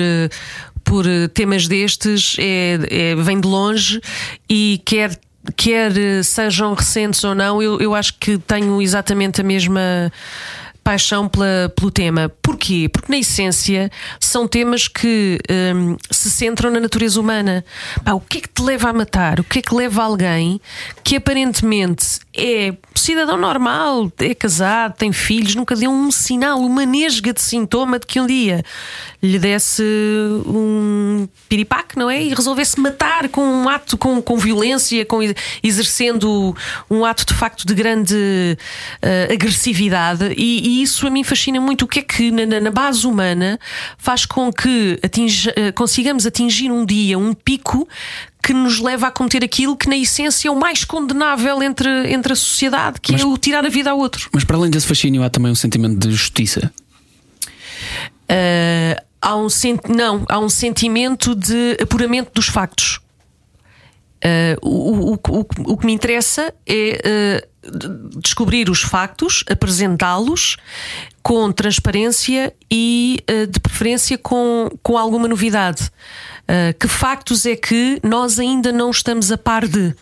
por 0.84 1.06
temas 1.32 1.66
destes 1.66 2.36
é, 2.38 2.78
é, 2.90 3.14
vem 3.14 3.40
de 3.40 3.48
longe 3.48 4.02
e 4.46 4.82
quer 4.84 5.18
quer 5.54 5.92
sejam 6.24 6.74
recentes 6.74 7.22
ou 7.22 7.34
não, 7.34 7.62
eu, 7.62 7.80
eu 7.80 7.94
acho 7.94 8.14
que 8.18 8.36
tenho 8.36 8.82
exatamente 8.82 9.40
a 9.40 9.44
mesma 9.44 10.12
paixão 10.86 11.28
pela, 11.28 11.68
pelo 11.74 11.90
tema. 11.90 12.28
Porquê? 12.40 12.88
Porque, 12.88 13.10
na 13.10 13.18
essência, 13.18 13.90
são 14.20 14.46
temas 14.46 14.86
que 14.86 15.36
hum, 15.74 15.96
se 16.08 16.30
centram 16.30 16.70
na 16.70 16.78
natureza 16.78 17.20
humana. 17.20 17.64
Pá, 18.04 18.12
o 18.12 18.20
que 18.20 18.38
é 18.38 18.40
que 18.42 18.48
te 18.48 18.62
leva 18.62 18.90
a 18.90 18.92
matar? 18.92 19.40
O 19.40 19.44
que 19.44 19.58
é 19.58 19.62
que 19.62 19.74
leva 19.74 20.04
alguém 20.04 20.60
que 21.02 21.16
aparentemente 21.16 22.20
é 22.36 22.72
cidadão 22.94 23.36
normal, 23.36 24.10
é 24.18 24.34
casado, 24.34 24.94
tem 24.96 25.12
filhos, 25.12 25.54
nunca 25.54 25.76
deu 25.76 25.90
um 25.90 26.10
sinal, 26.10 26.60
uma 26.60 26.84
nesga 26.84 27.32
de 27.32 27.40
sintoma 27.40 27.98
de 27.98 28.06
que 28.06 28.20
um 28.20 28.26
dia 28.26 28.64
lhe 29.22 29.38
desse 29.38 29.82
um 30.46 31.28
piripaque, 31.48 31.98
não 31.98 32.10
é? 32.10 32.22
E 32.22 32.34
resolvesse 32.34 32.80
matar 32.80 33.28
com 33.28 33.42
um 33.42 33.68
ato, 33.68 33.96
com, 33.96 34.20
com 34.20 34.36
violência, 34.36 35.04
com, 35.04 35.20
exercendo 35.62 36.54
um 36.90 37.04
ato 37.04 37.26
de 37.26 37.34
facto 37.34 37.66
de 37.66 37.74
grande 37.74 38.58
uh, 39.02 39.32
agressividade. 39.32 40.34
E, 40.36 40.75
e, 40.75 40.75
isso 40.82 41.06
a 41.06 41.10
mim 41.10 41.24
fascina 41.24 41.60
muito. 41.60 41.82
O 41.84 41.88
que 41.88 42.00
é 42.00 42.02
que 42.02 42.30
na, 42.30 42.60
na 42.60 42.70
base 42.70 43.06
humana 43.06 43.58
faz 43.98 44.26
com 44.26 44.52
que 44.52 44.98
atinja, 45.02 45.50
uh, 45.52 45.72
consigamos 45.74 46.26
atingir 46.26 46.70
um 46.70 46.84
dia 46.84 47.18
um 47.18 47.34
pico 47.34 47.88
que 48.42 48.52
nos 48.52 48.78
leva 48.78 49.08
a 49.08 49.10
cometer 49.10 49.42
aquilo 49.42 49.76
que, 49.76 49.88
na 49.88 49.96
essência, 49.96 50.48
é 50.48 50.50
o 50.50 50.54
mais 50.54 50.84
condenável 50.84 51.60
entre, 51.62 52.12
entre 52.12 52.32
a 52.32 52.36
sociedade, 52.36 53.00
que 53.00 53.12
mas, 53.12 53.22
é 53.22 53.24
o 53.24 53.36
tirar 53.36 53.66
a 53.66 53.68
vida 53.68 53.90
ao 53.90 53.98
outro. 53.98 54.30
Mas 54.32 54.44
para 54.44 54.56
além 54.56 54.70
desse 54.70 54.86
fascínio, 54.86 55.24
há 55.24 55.28
também 55.28 55.50
um 55.50 55.56
sentimento 55.56 55.98
de 55.98 56.12
justiça. 56.12 56.72
Uh, 58.30 59.02
há 59.20 59.36
um 59.36 59.48
não, 59.88 60.24
há 60.28 60.38
um 60.38 60.48
sentimento 60.48 61.34
de 61.34 61.76
apuramento 61.82 62.30
dos 62.32 62.46
factos. 62.46 63.00
Uh, 64.24 64.56
o, 64.62 65.12
o, 65.12 65.14
o, 65.14 65.46
o, 65.72 65.76
que 65.76 65.86
me 65.86 65.92
interessa 65.92 66.52
é 66.66 67.42
uh, 67.44 67.55
descobrir 68.16 68.70
os 68.70 68.82
factos, 68.82 69.44
apresentá-los 69.48 70.56
com 71.22 71.50
transparência 71.50 72.52
e, 72.70 73.18
uh, 73.30 73.46
de 73.46 73.58
preferência, 73.60 74.16
com, 74.16 74.70
com 74.82 74.96
alguma 74.96 75.28
novidade. 75.28 75.90
que 76.78 76.86
factos 76.86 77.44
é 77.44 77.56
que 77.56 77.98
nós 78.04 78.38
ainda 78.38 78.70
não 78.70 78.90
estamos 78.90 79.32
a 79.32 79.38
par 79.38 79.66
de? 79.66 79.92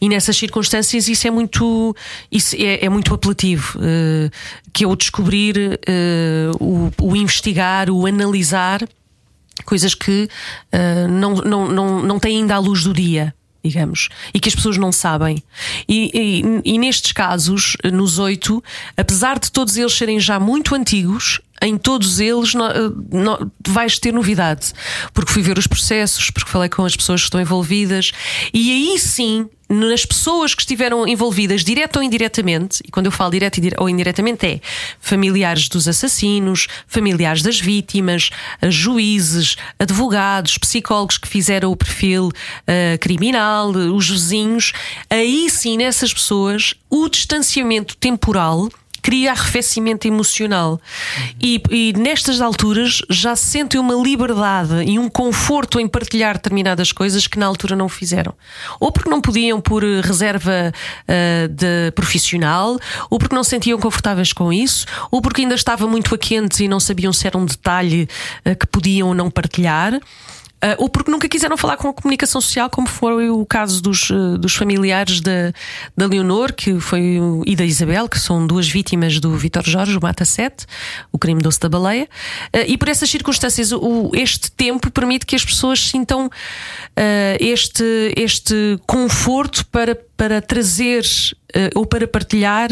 E 0.00 0.08
nessas 0.08 0.36
circunstâncias 0.36 1.08
isso 1.08 1.26
é 1.26 1.30
muito, 1.30 1.96
isso 2.30 2.54
é, 2.56 2.84
é 2.84 2.88
muito 2.88 3.12
apelativo, 3.12 3.78
uh, 3.80 4.30
que 4.72 4.84
é 4.84 4.86
o 4.86 4.94
descobrir, 4.94 5.80
o, 6.60 6.92
o, 7.02 7.16
investigar, 7.16 7.90
o 7.90 8.06
analisar 8.06 8.88
coisas 9.64 9.92
que 9.92 10.28
não, 11.10 11.34
não, 11.34 11.68
não, 11.68 12.02
não 12.02 12.18
têm 12.20 12.36
ainda 12.38 12.54
a 12.54 12.58
luz 12.58 12.84
do 12.84 12.92
dia 12.92 13.34
digamos, 13.62 14.08
e 14.32 14.40
que 14.40 14.48
as 14.48 14.54
pessoas 14.54 14.76
não 14.76 14.92
sabem. 14.92 15.42
E, 15.88 16.10
e, 16.14 16.74
e, 16.74 16.78
nestes 16.78 17.12
casos, 17.12 17.76
nos 17.92 18.18
oito, 18.18 18.62
apesar 18.96 19.38
de 19.38 19.50
todos 19.50 19.76
eles 19.76 19.92
serem 19.92 20.20
já 20.20 20.38
muito 20.38 20.74
antigos, 20.74 21.40
em 21.62 21.76
todos 21.76 22.20
eles 22.20 22.54
no, 22.54 23.50
vais 23.66 23.98
ter 23.98 24.12
novidade, 24.12 24.72
porque 25.12 25.32
fui 25.32 25.42
ver 25.42 25.58
os 25.58 25.66
processos, 25.66 26.30
porque 26.30 26.50
falei 26.50 26.68
com 26.68 26.84
as 26.84 26.96
pessoas 26.96 27.20
que 27.20 27.26
estão 27.26 27.40
envolvidas, 27.40 28.12
e 28.52 28.72
aí 28.72 28.98
sim 28.98 29.48
nas 29.68 30.06
pessoas 30.06 30.54
que 30.54 30.62
estiveram 30.62 31.06
envolvidas, 31.06 31.62
direto 31.62 31.96
ou 31.96 32.02
indiretamente, 32.02 32.80
e 32.86 32.90
quando 32.90 33.06
eu 33.06 33.12
falo 33.12 33.32
direto 33.32 33.60
ou 33.76 33.88
indiretamente 33.88 34.46
é 34.46 34.60
familiares 34.98 35.68
dos 35.68 35.86
assassinos, 35.86 36.66
familiares 36.86 37.42
das 37.42 37.60
vítimas, 37.60 38.30
juízes, 38.68 39.56
advogados, 39.78 40.56
psicólogos 40.56 41.18
que 41.18 41.28
fizeram 41.28 41.70
o 41.70 41.76
perfil 41.76 42.28
uh, 42.28 42.98
criminal, 42.98 43.68
os 43.68 44.08
vizinhos, 44.08 44.72
aí 45.10 45.50
sim 45.50 45.76
nessas 45.76 46.14
pessoas 46.14 46.74
o 46.88 47.08
distanciamento 47.08 47.94
temporal 47.96 48.70
cria 49.08 49.30
arrefecimento 49.30 50.06
emocional. 50.06 50.78
E, 51.40 51.62
e, 51.70 51.94
nestas 51.94 52.42
alturas 52.42 53.00
já 53.08 53.34
sentem 53.34 53.80
uma 53.80 53.94
liberdade 53.94 54.82
e 54.84 54.98
um 54.98 55.08
conforto 55.08 55.80
em 55.80 55.88
partilhar 55.88 56.34
determinadas 56.34 56.92
coisas 56.92 57.26
que 57.26 57.38
na 57.38 57.46
altura 57.46 57.74
não 57.74 57.88
fizeram. 57.88 58.34
Ou 58.78 58.92
porque 58.92 59.08
não 59.08 59.22
podiam 59.22 59.62
por 59.62 59.82
reserva 59.82 60.74
uh, 60.74 61.48
de 61.48 61.90
profissional, 61.92 62.78
ou 63.08 63.18
porque 63.18 63.34
não 63.34 63.42
se 63.42 63.48
sentiam 63.48 63.80
confortáveis 63.80 64.34
com 64.34 64.52
isso, 64.52 64.84
ou 65.10 65.22
porque 65.22 65.40
ainda 65.40 65.54
estava 65.54 65.86
muito 65.86 66.14
a 66.14 66.18
quente 66.18 66.64
e 66.64 66.68
não 66.68 66.78
sabiam 66.78 67.10
se 67.10 67.26
era 67.26 67.38
um 67.38 67.46
detalhe 67.46 68.06
uh, 68.44 68.54
que 68.54 68.66
podiam 68.66 69.08
ou 69.08 69.14
não 69.14 69.30
partilhar. 69.30 69.98
Uh, 70.58 70.74
ou 70.78 70.88
porque 70.88 71.08
nunca 71.08 71.28
quiseram 71.28 71.56
falar 71.56 71.76
com 71.76 71.88
a 71.88 71.94
comunicação 71.94 72.40
social, 72.40 72.68
como 72.68 72.88
foi 72.88 73.30
o 73.30 73.46
caso 73.46 73.80
dos, 73.80 74.10
uh, 74.10 74.36
dos 74.36 74.56
familiares 74.56 75.20
da, 75.20 75.52
da 75.96 76.06
Leonor 76.06 76.52
que 76.52 76.80
foi, 76.80 77.16
e 77.46 77.54
da 77.54 77.64
Isabel, 77.64 78.08
que 78.08 78.18
são 78.18 78.44
duas 78.44 78.68
vítimas 78.68 79.20
do 79.20 79.36
Vitor 79.36 79.62
Jorge, 79.64 79.96
o 79.96 80.00
Mata 80.02 80.24
7, 80.24 80.66
o 81.12 81.18
crime 81.18 81.40
doce 81.40 81.60
da 81.60 81.68
baleia. 81.68 82.08
Uh, 82.46 82.64
e 82.66 82.76
por 82.76 82.88
essas 82.88 83.08
circunstâncias, 83.08 83.70
o, 83.70 84.10
este 84.14 84.50
tempo 84.50 84.90
permite 84.90 85.24
que 85.24 85.36
as 85.36 85.44
pessoas 85.44 85.80
sintam 85.80 86.28
este, 87.38 88.12
este 88.16 88.78
conforto 88.84 89.64
para, 89.66 89.94
para 90.16 90.42
trazer 90.42 91.04
ou 91.76 91.86
para 91.86 92.08
partilhar 92.08 92.68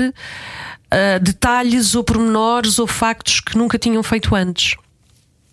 detalhes 1.23 1.95
ou 1.95 2.03
pormenores 2.03 2.81
ou 2.81 2.89
factos 2.89 3.41
que 3.41 3.57
nunca 3.57 3.79
tinham 3.79 4.03
feito 4.03 4.35
antes. 4.35 4.75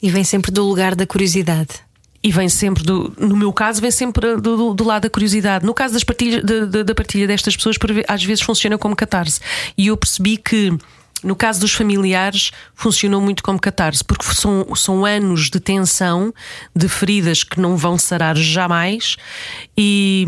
E 0.02 0.10
vem 0.10 0.24
sempre 0.24 0.52
do 0.52 0.66
lugar 0.66 0.96
da 0.96 1.06
curiosidade 1.06 1.84
e 2.24 2.32
vem 2.32 2.48
sempre 2.48 2.84
do, 2.84 3.14
no 3.20 3.36
meu 3.36 3.52
caso, 3.52 3.82
vem 3.82 3.92
sempre 3.92 4.38
do, 4.38 4.74
do 4.74 4.84
lado 4.84 5.04
da 5.04 5.10
curiosidade. 5.10 5.66
No 5.66 5.74
caso 5.74 5.94
das 5.94 6.06
partilha, 6.06 6.42
de, 6.42 6.66
de, 6.66 6.84
da 6.84 6.96
partilha 6.96 7.28
destas 7.28 7.56
pessoas, 7.56 7.76
às 8.08 8.24
vezes 8.24 8.42
funciona 8.42 8.78
como 8.78 8.96
catarse. 8.96 9.42
E 9.78 9.88
eu 9.88 9.98
percebi 9.98 10.38
que 10.38 10.78
no 11.22 11.36
caso 11.36 11.62
dos 11.62 11.74
familiares, 11.74 12.52
funcionou 12.76 13.22
muito 13.22 13.42
como 13.44 13.60
catarse, 13.60 14.04
porque 14.04 14.26
são, 14.34 14.68
são 14.76 15.06
anos 15.06 15.50
de 15.50 15.60
tensão, 15.60 16.34
de 16.76 16.90
feridas 16.90 17.44
que 17.44 17.60
não 17.60 17.78
vão 17.78 17.98
sarar 17.98 18.36
jamais 18.36 19.16
e. 19.78 20.28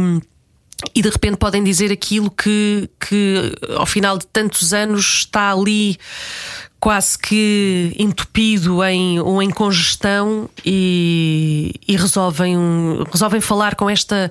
E 0.94 1.02
de 1.02 1.10
repente 1.10 1.38
podem 1.38 1.64
dizer 1.64 1.90
aquilo 1.90 2.30
que, 2.30 2.90
que 3.00 3.56
ao 3.78 3.86
final 3.86 4.18
de 4.18 4.28
tantos 4.28 4.74
anos 4.74 5.20
está 5.20 5.54
ali 5.54 5.98
quase 6.86 7.18
que 7.18 7.96
entupido 7.98 8.84
em, 8.84 9.20
ou 9.20 9.42
em 9.42 9.50
congestão 9.50 10.48
e, 10.64 11.74
e 11.88 11.98
resolvem, 11.98 12.56
resolvem 13.12 13.42
falar 13.42 13.74
com, 13.74 13.90
esta, 13.90 14.30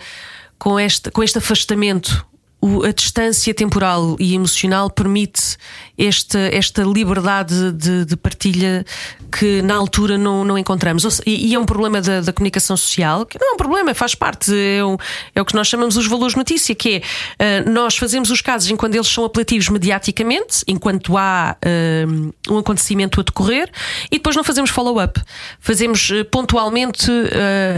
com, 0.56 0.78
este, 0.78 1.10
com 1.10 1.24
este 1.24 1.38
afastamento 1.38 2.24
o, 2.64 2.82
a 2.82 2.92
distância 2.92 3.52
temporal 3.52 4.16
e 4.18 4.34
emocional 4.34 4.88
permite 4.88 5.58
esta, 5.98 6.38
esta 6.38 6.82
liberdade 6.82 7.72
de, 7.72 8.06
de 8.06 8.16
partilha 8.16 8.86
que 9.30 9.60
na 9.60 9.74
altura 9.74 10.16
não, 10.16 10.44
não 10.44 10.56
encontramos. 10.56 11.20
E, 11.26 11.50
e 11.50 11.54
é 11.54 11.58
um 11.58 11.66
problema 11.66 12.00
da, 12.00 12.22
da, 12.22 12.32
comunicação 12.32 12.74
social, 12.74 13.26
que 13.26 13.38
não 13.38 13.50
é 13.50 13.52
um 13.52 13.56
problema, 13.58 13.92
faz 13.92 14.14
parte, 14.14 14.50
é 14.54 14.82
o, 14.82 14.96
é 15.34 15.42
o 15.42 15.44
que 15.44 15.54
nós 15.54 15.68
chamamos 15.68 15.98
os 15.98 16.06
valores 16.06 16.34
notícia, 16.34 16.74
que 16.74 17.02
é 17.38 17.60
uh, 17.60 17.70
nós 17.70 17.98
fazemos 17.98 18.30
os 18.30 18.40
casos 18.40 18.70
enquanto 18.70 18.94
eles 18.94 19.08
são 19.08 19.26
apelativos 19.26 19.68
mediaticamente, 19.68 20.62
enquanto 20.66 21.18
há 21.18 21.56
uh, 21.62 22.34
um 22.50 22.56
acontecimento 22.56 23.20
a 23.20 23.22
decorrer, 23.22 23.70
e 24.10 24.16
depois 24.16 24.34
não 24.34 24.42
fazemos 24.42 24.70
follow-up. 24.70 25.20
Fazemos 25.60 26.08
uh, 26.08 26.24
pontualmente, 26.24 27.10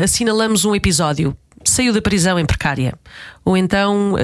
assinalamos 0.01 0.64
um 0.64 0.76
episódio 0.76 1.37
saiu 1.64 1.93
da 1.93 2.01
prisão 2.01 2.39
em 2.39 2.47
precária 2.47 2.95
ou 3.47 3.57
então 3.57 4.12
uh, 4.14 4.16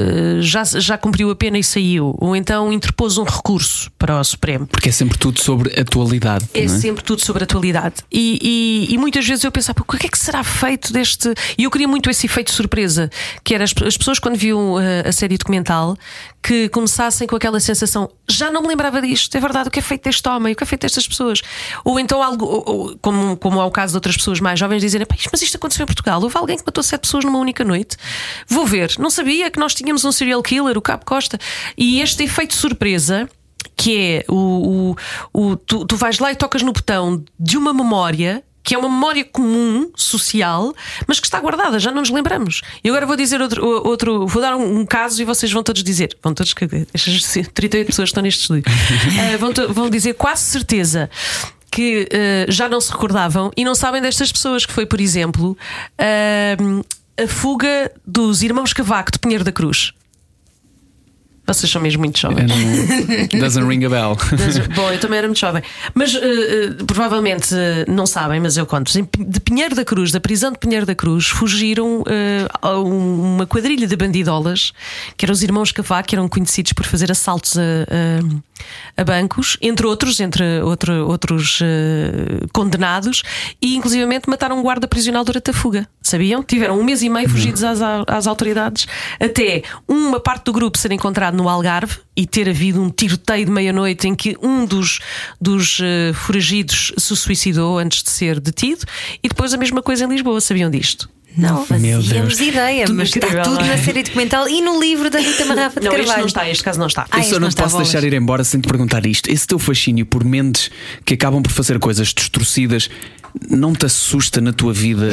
uh, 0.00 0.42
já, 0.42 0.64
já 0.64 0.96
cumpriu 0.98 1.30
a 1.30 1.36
pena 1.36 1.58
e 1.58 1.62
saiu, 1.62 2.16
ou 2.18 2.34
então 2.34 2.72
interpôs 2.72 3.18
um 3.18 3.22
recurso 3.24 3.90
para 3.98 4.18
o 4.18 4.24
Supremo. 4.24 4.66
Porque 4.66 4.88
é 4.88 4.92
sempre 4.92 5.18
tudo 5.18 5.38
sobre 5.40 5.78
atualidade. 5.78 6.46
É, 6.54 6.64
é? 6.64 6.68
sempre 6.68 7.04
tudo 7.04 7.22
sobre 7.24 7.44
atualidade. 7.44 7.96
E, 8.10 8.86
e- 8.90 8.94
e 8.94 8.98
muitas 8.98 9.26
vezes 9.26 9.44
eu 9.44 9.52
pensava, 9.52 9.74
"Pô, 9.74 9.84
o 9.94 9.98
que 9.98 10.06
é 10.06 10.08
que 10.10 10.18
será 10.18 10.42
feito 10.42 10.92
deste. 10.92 11.32
E 11.58 11.64
eu 11.64 11.70
queria 11.70 11.86
muito 11.86 12.08
esse 12.10 12.26
efeito 12.26 12.48
de 12.48 12.54
surpresa, 12.54 13.10
que 13.44 13.54
era 13.54 13.64
as, 13.64 13.74
as 13.86 13.96
pessoas 13.96 14.18
quando 14.18 14.36
viam 14.36 14.74
uh, 14.74 14.80
a 15.06 15.12
série 15.12 15.36
documental 15.36 15.96
que 16.42 16.68
começassem 16.70 17.26
com 17.26 17.36
aquela 17.36 17.60
sensação, 17.60 18.08
já 18.28 18.50
não 18.50 18.62
me 18.62 18.68
lembrava 18.68 19.02
disto, 19.02 19.36
é 19.36 19.40
verdade, 19.40 19.68
o 19.68 19.70
que 19.72 19.80
é 19.80 19.82
feito 19.82 20.04
deste 20.04 20.26
homem, 20.28 20.52
o 20.52 20.56
que 20.56 20.62
é 20.62 20.66
feito 20.66 20.82
destas 20.82 21.06
pessoas. 21.06 21.42
Ou 21.84 21.98
então 22.00 22.22
algo, 22.22 22.44
ou- 22.46 22.64
ou, 22.66 22.98
como, 23.02 23.36
como 23.36 23.60
é 23.60 23.64
o 23.64 23.70
caso 23.70 23.92
de 23.92 23.96
outras 23.98 24.16
pessoas 24.16 24.40
mais 24.40 24.58
jovens, 24.58 24.80
dizerem, 24.80 25.06
"Pá, 25.06 25.14
isto- 25.16 25.28
mas 25.32 25.42
isto 25.42 25.56
aconteceu 25.56 25.82
em 25.82 25.86
Portugal, 25.86 26.22
houve 26.22 26.36
alguém 26.38 26.56
que 26.56 26.62
matou 26.64 26.82
sete 26.82 27.02
pessoas 27.02 27.24
numa 27.24 27.38
única 27.38 27.64
noite. 27.64 27.97
Vou 28.46 28.66
ver, 28.66 28.92
não 28.98 29.10
sabia 29.10 29.50
que 29.50 29.58
nós 29.58 29.74
tínhamos 29.74 30.04
um 30.04 30.12
serial 30.12 30.42
killer, 30.42 30.76
o 30.76 30.82
Cabo 30.82 31.04
Costa. 31.04 31.38
E 31.76 32.00
este 32.00 32.22
efeito 32.24 32.54
surpresa 32.54 33.28
que 33.76 33.96
é 33.98 34.24
o, 34.28 34.96
o, 35.32 35.50
o- 35.52 35.56
tu, 35.56 35.84
tu 35.86 35.96
vais 35.96 36.18
lá 36.18 36.32
e 36.32 36.36
tocas 36.36 36.62
no 36.62 36.72
botão 36.72 37.24
de 37.38 37.56
uma 37.56 37.72
memória. 37.72 38.42
Que 38.60 38.74
é 38.74 38.78
uma 38.78 38.88
memória 38.90 39.24
comum, 39.24 39.90
social, 39.96 40.74
mas 41.06 41.18
que 41.18 41.26
está 41.26 41.40
guardada, 41.40 41.78
já 41.78 41.90
não 41.90 42.00
nos 42.02 42.10
lembramos. 42.10 42.60
E 42.84 42.88
agora 42.90 43.06
vou 43.06 43.16
dizer 43.16 43.40
outro, 43.40 43.64
outro 43.64 44.26
vou 44.26 44.42
dar 44.42 44.54
um, 44.56 44.80
um 44.80 44.84
caso 44.84 45.22
e 45.22 45.24
vocês 45.24 45.50
vão 45.50 45.62
todos 45.62 45.82
dizer, 45.82 46.14
vão 46.22 46.34
todos, 46.34 46.54
estas 46.92 47.48
38 47.54 47.86
pessoas 47.86 48.10
estão 48.10 48.22
neste 48.22 48.42
estúdio, 48.42 48.64
eh, 49.32 49.38
vão, 49.38 49.54
to- 49.54 49.72
vão 49.72 49.88
dizer 49.88 50.12
quase 50.14 50.42
certeza 50.42 51.08
que 51.70 52.08
eh, 52.10 52.44
já 52.50 52.68
não 52.68 52.78
se 52.78 52.92
recordavam 52.92 53.50
e 53.56 53.64
não 53.64 53.74
sabem 53.74 54.02
destas 54.02 54.30
pessoas, 54.30 54.66
que 54.66 54.72
foi, 54.72 54.84
por 54.84 55.00
exemplo, 55.00 55.56
eh, 55.96 56.54
a 57.18 57.26
fuga 57.26 57.90
dos 58.06 58.42
irmãos 58.42 58.72
Cavaco 58.72 59.10
de 59.10 59.18
Pinheiro 59.18 59.42
da 59.42 59.50
Cruz. 59.50 59.92
Vocês 61.48 61.70
são 61.72 61.80
mesmo 61.82 62.00
muito 62.02 62.18
jovens. 62.18 62.50
É, 62.50 63.34
não- 63.34 63.40
Doesn't 63.40 63.66
ring 63.66 63.84
a 63.84 63.88
bell. 63.88 64.16
Bom, 64.76 64.90
eu 64.92 65.00
também 65.00 65.18
era 65.18 65.26
muito 65.26 65.40
jovem. 65.40 65.62
Mas 65.94 66.14
eh, 66.14 66.18
eh, 66.20 66.84
provavelmente 66.86 67.54
eh, 67.54 67.84
não 67.88 68.06
sabem, 68.06 68.38
mas 68.40 68.56
eu 68.56 68.66
conto. 68.66 68.92
De 68.92 69.40
Pinheiro 69.40 69.74
da 69.74 69.84
Cruz, 69.84 70.12
da 70.12 70.20
prisão 70.20 70.52
de 70.52 70.58
Pinheiro 70.58 70.84
da 70.86 70.94
Cruz, 70.94 71.26
fugiram 71.26 72.04
um- 72.64 73.34
uma 73.34 73.46
quadrilha 73.46 73.86
de 73.86 73.96
bandidolas, 73.96 74.72
que 75.16 75.24
eram 75.24 75.32
os 75.32 75.42
irmãos 75.42 75.72
Cavaco, 75.72 76.08
que 76.08 76.14
eram 76.14 76.28
conhecidos 76.28 76.72
por 76.72 76.84
fazer 76.84 77.10
assaltos 77.10 77.56
a, 77.58 77.62
a- 77.62 79.00
a 79.00 79.04
bancos, 79.04 79.56
entre 79.62 79.86
outros, 79.86 80.20
entre 80.20 80.60
outro- 80.62 81.06
outros 81.08 81.60
condenados, 82.52 83.22
e 83.62 83.76
inclusivamente 83.76 84.28
mataram 84.28 84.58
um 84.58 84.62
guarda 84.62 84.86
prisional 84.88 85.24
durante 85.24 85.50
a 85.50 85.52
fuga. 85.54 85.88
Sabiam? 86.02 86.42
Tiveram 86.42 86.78
um 86.78 86.84
mês 86.84 87.02
e 87.02 87.08
meio 87.08 87.28
fugidos 87.28 87.62
às, 87.62 87.80
às 88.06 88.26
autoridades, 88.26 88.86
até 89.20 89.62
uma 89.86 90.18
parte 90.20 90.44
do 90.44 90.52
grupo 90.52 90.76
ser 90.78 90.90
encontrado 90.92 91.34
no 91.38 91.48
Algarve 91.48 91.98
e 92.16 92.26
ter 92.26 92.48
havido 92.48 92.82
um 92.82 92.90
tiroteio 92.90 93.46
de 93.46 93.50
meia-noite 93.50 94.08
em 94.08 94.14
que 94.14 94.36
um 94.42 94.66
dos, 94.66 94.98
dos 95.40 95.78
eh, 95.80 96.12
foragidos 96.12 96.92
se 96.98 97.16
suicidou 97.16 97.78
antes 97.78 98.02
de 98.02 98.10
ser 98.10 98.40
detido, 98.40 98.84
e 99.22 99.28
depois 99.28 99.54
a 99.54 99.56
mesma 99.56 99.80
coisa 99.80 100.04
em 100.04 100.08
Lisboa. 100.08 100.40
Sabiam 100.40 100.70
disto? 100.70 101.08
Não 101.36 101.64
fazíamos 101.64 102.08
Deus. 102.08 102.40
ideia, 102.40 102.86
Tudo 102.86 102.96
mas 102.96 103.14
está 103.14 103.42
tudo 103.42 103.60
é? 103.60 103.68
na 103.68 103.78
série 103.78 104.02
documental 104.02 104.48
e 104.48 104.60
no 104.60 104.80
livro 104.80 105.08
da 105.08 105.20
Rita 105.20 105.44
Marrafa 105.44 105.78
de 105.78 105.86
Não, 105.86 105.92
este 105.92 106.00
Carvalho. 106.06 106.20
não 106.20 106.26
está, 106.26 106.50
este 106.50 106.64
caso 106.64 106.78
não 106.80 106.86
está. 106.88 107.06
Ah, 107.10 107.18
Eu 107.18 107.20
este 107.20 107.28
só 107.30 107.34
não 107.36 107.40
não 107.42 107.48
está, 107.48 107.62
posso 107.62 107.74
bolas. 107.76 107.92
deixar 107.92 108.06
ir 108.06 108.12
embora 108.14 108.42
sem 108.42 108.60
te 108.60 108.66
perguntar 108.66 109.06
isto. 109.06 109.30
Esse 109.30 109.46
teu 109.46 109.58
fascínio 109.58 110.04
por 110.04 110.24
mentes 110.24 110.68
que 111.04 111.14
acabam 111.14 111.40
por 111.42 111.52
fazer 111.52 111.78
coisas 111.78 112.08
distorcidas 112.08 112.90
não 113.48 113.72
te 113.72 113.86
assusta 113.86 114.40
na 114.40 114.52
tua 114.52 114.72
vida 114.72 115.10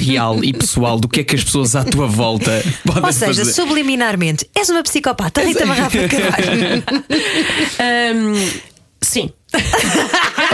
real 0.00 0.42
e 0.42 0.52
pessoal 0.52 0.98
do 0.98 1.06
que 1.06 1.20
é 1.20 1.24
que 1.24 1.36
as 1.36 1.44
pessoas 1.44 1.76
à 1.76 1.84
tua 1.84 2.08
volta 2.08 2.50
podem 2.84 3.04
Ou 3.04 3.12
seja, 3.12 3.34
fazer? 3.44 3.52
subliminarmente, 3.52 4.48
és 4.56 4.68
uma 4.70 4.82
psicopata, 4.82 5.42
Rita 5.42 5.64
Marrafa 5.66 5.96
de 5.98 6.08
Carvalho. 6.08 6.82
Ahm, 7.78 8.50
sim. 9.02 9.30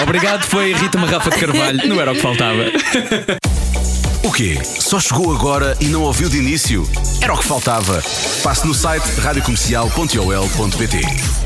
Obrigado, 0.02 0.42
foi 0.44 0.74
a 0.74 0.76
Rita 0.76 0.98
Marrafa 0.98 1.30
de 1.30 1.38
Carvalho. 1.38 1.88
Não 1.88 1.98
era 2.00 2.12
o 2.12 2.14
que 2.16 2.20
faltava. 2.20 2.64
O 4.25 4.33
quê? 4.33 4.59
Só 4.64 4.99
chegou 4.99 5.37
agora 5.37 5.77
e 5.83 5.85
não 5.85 6.03
ouviu 6.03 6.31
de 6.31 6.39
início? 6.39 6.89
Era 7.20 7.35
o 7.35 7.39
que 7.39 7.45
faltava. 7.45 8.03
Passe 8.43 8.66
no 8.66 8.72
site 8.72 9.05
radiocomercial.ol.pt 9.20 11.01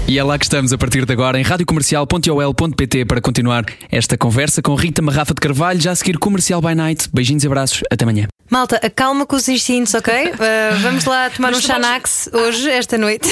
E 0.06 0.16
é 0.16 0.22
lá 0.22 0.38
que 0.38 0.44
estamos 0.44 0.72
a 0.72 0.78
partir 0.78 1.04
de 1.04 1.12
agora 1.12 1.40
em 1.40 1.42
radiocomercial.ol.pt 1.42 3.04
para 3.04 3.20
continuar 3.20 3.64
esta 3.90 4.16
conversa 4.16 4.62
com 4.62 4.76
Rita 4.76 5.02
Marrafa 5.02 5.34
de 5.34 5.40
Carvalho, 5.40 5.80
já 5.80 5.90
a 5.90 5.96
seguir 5.96 6.18
Comercial 6.18 6.62
by 6.62 6.76
Night. 6.76 7.08
Beijinhos 7.12 7.42
e 7.42 7.48
abraços, 7.48 7.82
até 7.90 8.04
amanhã. 8.04 8.28
Malta, 8.50 8.76
acalma 8.82 9.26
com 9.26 9.36
os 9.36 9.46
instintos, 9.48 9.94
ok? 9.94 10.12
Uh, 10.32 10.34
vamos 10.80 11.04
lá 11.04 11.28
tomar 11.30 11.50
Mas 11.52 11.64
um 11.64 11.68
vais- 11.68 11.82
Xanax 11.82 12.30
hoje, 12.32 12.70
esta 12.70 12.96
noite. 12.96 13.28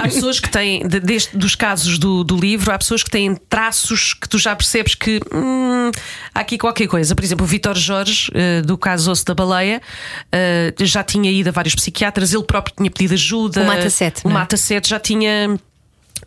Há 0.00 0.08
pessoas 0.08 0.40
que 0.40 0.48
têm, 0.50 0.86
de- 0.86 1.00
deste- 1.00 1.36
dos 1.36 1.54
casos 1.54 1.98
do, 1.98 2.24
do 2.24 2.36
livro, 2.36 2.72
há 2.72 2.78
pessoas 2.78 3.02
que 3.02 3.10
têm 3.10 3.34
traços 3.48 4.12
que 4.14 4.28
tu 4.28 4.38
já 4.38 4.54
percebes 4.56 4.94
que 4.94 5.20
hum, 5.32 5.90
há 6.34 6.40
aqui 6.40 6.58
qualquer 6.58 6.86
coisa. 6.88 7.14
Por 7.14 7.24
exemplo, 7.24 7.44
o 7.44 7.48
Vitor 7.48 7.76
Jorge, 7.76 8.30
eh, 8.34 8.62
do 8.62 8.76
caso 8.76 9.10
Osso 9.10 9.24
da 9.24 9.34
Baleia, 9.34 9.80
eh, 10.32 10.74
já 10.80 11.02
tinha 11.04 11.30
ido 11.30 11.48
a 11.48 11.52
vários 11.52 11.74
psiquiatras, 11.74 12.32
ele 12.34 12.42
próprio 12.44 12.74
tinha 12.76 12.90
pedido 12.90 13.14
ajuda. 13.14 13.62
O 13.62 13.66
Mata 13.66 13.88
Sete, 13.90 14.22
O 14.24 14.28
não 14.28 14.36
é? 14.36 14.40
Mata 14.40 14.56
Sete 14.56 14.88
já 14.88 14.98
tinha. 14.98 15.56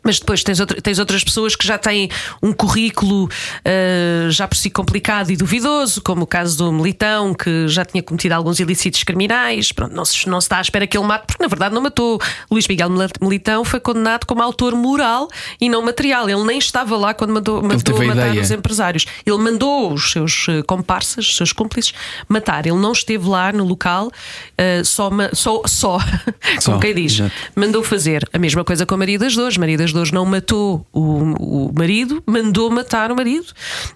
Mas 0.04 0.20
depois 0.20 0.44
tens, 0.44 0.60
outra- 0.60 0.82
tens 0.82 1.00
outras 1.00 1.24
pessoas 1.24 1.56
que 1.56 1.66
já 1.66 1.78
têm 1.78 2.10
um 2.42 2.52
currículo 2.52 3.30
eh, 3.64 4.28
já 4.30 4.48
por 4.48 4.56
si 4.58 4.70
complicado 4.70 5.32
e 5.32 5.38
duvidoso, 5.38 6.02
como 6.02 6.24
o 6.24 6.28
caso 6.28 6.58
do 6.58 6.72
Militão, 6.74 7.34
que 7.34 7.68
já 7.68 7.86
tinha 7.86 8.04
cometido 8.04 8.36
alguns 8.36 8.60
ilícitos 8.60 9.04
criminais. 9.04 9.72
Pronto, 9.72 9.96
não, 9.96 10.04
se, 10.04 10.28
não 10.28 10.42
se 10.42 10.46
está 10.46 10.58
à 10.58 10.62
espera 10.62 10.86
que 10.86 10.98
ele 10.98 11.06
mate, 11.08 11.26
porque 11.28 11.42
na 11.42 11.48
verdade 11.48 11.74
não 11.74 11.82
matou. 11.82 12.20
Luís 12.52 12.68
Miguel 12.68 12.90
Militão 13.22 13.64
foi 13.64 13.80
condenado 13.80 14.26
como 14.26 14.42
autor 14.42 14.76
moral 14.76 15.28
e 15.62 15.70
não 15.70 15.82
material. 15.82 16.30
Ele 16.30 16.44
nem 16.44 16.58
estava 16.58 16.98
lá 16.98 17.14
quando 17.14 17.32
mandou, 17.34 17.62
mandou 17.62 17.98
matar 18.06 18.28
ideia. 18.28 18.42
os 18.42 18.52
empresários. 18.52 19.06
Ele 19.26 19.38
mandou 19.38 19.94
os 19.94 20.12
seus 20.12 20.48
eh, 20.50 20.62
comparsas, 20.64 21.30
os 21.30 21.38
seus 21.38 21.54
cúmplices, 21.54 21.94
matar. 22.28 22.66
Ele 22.66 22.78
não 22.78 22.92
esteve 22.92 23.28
lá 23.28 23.52
no 23.54 23.64
local, 23.64 24.12
eh, 24.58 24.82
só, 24.84 25.10
só, 25.34 25.62
só, 25.66 26.00
Só, 26.60 26.72
como 26.72 26.80
quem 26.82 26.94
diz. 26.94 27.14
exato. 27.14 27.32
Mandou 27.56 27.82
fazer 27.84 28.28
a 28.34 28.38
mesma 28.40 28.64
coisa 28.66 28.86
com 28.86 28.96
a 28.96 28.98
Maria 28.98 29.18
das 29.18 29.34
Dores. 29.36 29.58
Maria 29.58 29.78
das 29.78 29.93
Dores 29.94 30.12
não 30.12 30.26
matou 30.26 30.86
o, 30.92 31.70
o 31.70 31.72
marido, 31.74 32.22
mandou 32.26 32.70
matar 32.70 33.12
o 33.12 33.16
marido 33.16 33.48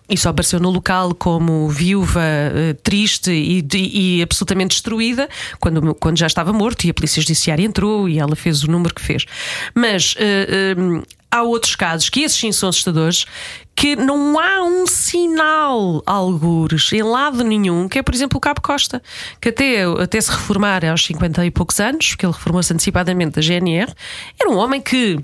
e 0.09 0.17
só 0.17 0.29
apareceu 0.29 0.59
no 0.59 0.69
local 0.69 1.13
como 1.15 1.67
viúva 1.69 2.21
eh, 2.23 2.73
triste 2.83 3.31
e, 3.31 3.65
e- 3.73 4.21
absolutamente 4.21 4.69
destruída 4.75 5.27
quando, 5.59 5.93
quando 5.95 6.17
já 6.17 6.27
estava 6.27 6.53
morto 6.53 6.85
e 6.85 6.89
a 6.89 6.93
Polícia 6.93 7.21
Judiciária 7.21 7.63
entrou 7.65 8.07
e 8.07 8.19
ela 8.19 8.35
fez 8.35 8.63
o 8.63 8.71
número 8.71 8.93
que 8.93 9.01
fez. 9.01 9.25
Mas. 9.75 10.15
eh, 10.17 10.75
eh, 10.77 11.01
Há 11.29 11.43
outros 11.43 11.75
casos 11.75 12.09
que 12.09 12.21
esses 12.21 12.39
sim 12.39 12.53
são 12.53 12.69
assustadores 12.69 13.25
que 13.75 13.97
não 13.97 14.39
há 14.39 14.63
um 14.63 14.87
sinal, 14.87 16.01
algures, 16.05 16.91
em 16.93 17.03
lado 17.03 17.43
nenhum, 17.43 17.89
que 17.89 17.99
é, 17.99 18.01
por 18.01 18.15
exemplo, 18.15 18.37
o 18.37 18.41
Cabo 18.41 18.61
Costa, 18.61 19.03
que 19.41 19.49
até, 19.49 19.83
até 20.01 20.21
se 20.21 20.31
reformar 20.31 20.85
aos 20.85 21.05
50 21.05 21.45
e 21.45 21.51
poucos 21.51 21.81
anos, 21.81 22.07
porque 22.11 22.25
ele 22.25 22.31
reformou-se 22.31 22.71
antecipadamente 22.73 23.35
da 23.35 23.41
GNR, 23.41 23.93
era 24.39 24.49
um 24.49 24.55
homem 24.55 24.79
que. 24.81 25.19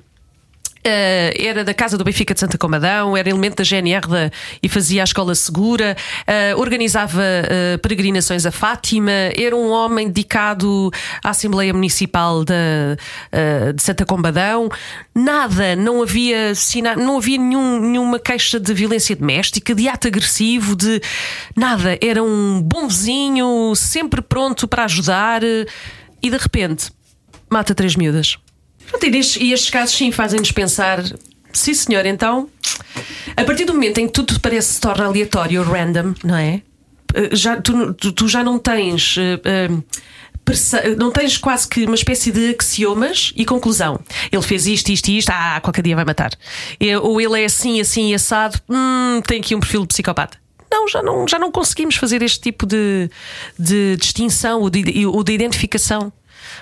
Eh, 0.83 1.33
era 1.39 1.63
da 1.63 1.73
Casa 1.73 1.97
do 1.97 2.03
Benfica 2.03 2.33
de 2.33 2.39
Santa 2.39 2.57
Comadão, 2.57 3.15
era 3.15 3.29
elemento 3.29 3.55
da 3.57 3.63
GNR 3.63 4.31
e 4.61 4.69
fazia 4.69 5.01
a 5.03 5.05
escola 5.05 5.33
segura, 5.35 5.95
eh, 6.27 6.53
organizava 6.55 7.21
eh, 7.23 7.77
peregrinações 7.77 8.45
a 8.45 8.51
Fátima, 8.51 9.11
era 9.11 9.55
um 9.55 9.69
homem 9.71 10.07
dedicado 10.07 10.91
à 11.23 11.29
Assembleia 11.29 11.73
Municipal 11.73 12.43
da, 12.43 12.53
eh, 13.31 13.73
de 13.73 13.81
Santa 13.81 14.05
Combadão. 14.05 14.69
Nada, 15.15 15.75
não 15.75 16.01
havia, 16.01 16.53
sina- 16.55 16.95
não 16.95 17.17
havia 17.17 17.37
nenhum- 17.37 17.79
nenhuma 17.79 18.19
queixa 18.19 18.59
de 18.59 18.73
violência 18.73 19.15
doméstica, 19.15 19.73
de 19.75 19.87
ato 19.87 20.07
agressivo, 20.07 20.75
de 20.75 21.01
nada. 21.55 21.97
Era 22.01 22.21
um 22.23 22.61
bom 22.61 22.87
vizinho, 22.87 23.73
sempre 23.75 24.21
pronto 24.21 24.67
para 24.67 24.85
ajudar 24.85 25.41
e 25.43 26.29
de 26.29 26.37
repente 26.37 26.91
mata 27.49 27.75
três 27.75 27.95
miúdas. 27.95 28.37
Pronto, 28.89 29.05
E 29.05 29.51
estes, 29.53 29.69
casos 29.69 29.95
sim 29.95 30.11
fazem-nos 30.11 30.51
pensar. 30.51 31.03
Sim, 31.51 31.73
senhor, 31.73 32.05
então. 32.05 32.49
A 33.35 33.43
partir 33.43 33.65
do 33.65 33.73
momento 33.73 33.97
em 33.99 34.07
que 34.07 34.13
tudo 34.13 34.39
parece 34.39 34.73
se 34.73 34.81
torna 34.81 35.05
aleatório, 35.05 35.63
random, 35.63 36.13
não 36.23 36.35
é? 36.35 36.61
Eh, 37.13 37.29
Já, 37.35 37.59
tu, 37.61 37.93
tu- 37.93 38.27
já 38.27 38.43
não 38.43 38.57
tens. 38.59 39.15
eh, 39.17 39.69
perce- 40.45 40.95
Não 40.95 41.11
tens 41.11 41.37
quase 41.37 41.67
que 41.67 41.85
uma 41.85 41.95
espécie 41.95 42.31
de 42.31 42.49
axiomas 42.49 43.31
e 43.35 43.45
conclusão. 43.45 43.99
Ele 44.31 44.41
fez 44.41 44.67
isto, 44.67 44.89
isto 44.89 45.07
e 45.09 45.17
isto, 45.17 45.29
ah, 45.29 45.59
qualquer 45.61 45.81
dia 45.83 45.95
vai 45.95 46.05
matar. 46.05 46.31
Ou 47.01 47.19
ele 47.21 47.41
é 47.41 47.45
assim, 47.45 47.79
assim, 47.79 48.13
assado, 48.13 48.59
hum, 48.69 49.21
tem 49.25 49.39
aqui 49.39 49.55
um 49.55 49.59
perfil 49.59 49.81
de 49.81 49.87
psicopata. 49.87 50.37
Não, 50.71 50.87
já 50.87 51.03
não, 51.03 51.27
já 51.27 51.37
não 51.37 51.51
conseguimos 51.51 51.95
fazer 51.95 52.21
este 52.23 52.39
tipo 52.41 52.65
de, 52.65 53.07
de 53.59 53.95
distinção 53.97 54.59
ou 54.61 54.69
de, 54.71 55.05
ou 55.05 55.23
de 55.23 55.31
identificação. 55.33 56.11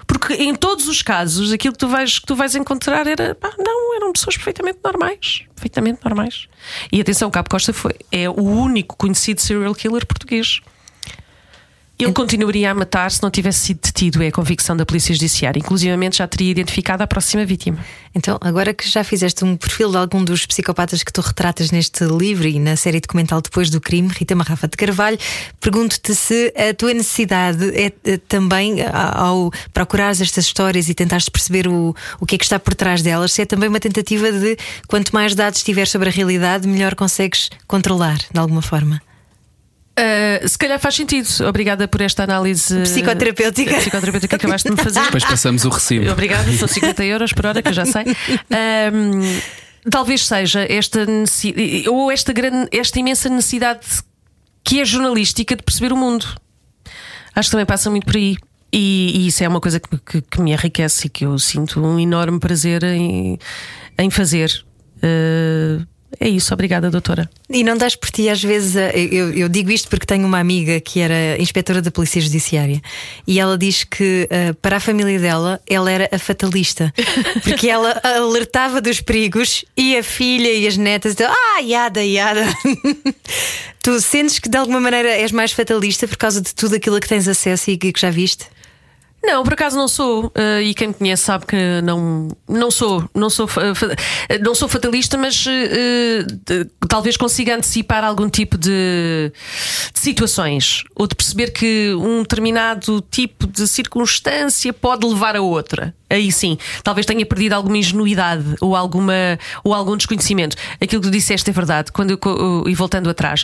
Porque 0.07 0.33
em 0.33 0.55
todos 0.55 0.87
os 0.87 1.01
casos, 1.01 1.51
aquilo 1.51 1.73
que 1.73 1.79
tu 1.79 1.87
vais, 1.87 2.19
que 2.19 2.25
tu 2.25 2.35
vais 2.35 2.55
encontrar 2.55 3.07
era. 3.07 3.35
pá, 3.35 3.53
não, 3.57 3.95
eram 3.95 4.11
pessoas 4.11 4.35
perfeitamente 4.35 4.79
normais. 4.83 5.43
Perfeitamente 5.55 5.99
normais. 6.03 6.47
E 6.91 6.99
atenção, 7.01 7.29
o 7.29 7.31
Cabo 7.31 7.49
Costa 7.49 7.73
foi, 7.73 7.95
é 8.11 8.29
o 8.29 8.41
único 8.41 8.95
conhecido 8.97 9.41
serial 9.41 9.75
killer 9.75 10.05
português. 10.05 10.61
Ele 12.03 12.13
continuaria 12.13 12.71
a 12.71 12.73
matar 12.73 13.11
se 13.11 13.21
não 13.21 13.29
tivesse 13.29 13.59
sido 13.59 13.79
detido, 13.81 14.23
é 14.23 14.27
a 14.27 14.31
convicção 14.31 14.75
da 14.75 14.85
Polícia 14.85 15.13
Judiciária. 15.13 15.59
Inclusive 15.59 15.91
já 16.11 16.27
teria 16.27 16.49
identificado 16.49 17.03
a 17.03 17.07
próxima 17.07 17.45
vítima. 17.45 17.77
Então, 18.15 18.39
agora 18.41 18.73
que 18.73 18.89
já 18.89 19.03
fizeste 19.03 19.45
um 19.45 19.55
perfil 19.55 19.91
de 19.91 19.97
algum 19.97 20.23
dos 20.23 20.45
psicopatas 20.45 21.03
que 21.03 21.13
tu 21.13 21.21
retratas 21.21 21.69
neste 21.69 22.03
livro 22.05 22.47
e 22.47 22.59
na 22.59 22.75
série 22.75 22.99
documental 22.99 23.39
Depois 23.39 23.69
do 23.69 23.79
Crime, 23.79 24.09
Rita 24.09 24.33
Marrafa 24.33 24.67
de 24.67 24.75
Carvalho, 24.75 25.17
pergunto-te 25.59 26.15
se 26.15 26.51
a 26.57 26.73
tua 26.73 26.93
necessidade 26.93 27.69
é 27.69 27.93
eh, 28.03 28.17
também, 28.27 28.77
ao 28.81 29.51
procurares 29.71 30.21
estas 30.21 30.45
histórias 30.45 30.89
e 30.89 30.95
tentares 30.95 31.29
perceber 31.29 31.67
o, 31.67 31.95
o 32.19 32.25
que 32.25 32.35
é 32.35 32.37
que 32.37 32.43
está 32.43 32.59
por 32.59 32.73
trás 32.73 33.03
delas, 33.03 33.31
se 33.33 33.43
é 33.43 33.45
também 33.45 33.69
uma 33.69 33.79
tentativa 33.79 34.31
de 34.31 34.57
quanto 34.87 35.11
mais 35.11 35.35
dados 35.35 35.61
tiveres 35.61 35.91
sobre 35.91 36.09
a 36.09 36.11
realidade, 36.11 36.67
melhor 36.67 36.95
consegues 36.95 37.49
controlar, 37.67 38.17
de 38.33 38.39
alguma 38.39 38.61
forma. 38.61 39.01
Uh, 39.91 40.47
se 40.47 40.57
calhar 40.57 40.79
faz 40.79 40.95
sentido. 40.95 41.27
Obrigada 41.47 41.87
por 41.87 42.01
esta 42.01 42.23
análise 42.23 42.79
psicoterapêutica, 42.81 43.75
psicoterapêutica 43.75 44.37
que 44.37 44.45
acabaste 44.45 44.69
de 44.69 44.75
me 44.75 44.81
fazer. 44.81 45.01
Depois 45.01 45.23
passamos 45.23 45.65
o 45.65 45.69
recibo. 45.69 46.09
Obrigada, 46.09 46.51
são 46.53 46.67
50 46.67 47.03
euros 47.03 47.33
por 47.33 47.45
hora, 47.45 47.61
que 47.61 47.69
eu 47.69 47.73
já 47.73 47.85
sei. 47.85 48.03
Um, 48.93 49.89
talvez 49.89 50.25
seja 50.25 50.65
esta 50.69 51.05
ou 51.89 52.11
esta, 52.11 52.31
grande, 52.31 52.69
esta 52.71 52.99
imensa 52.99 53.29
necessidade 53.29 53.85
que 54.63 54.79
é 54.79 54.85
jornalística 54.85 55.55
de 55.55 55.63
perceber 55.63 55.91
o 55.91 55.97
mundo. 55.97 56.25
Acho 57.35 57.49
que 57.49 57.51
também 57.51 57.65
passa 57.65 57.89
muito 57.89 58.05
por 58.05 58.15
aí. 58.15 58.37
E, 58.73 59.11
e 59.15 59.27
isso 59.27 59.43
é 59.43 59.47
uma 59.47 59.59
coisa 59.59 59.79
que, 59.79 59.97
que, 59.97 60.21
que, 60.21 60.41
me 60.41 60.53
enriquece 60.53 61.07
e 61.07 61.09
que 61.09 61.25
eu 61.25 61.37
sinto 61.37 61.81
um 61.81 61.99
enorme 61.99 62.39
prazer 62.39 62.83
em, 62.83 63.37
em 63.97 64.09
fazer. 64.09 64.63
Uh, 64.97 65.85
é 66.19 66.27
isso, 66.27 66.53
obrigada, 66.53 66.89
doutora. 66.89 67.29
E 67.49 67.63
não 67.63 67.77
dás 67.77 67.95
por 67.95 68.09
ti, 68.11 68.29
às 68.29 68.43
vezes, 68.43 68.75
eu, 68.75 69.33
eu, 69.33 69.49
digo 69.49 69.71
isto 69.71 69.89
porque 69.89 70.05
tenho 70.05 70.25
uma 70.25 70.39
amiga 70.39 70.79
que 70.79 70.99
era 70.99 71.41
inspetora 71.41 71.81
da 71.81 71.89
Polícia 71.89 72.21
Judiciária 72.21 72.81
e 73.25 73.39
ela 73.39 73.57
diz 73.57 73.83
que 73.83 74.27
uh, 74.29 74.53
para 74.55 74.77
a 74.77 74.79
família 74.79 75.19
dela 75.19 75.59
ela 75.67 75.91
era 75.91 76.09
a 76.11 76.19
fatalista, 76.19 76.93
porque 77.43 77.69
ela 77.69 77.99
alertava 78.03 78.81
dos 78.81 79.01
perigos 79.01 79.65
e 79.75 79.97
a 79.97 80.03
filha 80.03 80.51
e 80.51 80.67
as 80.67 80.77
netas, 80.77 81.15
ah, 81.19 81.59
yada, 81.61 82.03
yada. 82.03 82.45
tu 83.81 83.99
sentes 83.99 84.39
que 84.39 84.49
de 84.49 84.57
alguma 84.57 84.79
maneira 84.79 85.09
és 85.09 85.31
mais 85.31 85.51
fatalista 85.51 86.07
por 86.07 86.17
causa 86.17 86.41
de 86.41 86.53
tudo 86.53 86.75
aquilo 86.75 86.97
a 86.97 86.99
que 86.99 87.07
tens 87.07 87.27
acesso 87.27 87.71
e 87.71 87.77
que 87.77 87.91
já 87.97 88.09
viste? 88.09 88.45
Não, 89.23 89.43
por 89.43 89.53
acaso 89.53 89.77
não 89.77 89.87
sou. 89.87 90.25
Uh, 90.27 90.61
e 90.63 90.73
quem 90.73 90.87
me 90.87 90.93
conhece 90.93 91.23
sabe 91.23 91.45
que 91.45 91.81
não, 91.83 92.29
não 92.49 92.71
sou. 92.71 93.07
Não 93.13 93.29
sou, 93.29 93.47
não 94.41 94.55
sou 94.55 94.67
fatalista, 94.67 95.17
mas 95.17 95.45
uh, 95.45 96.65
talvez 96.87 97.15
consiga 97.17 97.55
antecipar 97.55 98.03
algum 98.03 98.29
tipo 98.29 98.57
de, 98.57 99.31
de, 99.93 99.99
situações. 99.99 100.83
Ou 100.95 101.05
de 101.05 101.15
perceber 101.15 101.51
que 101.51 101.93
um 101.93 102.23
determinado 102.23 103.01
tipo 103.11 103.45
de 103.45 103.67
circunstância 103.67 104.73
pode 104.73 105.05
levar 105.05 105.35
a 105.35 105.41
outra 105.41 105.93
aí 106.11 106.31
sim, 106.31 106.57
talvez 106.83 107.05
tenha 107.05 107.25
perdido 107.25 107.53
alguma 107.53 107.77
ingenuidade 107.77 108.55
ou, 108.59 108.75
alguma, 108.75 109.39
ou 109.63 109.73
algum 109.73 109.95
desconhecimento. 109.95 110.55
Aquilo 110.79 111.01
que 111.01 111.07
tu 111.07 111.11
disseste 111.11 111.49
é 111.49 111.53
verdade. 111.53 111.91
Quando 111.91 112.11
eu, 112.11 112.63
e 112.67 112.75
voltando 112.75 113.09
atrás, 113.09 113.43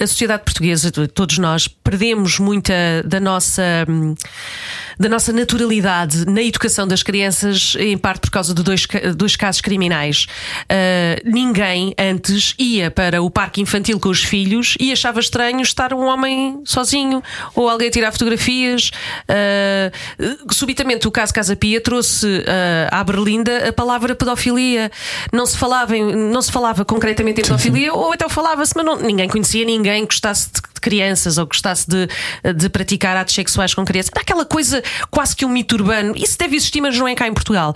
a 0.00 0.06
sociedade 0.06 0.44
portuguesa, 0.44 0.90
todos 0.90 1.38
nós, 1.38 1.68
perdemos 1.68 2.38
muita 2.38 2.72
da 3.04 3.20
nossa, 3.20 3.62
da 4.98 5.08
nossa 5.08 5.32
naturalidade 5.32 6.26
na 6.26 6.42
educação 6.42 6.86
das 6.86 7.02
crianças, 7.02 7.74
em 7.78 7.96
parte 7.96 8.20
por 8.20 8.30
causa 8.30 8.54
de 8.54 8.62
dois, 8.62 8.86
dois 9.16 9.36
casos 9.36 9.60
criminais. 9.60 10.26
Uh, 10.64 11.20
ninguém 11.24 11.94
antes 11.98 12.54
ia 12.58 12.90
para 12.90 13.22
o 13.22 13.30
parque 13.30 13.60
infantil 13.60 13.98
com 13.98 14.08
os 14.08 14.22
filhos 14.22 14.76
e 14.78 14.92
achava 14.92 15.20
estranho 15.20 15.60
estar 15.60 15.92
um 15.92 16.04
homem 16.04 16.60
sozinho 16.64 17.22
ou 17.54 17.68
alguém 17.68 17.88
a 17.88 17.90
tirar 17.90 18.12
fotografias. 18.12 18.90
Uh, 19.28 20.52
subitamente, 20.52 21.06
o 21.06 21.10
caso 21.10 21.32
Casa 21.32 21.56
Pia 21.56 21.80
trouxe 21.80 22.01
trouxe 22.02 22.26
uh, 22.26 22.88
à 22.90 23.04
Berlinda 23.04 23.68
a 23.68 23.72
palavra 23.72 24.14
pedofilia. 24.14 24.90
Não 25.32 25.46
se 25.46 25.56
falava, 25.56 25.96
em, 25.96 26.14
não 26.14 26.42
se 26.42 26.50
falava 26.50 26.84
concretamente 26.84 27.40
em 27.40 27.44
pedofilia, 27.44 27.94
ou 27.94 28.12
então 28.12 28.28
falava-se, 28.28 28.72
mas 28.74 28.84
não, 28.84 28.96
ninguém 28.96 29.28
conhecia 29.28 29.64
ninguém 29.64 30.02
que 30.02 30.14
gostasse 30.14 30.50
de, 30.52 30.60
crianças 30.82 31.38
ou 31.38 31.46
gostasse 31.46 31.86
de, 31.88 32.08
de 32.54 32.68
praticar 32.68 33.16
atos 33.16 33.34
sexuais 33.34 33.72
com 33.72 33.84
crianças. 33.84 34.10
Aquela 34.16 34.44
coisa 34.44 34.82
quase 35.12 35.36
que 35.36 35.44
um 35.44 35.48
mito 35.48 35.76
urbano. 35.76 36.12
Isso 36.16 36.36
deve 36.36 36.56
existir, 36.56 36.80
mas 36.80 36.98
não 36.98 37.06
é 37.06 37.14
cá 37.14 37.28
em 37.28 37.32
Portugal. 37.32 37.72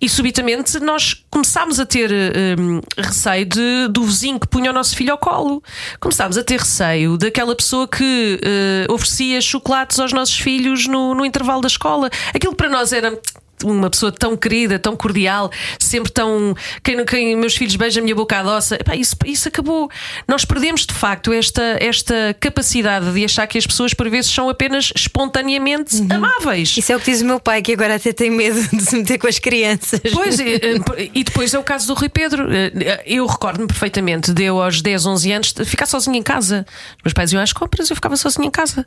E 0.00 0.08
subitamente 0.08 0.80
nós 0.80 1.24
começámos 1.30 1.78
a 1.78 1.86
ter 1.86 2.10
um, 2.58 2.80
receio 2.98 3.46
de, 3.46 3.88
do 3.92 4.02
vizinho 4.02 4.40
que 4.40 4.48
punha 4.48 4.72
o 4.72 4.74
nosso 4.74 4.96
filho 4.96 5.12
ao 5.12 5.18
colo. 5.18 5.62
Começámos 6.00 6.36
a 6.36 6.42
ter 6.42 6.58
receio 6.58 7.16
daquela 7.16 7.54
pessoa 7.54 7.86
que 7.86 8.40
uh, 8.88 8.92
oferecia 8.92 9.40
chocolates 9.40 10.00
aos 10.00 10.12
nossos 10.12 10.36
filhos 10.36 10.88
no, 10.88 11.14
no 11.14 11.24
intervalo 11.24 11.60
da 11.60 11.68
escola. 11.68 12.10
Aquilo 12.34 12.56
para 12.56 12.68
nós 12.68 12.92
era 12.92 13.16
uma 13.64 13.90
pessoa 13.90 14.12
tão 14.12 14.36
querida, 14.36 14.78
tão 14.78 14.96
cordial, 14.96 15.50
sempre 15.78 16.12
tão. 16.12 16.54
Quem, 16.82 17.04
quem 17.04 17.36
meus 17.36 17.56
filhos 17.56 17.76
beijam 17.76 18.02
a 18.02 18.04
minha 18.04 18.14
boca 18.14 18.38
à 18.38 18.42
doça. 18.42 18.76
Epá, 18.76 18.94
isso, 18.94 19.16
isso 19.24 19.48
acabou. 19.48 19.90
Nós 20.26 20.44
perdemos 20.44 20.86
de 20.86 20.94
facto 20.94 21.32
esta, 21.32 21.76
esta 21.80 22.36
capacidade 22.38 23.12
de 23.12 23.24
achar 23.24 23.46
que 23.46 23.58
as 23.58 23.66
pessoas 23.66 23.94
por 23.94 24.08
vezes 24.08 24.30
são 24.30 24.48
apenas 24.48 24.92
espontaneamente 24.94 25.96
uhum. 25.96 26.08
amáveis. 26.10 26.76
Isso 26.76 26.92
é 26.92 26.96
o 26.96 27.00
que 27.00 27.10
diz 27.10 27.22
o 27.22 27.24
meu 27.24 27.40
pai, 27.40 27.62
que 27.62 27.72
agora 27.72 27.96
até 27.96 28.12
tem 28.12 28.30
medo 28.30 28.60
de 28.68 28.82
se 28.82 28.96
meter 28.96 29.18
com 29.18 29.26
as 29.26 29.38
crianças. 29.38 30.00
Pois, 30.12 30.38
e, 30.38 30.60
e 31.14 31.24
depois 31.24 31.52
é 31.54 31.58
o 31.58 31.64
caso 31.64 31.86
do 31.86 31.94
Rui 31.94 32.08
Pedro. 32.08 32.46
Eu 33.04 33.26
recordo-me 33.26 33.66
perfeitamente 33.66 34.32
de 34.32 34.44
eu 34.44 34.62
aos 34.62 34.80
10, 34.80 35.06
11 35.06 35.32
anos 35.32 35.54
ficar 35.64 35.86
sozinha 35.86 36.18
em 36.18 36.22
casa. 36.22 36.66
Os 36.98 37.04
meus 37.04 37.12
pais 37.12 37.32
iam 37.32 37.42
às 37.42 37.52
compras 37.52 37.88
eu 37.90 37.96
ficava 37.96 38.16
sozinha 38.16 38.46
em 38.46 38.50
casa. 38.50 38.86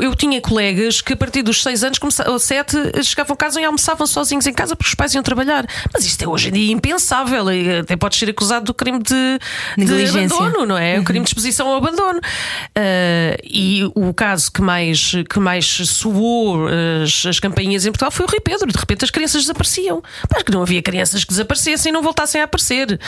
Eu 0.00 0.14
tinha 0.14 0.40
colegas 0.40 1.00
que 1.00 1.12
a 1.12 1.16
partir 1.16 1.42
dos 1.42 1.62
6 1.62 1.84
anos, 1.84 1.98
ou 2.26 2.38
7, 2.38 3.02
chegavam 3.04 3.31
chegavam 3.32 3.34
a 3.34 3.36
casa 3.36 3.60
e 3.60 3.64
almoçavam 3.64 4.06
sozinhos 4.06 4.46
em 4.46 4.52
casa 4.52 4.76
porque 4.76 4.88
os 4.88 4.94
pais 4.94 5.14
iam 5.14 5.22
trabalhar. 5.22 5.66
Mas 5.92 6.04
isto 6.04 6.22
é 6.22 6.28
hoje 6.28 6.48
em 6.48 6.52
dia 6.52 6.72
impensável 6.72 7.50
e 7.50 7.78
até 7.78 7.96
pode 7.96 8.16
ser 8.16 8.30
acusado 8.30 8.66
do 8.66 8.74
crime 8.74 8.98
de, 8.98 9.38
de 9.76 10.08
abandono, 10.08 10.66
não 10.66 10.78
é? 10.78 10.96
Uhum. 10.96 11.02
O 11.02 11.04
crime 11.04 11.24
de 11.24 11.30
exposição 11.30 11.68
ao 11.68 11.76
abandono. 11.76 12.18
Uh, 12.18 13.36
e 13.44 13.90
o 13.94 14.12
caso 14.14 14.50
que 14.52 14.60
mais, 14.60 15.12
que 15.28 15.40
mais 15.40 15.66
soou 15.66 16.66
as, 17.02 17.26
as 17.26 17.40
campainhas 17.40 17.86
em 17.86 17.90
Portugal 17.90 18.10
foi 18.10 18.26
o 18.26 18.28
Rui 18.28 18.40
Pedro. 18.40 18.70
De 18.70 18.78
repente 18.78 19.04
as 19.04 19.10
crianças 19.10 19.42
desapareciam. 19.42 20.02
Mas 20.32 20.42
que 20.42 20.52
não 20.52 20.62
havia 20.62 20.82
crianças 20.82 21.24
que 21.24 21.30
desaparecessem 21.30 21.90
e 21.90 21.92
não 21.92 22.02
voltassem 22.02 22.40
a 22.40 22.44
aparecer. 22.44 22.98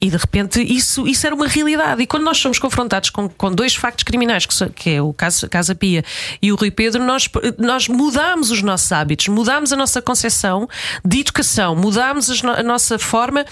E 0.00 0.10
de 0.10 0.16
repente 0.16 0.60
isso, 0.60 1.06
isso 1.06 1.26
era 1.26 1.34
uma 1.34 1.46
realidade. 1.46 2.02
E 2.02 2.06
quando 2.06 2.24
nós 2.24 2.38
somos 2.38 2.58
confrontados 2.58 3.10
com, 3.10 3.28
com 3.28 3.52
dois 3.52 3.74
factos 3.74 4.04
criminais, 4.04 4.46
que, 4.46 4.70
que 4.70 4.90
é 4.90 5.02
o 5.02 5.12
caso 5.12 5.48
Casa 5.48 5.74
Pia 5.74 6.04
e 6.42 6.52
o 6.52 6.56
Rui 6.56 6.70
Pedro, 6.70 7.04
nós, 7.04 7.28
nós 7.58 7.88
mudamos 7.88 8.50
os 8.50 8.62
nossos 8.62 8.90
hábitos, 8.92 9.28
mudamos 9.28 9.67
mudámos 9.68 9.72
a 9.72 9.76
nossa 9.76 10.02
concepção 10.02 10.68
de 11.04 11.20
educação, 11.20 11.76
mudámos 11.76 12.42
a 12.44 12.62
nossa 12.62 12.98
forma 12.98 13.44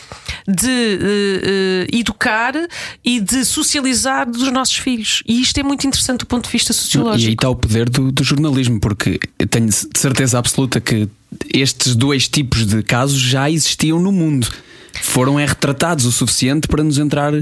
de 0.46 0.66
uh, 0.66 1.96
educar 1.96 2.54
e 3.04 3.20
de 3.20 3.44
socializar 3.44 4.28
dos 4.30 4.50
nossos 4.50 4.76
filhos. 4.76 5.22
E 5.26 5.40
isto 5.40 5.58
é 5.58 5.62
muito 5.62 5.86
interessante 5.86 6.20
do 6.20 6.26
ponto 6.26 6.46
de 6.46 6.52
vista 6.52 6.72
sociológico. 6.72 7.24
E 7.24 7.28
aí 7.28 7.34
está 7.34 7.48
o 7.48 7.56
poder 7.56 7.88
do, 7.88 8.10
do 8.10 8.24
jornalismo, 8.24 8.80
porque 8.80 9.18
tenho 9.50 9.68
certeza 9.96 10.38
absoluta 10.38 10.80
que 10.80 11.08
estes 11.52 11.94
dois 11.94 12.28
tipos 12.28 12.66
de 12.66 12.82
casos 12.82 13.18
já 13.18 13.50
existiam 13.50 14.00
no 14.00 14.12
mundo 14.12 14.48
foram 15.02 15.38
é 15.38 15.46
retratados 15.46 16.04
o 16.04 16.12
suficiente 16.12 16.68
para 16.68 16.82
nos 16.82 16.98
entrar 16.98 17.32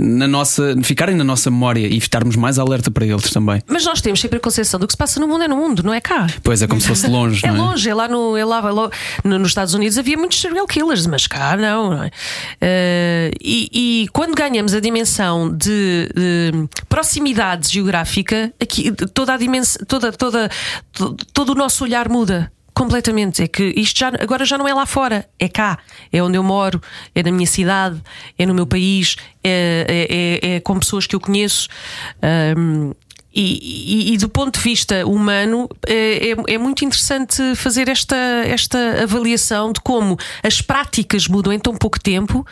na 0.00 0.26
nossa, 0.26 0.74
ficarem 0.82 1.14
na 1.14 1.22
nossa 1.22 1.50
memória 1.50 1.86
e 1.86 1.96
estarmos 1.96 2.34
mais 2.34 2.58
alerta 2.58 2.90
para 2.90 3.06
eles 3.06 3.30
também. 3.30 3.62
Mas 3.66 3.84
nós 3.84 4.00
temos 4.00 4.20
sempre 4.20 4.38
a 4.38 4.40
concepção 4.40 4.80
do 4.80 4.86
que 4.86 4.92
se 4.92 4.96
passa 4.96 5.20
no 5.20 5.28
mundo 5.28 5.44
é 5.44 5.48
no 5.48 5.56
mundo, 5.56 5.82
não 5.82 5.94
é 5.94 6.00
cá. 6.00 6.26
Pois 6.42 6.60
é, 6.60 6.66
como 6.66 6.80
se 6.80 6.88
fosse 6.88 7.06
longe. 7.06 7.44
é, 7.46 7.48
é 7.48 7.52
longe, 7.52 7.88
é 7.88 7.94
lá, 7.94 8.08
no, 8.08 8.36
é 8.36 8.44
lá, 8.44 8.58
é 8.58 8.72
lá 8.72 8.90
no, 9.24 9.38
nos 9.38 9.48
Estados 9.48 9.74
Unidos 9.74 9.96
havia 9.96 10.16
muitos 10.16 10.40
serial 10.40 10.66
killers, 10.66 11.06
mas 11.06 11.26
cá 11.26 11.56
não. 11.56 11.90
não 11.90 12.02
é? 12.02 12.06
Uh, 12.08 13.36
e, 13.40 13.70
e, 13.72 14.08
quando 14.12 14.34
ganhamos 14.34 14.74
a 14.74 14.80
dimensão 14.80 15.48
de, 15.50 16.08
de, 16.14 16.68
proximidade 16.88 17.72
geográfica, 17.72 18.52
aqui 18.60 18.90
toda 19.14 19.34
a 19.34 19.36
dimensão, 19.36 19.84
toda, 19.86 20.12
toda, 20.12 20.50
todo, 20.92 21.16
todo 21.32 21.50
o 21.50 21.54
nosso 21.54 21.84
olhar 21.84 22.08
muda 22.08 22.50
completamente. 22.76 23.42
É 23.42 23.48
que 23.48 23.72
isto 23.74 23.98
já, 23.98 24.08
agora 24.20 24.44
já 24.44 24.58
não 24.58 24.68
é 24.68 24.74
lá 24.74 24.84
fora, 24.84 25.26
é 25.38 25.48
cá, 25.48 25.78
é 26.12 26.22
onde 26.22 26.36
eu 26.36 26.42
moro, 26.42 26.80
é 27.14 27.22
na 27.22 27.32
minha 27.32 27.46
cidade, 27.46 28.00
é 28.38 28.44
no 28.44 28.54
meu 28.54 28.66
país, 28.66 29.16
é, 29.42 29.86
é, 29.88 30.50
é, 30.50 30.56
é 30.56 30.60
com 30.60 30.78
pessoas 30.78 31.06
que 31.06 31.16
eu 31.16 31.20
conheço. 31.20 31.68
Um, 32.56 32.92
e, 33.36 34.10
e, 34.10 34.14
e, 34.14 34.16
do 34.16 34.30
ponto 34.30 34.54
de 34.56 34.64
vista 34.64 35.06
humano, 35.06 35.68
é, 35.86 36.30
é, 36.30 36.54
é, 36.54 36.58
muito 36.58 36.86
interessante 36.86 37.54
fazer 37.54 37.86
esta, 37.86 38.16
esta 38.16 39.02
avaliação 39.02 39.72
de 39.72 39.80
como 39.82 40.16
as 40.42 40.62
práticas 40.62 41.28
mudam 41.28 41.52
em 41.52 41.58
tão 41.58 41.76
pouco 41.76 42.00
tempo 42.00 42.46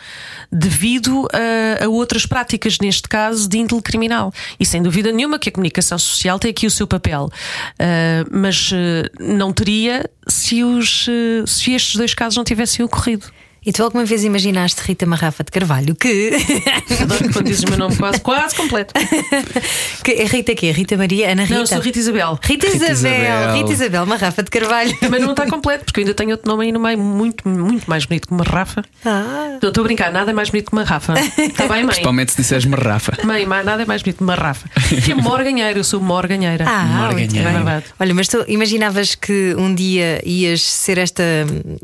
devido 0.51 1.27
a, 1.33 1.85
a 1.85 1.89
outras 1.89 2.27
práticas, 2.27 2.77
neste 2.79 3.09
caso, 3.09 3.49
de 3.49 3.57
índole 3.57 3.81
criminal. 3.81 4.31
E 4.59 4.65
sem 4.65 4.79
dúvida 4.83 5.11
nenhuma 5.11 5.39
que 5.39 5.49
a 5.49 5.51
comunicação 5.51 5.97
social 5.97 6.37
tem 6.37 6.51
aqui 6.51 6.67
o 6.67 6.71
seu 6.71 6.85
papel, 6.85 7.31
uh, 7.31 8.29
mas 8.31 8.71
uh, 8.71 8.75
não 9.19 9.51
teria 9.51 10.07
se, 10.27 10.63
os, 10.63 11.07
se 11.47 11.71
estes 11.73 11.95
dois 11.95 12.13
casos 12.13 12.37
não 12.37 12.43
tivessem 12.43 12.85
ocorrido. 12.85 13.25
E 13.65 13.71
tu 13.71 13.81
alguma 13.81 14.05
vez 14.05 14.23
imaginaste 14.23 14.79
Rita 14.83 15.07
Marrafa 15.07 15.43
de 15.43 15.51
Carvalho 15.51 15.95
que. 15.95 16.29
Adoro 17.01 17.33
quando 17.33 17.47
dizes 17.47 17.63
o 17.63 17.69
meu 17.69 17.79
nome 17.79 17.95
quase, 17.95 18.21
quase 18.21 18.53
completo. 18.53 18.93
que 20.05 20.11
é 20.11 20.25
Rita 20.25 20.53
quê? 20.53 20.69
Rita 20.69 20.95
Maria? 20.95 21.31
Ana 21.31 21.41
Rita? 21.41 21.53
Não, 21.55 21.61
eu 21.61 21.67
sou 21.67 21.79
Rita 21.79 21.97
Isabel. 21.97 22.39
Rita 22.43 22.67
Rita 22.67 22.91
Isabel, 22.91 23.23
Isabel. 23.23 23.55
Rita 23.55 23.73
Isabel 23.73 24.05
Marrafa 24.05 24.43
de 24.43 24.51
Carvalho. 24.51 24.95
Mas 25.09 25.19
não 25.19 25.31
está 25.31 25.47
completo, 25.47 25.85
porque 25.85 26.01
eu 26.01 26.03
ainda 26.03 26.13
tenho 26.13 26.29
outro 26.31 26.47
nome 26.47 26.65
aí 26.65 26.71
no 26.71 26.79
meio 26.79 26.99
muito, 26.99 27.49
muito 27.49 27.89
mais 27.89 28.05
bonito 28.05 28.27
que 28.27 28.33
uma 28.35 28.43
Rafa. 28.43 28.83
Ah. 29.03 29.57
Não 29.59 29.69
estou 29.69 29.81
a 29.81 29.83
brincar, 29.83 30.11
nada 30.11 30.29
é 30.29 30.33
mais 30.33 30.51
bonito 30.51 30.67
que 30.67 30.73
uma 30.73 30.83
Rafa. 30.83 31.15
Está 31.19 31.63
bem, 31.67 31.77
mãe? 31.77 31.87
Principalmente 31.87 32.33
se 32.33 32.37
disseres 32.37 32.65
Marrafa. 32.65 33.17
Mãe, 33.23 33.47
nada 33.47 33.81
é 33.81 33.85
mais 33.85 34.03
bonito 34.03 34.17
que 34.17 34.23
uma 34.23 34.35
Rafa. 34.35 34.69
Que 35.03 35.11
é 35.11 35.15
morganheira, 35.15 35.79
eu 35.79 35.83
sou 35.83 35.99
morganheira. 35.99 36.65
Ah, 36.67 37.07
Morganheira. 37.07 37.49
É. 37.49 37.83
Olha, 37.99 38.13
mas 38.13 38.27
tu 38.27 38.45
imaginavas 38.47 39.15
que 39.15 39.55
um 39.57 39.73
dia 39.73 40.21
ias 40.23 40.61
ser 40.61 40.99
esta, 40.99 41.23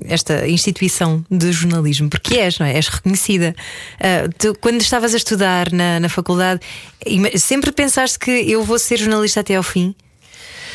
esta 0.07 0.47
instituição 0.47 1.25
de 1.31 1.51
jornalismo? 1.51 1.70
Porque 2.09 2.35
és, 2.35 2.57
não 2.59 2.65
é? 2.65 2.75
És 2.75 2.87
reconhecida. 2.87 3.55
Ah, 3.99 4.27
tu, 4.37 4.55
quando 4.59 4.81
estavas 4.81 5.13
a 5.13 5.17
estudar 5.17 5.71
na, 5.71 5.99
na 5.99 6.09
faculdade, 6.09 6.61
sempre 7.37 7.71
pensaste 7.71 8.19
que 8.19 8.31
eu 8.31 8.63
vou 8.63 8.77
ser 8.79 8.97
jornalista 8.97 9.39
até 9.39 9.55
ao 9.55 9.63
fim? 9.63 9.95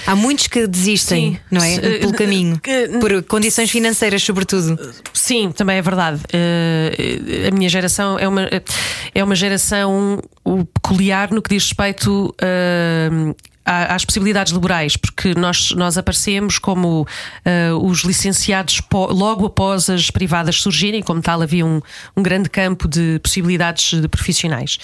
Há 0.06 0.14
muitos 0.14 0.46
que 0.46 0.68
desistem, 0.68 1.32
Sim. 1.32 1.38
não 1.50 1.64
é? 1.64 1.98
Pelo 1.98 2.12
caminho. 2.12 2.60
que- 2.60 2.88
Por 3.00 3.24
condições 3.24 3.68
financeiras, 3.72 4.22
sobretudo. 4.22 4.78
Sim, 5.12 5.50
também 5.50 5.78
é 5.78 5.82
verdade. 5.82 6.20
Eh, 6.32 7.48
a 7.48 7.50
minha 7.52 7.68
geração 7.68 8.16
é 8.16 8.28
uma, 8.28 8.48
é 9.12 9.24
uma 9.24 9.34
geração 9.34 10.20
peculiar 10.74 11.32
no 11.32 11.42
que 11.42 11.50
diz 11.50 11.64
respeito 11.64 12.32
eh, 12.40 13.10
à- 13.10 13.34
às 13.66 14.04
possibilidades 14.04 14.52
laborais, 14.52 14.96
porque 14.96 15.34
nós, 15.34 15.72
nós 15.72 15.98
aparecemos 15.98 16.58
como 16.58 17.06
eh, 17.44 17.72
os 17.72 18.04
licenciados 18.04 18.80
logo 19.10 19.46
após 19.46 19.90
as 19.90 20.08
privadas 20.08 20.60
surgirem, 20.60 21.02
como 21.02 21.20
tal, 21.20 21.42
havia 21.42 21.66
um, 21.66 21.80
um 22.16 22.22
grande 22.22 22.48
campo 22.48 22.86
de 22.86 23.18
possibilidades 23.18 24.00
de 24.00 24.08
profissionais. 24.08 24.78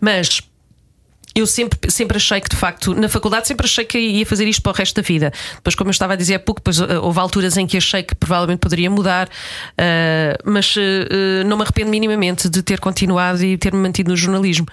Mas 0.00 0.40
eu 1.38 1.46
sempre, 1.46 1.90
sempre 1.90 2.16
achei 2.16 2.40
que, 2.40 2.48
de 2.48 2.56
facto, 2.56 2.94
na 2.94 3.08
faculdade 3.08 3.46
sempre 3.48 3.66
achei 3.66 3.84
que 3.84 3.98
ia 3.98 4.26
fazer 4.26 4.46
isto 4.46 4.62
para 4.62 4.72
o 4.72 4.74
resto 4.74 4.96
da 4.96 5.02
vida. 5.06 5.32
Depois, 5.56 5.74
como 5.74 5.88
eu 5.88 5.92
estava 5.92 6.12
a 6.12 6.16
dizer 6.16 6.34
há 6.34 6.38
pouco, 6.38 6.60
depois, 6.60 6.78
eh, 6.80 6.98
houve 6.98 7.18
alturas 7.20 7.56
em 7.56 7.66
que 7.66 7.76
achei 7.76 8.02
que 8.02 8.14
provavelmente 8.14 8.58
poderia 8.60 8.90
mudar, 8.90 9.28
eh, 9.76 10.36
mas 10.44 10.74
eh, 10.76 11.44
não 11.44 11.56
me 11.56 11.62
arrependo 11.62 11.90
minimamente 11.90 12.48
de 12.48 12.62
ter 12.62 12.80
continuado 12.80 13.42
e 13.44 13.56
ter-me 13.58 13.78
mantido 13.80 14.10
no 14.10 14.16
jornalismo. 14.16 14.66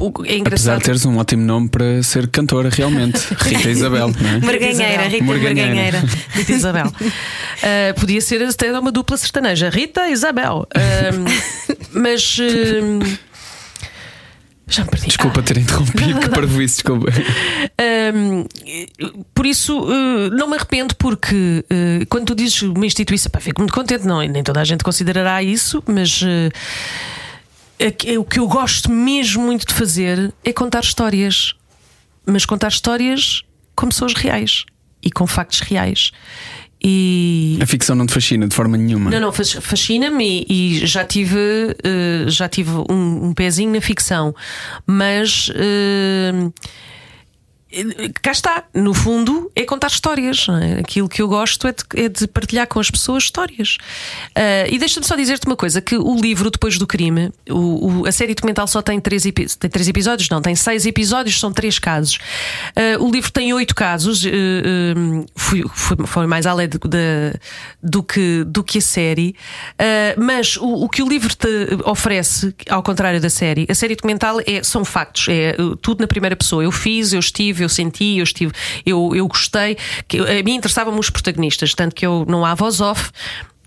O- 0.00 0.06
é 0.24 0.28
Apesar 0.28 0.36
engraçado. 0.38 0.78
de 0.78 0.84
teres 0.84 1.04
um 1.06 1.16
ótimo 1.18 1.44
nome 1.44 1.68
para 1.68 2.02
ser 2.02 2.28
cantora, 2.28 2.68
realmente. 2.70 3.18
Rita 3.38 3.68
Isabel, 3.70 4.08
não 4.20 4.30
é? 4.30 4.38
Marganheira, 4.40 5.02
Rita. 5.08 5.24
Marganheira. 5.24 6.04
Rita 6.30 6.52
Isabel. 6.52 6.86
Uh, 6.86 7.94
podia 8.00 8.20
ser 8.20 8.42
até 8.42 8.76
uma 8.78 8.92
dupla 8.92 9.16
sertaneja. 9.16 9.68
Rita 9.70 10.08
Isabel. 10.08 10.66
Mas. 11.92 12.38
Já 14.68 14.84
me 14.84 14.90
perdi. 14.90 15.06
Desculpa 15.06 15.42
ter 15.42 15.58
interrompido, 15.58 16.20
que 16.20 16.28
parvoíce, 16.34 16.76
desculpa. 16.76 17.06
Um, 18.14 18.44
por 19.32 19.46
isso, 19.46 19.78
uh, 19.78 20.30
não 20.30 20.48
me 20.48 20.56
arrependo, 20.56 20.94
porque 20.96 21.64
uh, 21.64 22.06
quando 22.08 22.26
tu 22.26 22.34
dizes 22.34 22.62
uma 22.62 22.84
instituição, 22.84 23.30
pá, 23.30 23.38
fico 23.40 23.60
muito 23.60 23.72
contente, 23.72 24.04
não, 24.04 24.20
nem 24.20 24.42
toda 24.42 24.60
a 24.60 24.64
gente 24.64 24.82
considerará 24.82 25.42
isso, 25.42 25.82
mas 25.86 26.20
uh, 26.22 26.50
o 28.18 28.24
que 28.24 28.38
eu 28.40 28.48
gosto 28.48 28.90
mesmo 28.90 29.44
muito 29.44 29.66
de 29.66 29.74
fazer 29.74 30.32
é 30.44 30.52
contar 30.52 30.80
histórias, 30.80 31.54
mas 32.24 32.44
contar 32.44 32.68
histórias 32.68 33.42
com 33.76 33.86
pessoas 33.88 34.14
reais 34.14 34.64
e 35.02 35.10
com 35.10 35.26
factos 35.26 35.60
reais. 35.60 36.10
E, 36.88 37.58
A 37.60 37.66
ficção 37.66 37.96
não 37.96 38.06
te 38.06 38.12
fascina 38.14 38.46
de 38.46 38.54
forma 38.54 38.76
nenhuma. 38.76 39.10
não, 39.10 39.18
não, 39.18 39.32
fas- 39.32 39.54
fascina-me 39.60 40.46
e, 40.48 40.76
e 40.80 40.86
já 40.86 41.04
tive, 41.04 41.36
eh, 41.82 42.26
já 42.28 42.48
tive 42.48 42.70
um, 42.88 43.26
um 43.26 43.34
pezinho 43.34 43.72
na 43.72 43.80
ficção, 43.80 44.32
mas 44.86 45.50
eh, 45.56 46.32
cá 48.22 48.30
está, 48.30 48.64
no 48.72 48.94
fundo, 48.94 49.50
é 49.54 49.64
contar 49.64 49.88
histórias. 49.88 50.46
é? 50.48 50.80
Aquilo 50.80 51.08
que 51.08 51.20
eu 51.20 51.28
gosto 51.28 51.66
é 51.66 51.72
de, 51.72 52.04
é 52.04 52.08
de 52.08 52.26
partilhar 52.28 52.66
com 52.68 52.78
as 52.78 52.90
pessoas 52.90 53.24
histórias. 53.24 53.76
Ah, 54.34 54.66
e 54.70 54.78
deixa-me 54.78 55.04
só 55.06 55.16
dizer-te 55.16 55.46
uma 55.46 55.56
coisa: 55.56 55.80
que 55.80 55.96
o 55.96 56.14
livro 56.16 56.50
Depois 56.50 56.78
do 56.78 56.86
Crime, 56.86 57.32
o, 57.50 58.02
o- 58.02 58.06
a 58.06 58.12
série 58.12 58.34
documental 58.34 58.66
só 58.66 58.80
tem 58.80 59.00
três, 59.00 59.24
tem 59.24 59.70
três 59.70 59.88
episódios, 59.88 60.28
não, 60.28 60.40
tem 60.40 60.54
seis 60.54 60.86
episódios, 60.86 61.38
são 61.40 61.52
três 61.52 61.78
casos. 61.78 62.18
Ah, 62.74 63.02
o 63.02 63.10
livro 63.10 63.30
tem 63.32 63.52
oito 63.52 63.74
casos, 63.74 64.24
eh, 64.24 64.30
fui- 65.34 65.64
foi, 65.74 65.96
foi 66.06 66.26
mais 66.26 66.46
além 66.46 66.68
de- 66.68 66.78
de- 66.78 67.40
do, 67.82 68.02
que, 68.02 68.44
do 68.44 68.62
que 68.62 68.78
a 68.78 68.82
série. 68.82 69.34
Ah, 69.78 70.14
mas 70.16 70.56
o, 70.56 70.84
o 70.84 70.88
que 70.88 71.02
o 71.02 71.08
livro 71.08 71.34
te 71.34 71.48
oferece, 71.84 72.54
ao 72.70 72.82
contrário 72.82 73.20
da 73.20 73.28
série, 73.30 73.66
a 73.68 73.74
série 73.74 73.96
documental 73.96 74.40
é, 74.46 74.62
são 74.62 74.84
factos, 74.84 75.26
é 75.28 75.56
tudo 75.82 76.00
na 76.00 76.06
primeira 76.06 76.36
pessoa. 76.36 76.62
Eu 76.62 76.70
fiz, 76.72 77.12
eu 77.12 77.20
estive, 77.20 77.55
eu 77.62 77.68
senti, 77.68 78.18
eu 78.18 78.24
estive, 78.24 78.52
eu, 78.84 79.12
eu 79.14 79.26
gostei. 79.26 79.76
Que, 80.08 80.18
a 80.18 80.42
mim 80.42 80.54
interessavam-me 80.54 80.98
os 80.98 81.10
protagonistas, 81.10 81.74
tanto 81.74 81.94
que 81.94 82.06
eu 82.06 82.24
não 82.28 82.44
há 82.44 82.54
voz 82.54 82.80
off, 82.80 83.10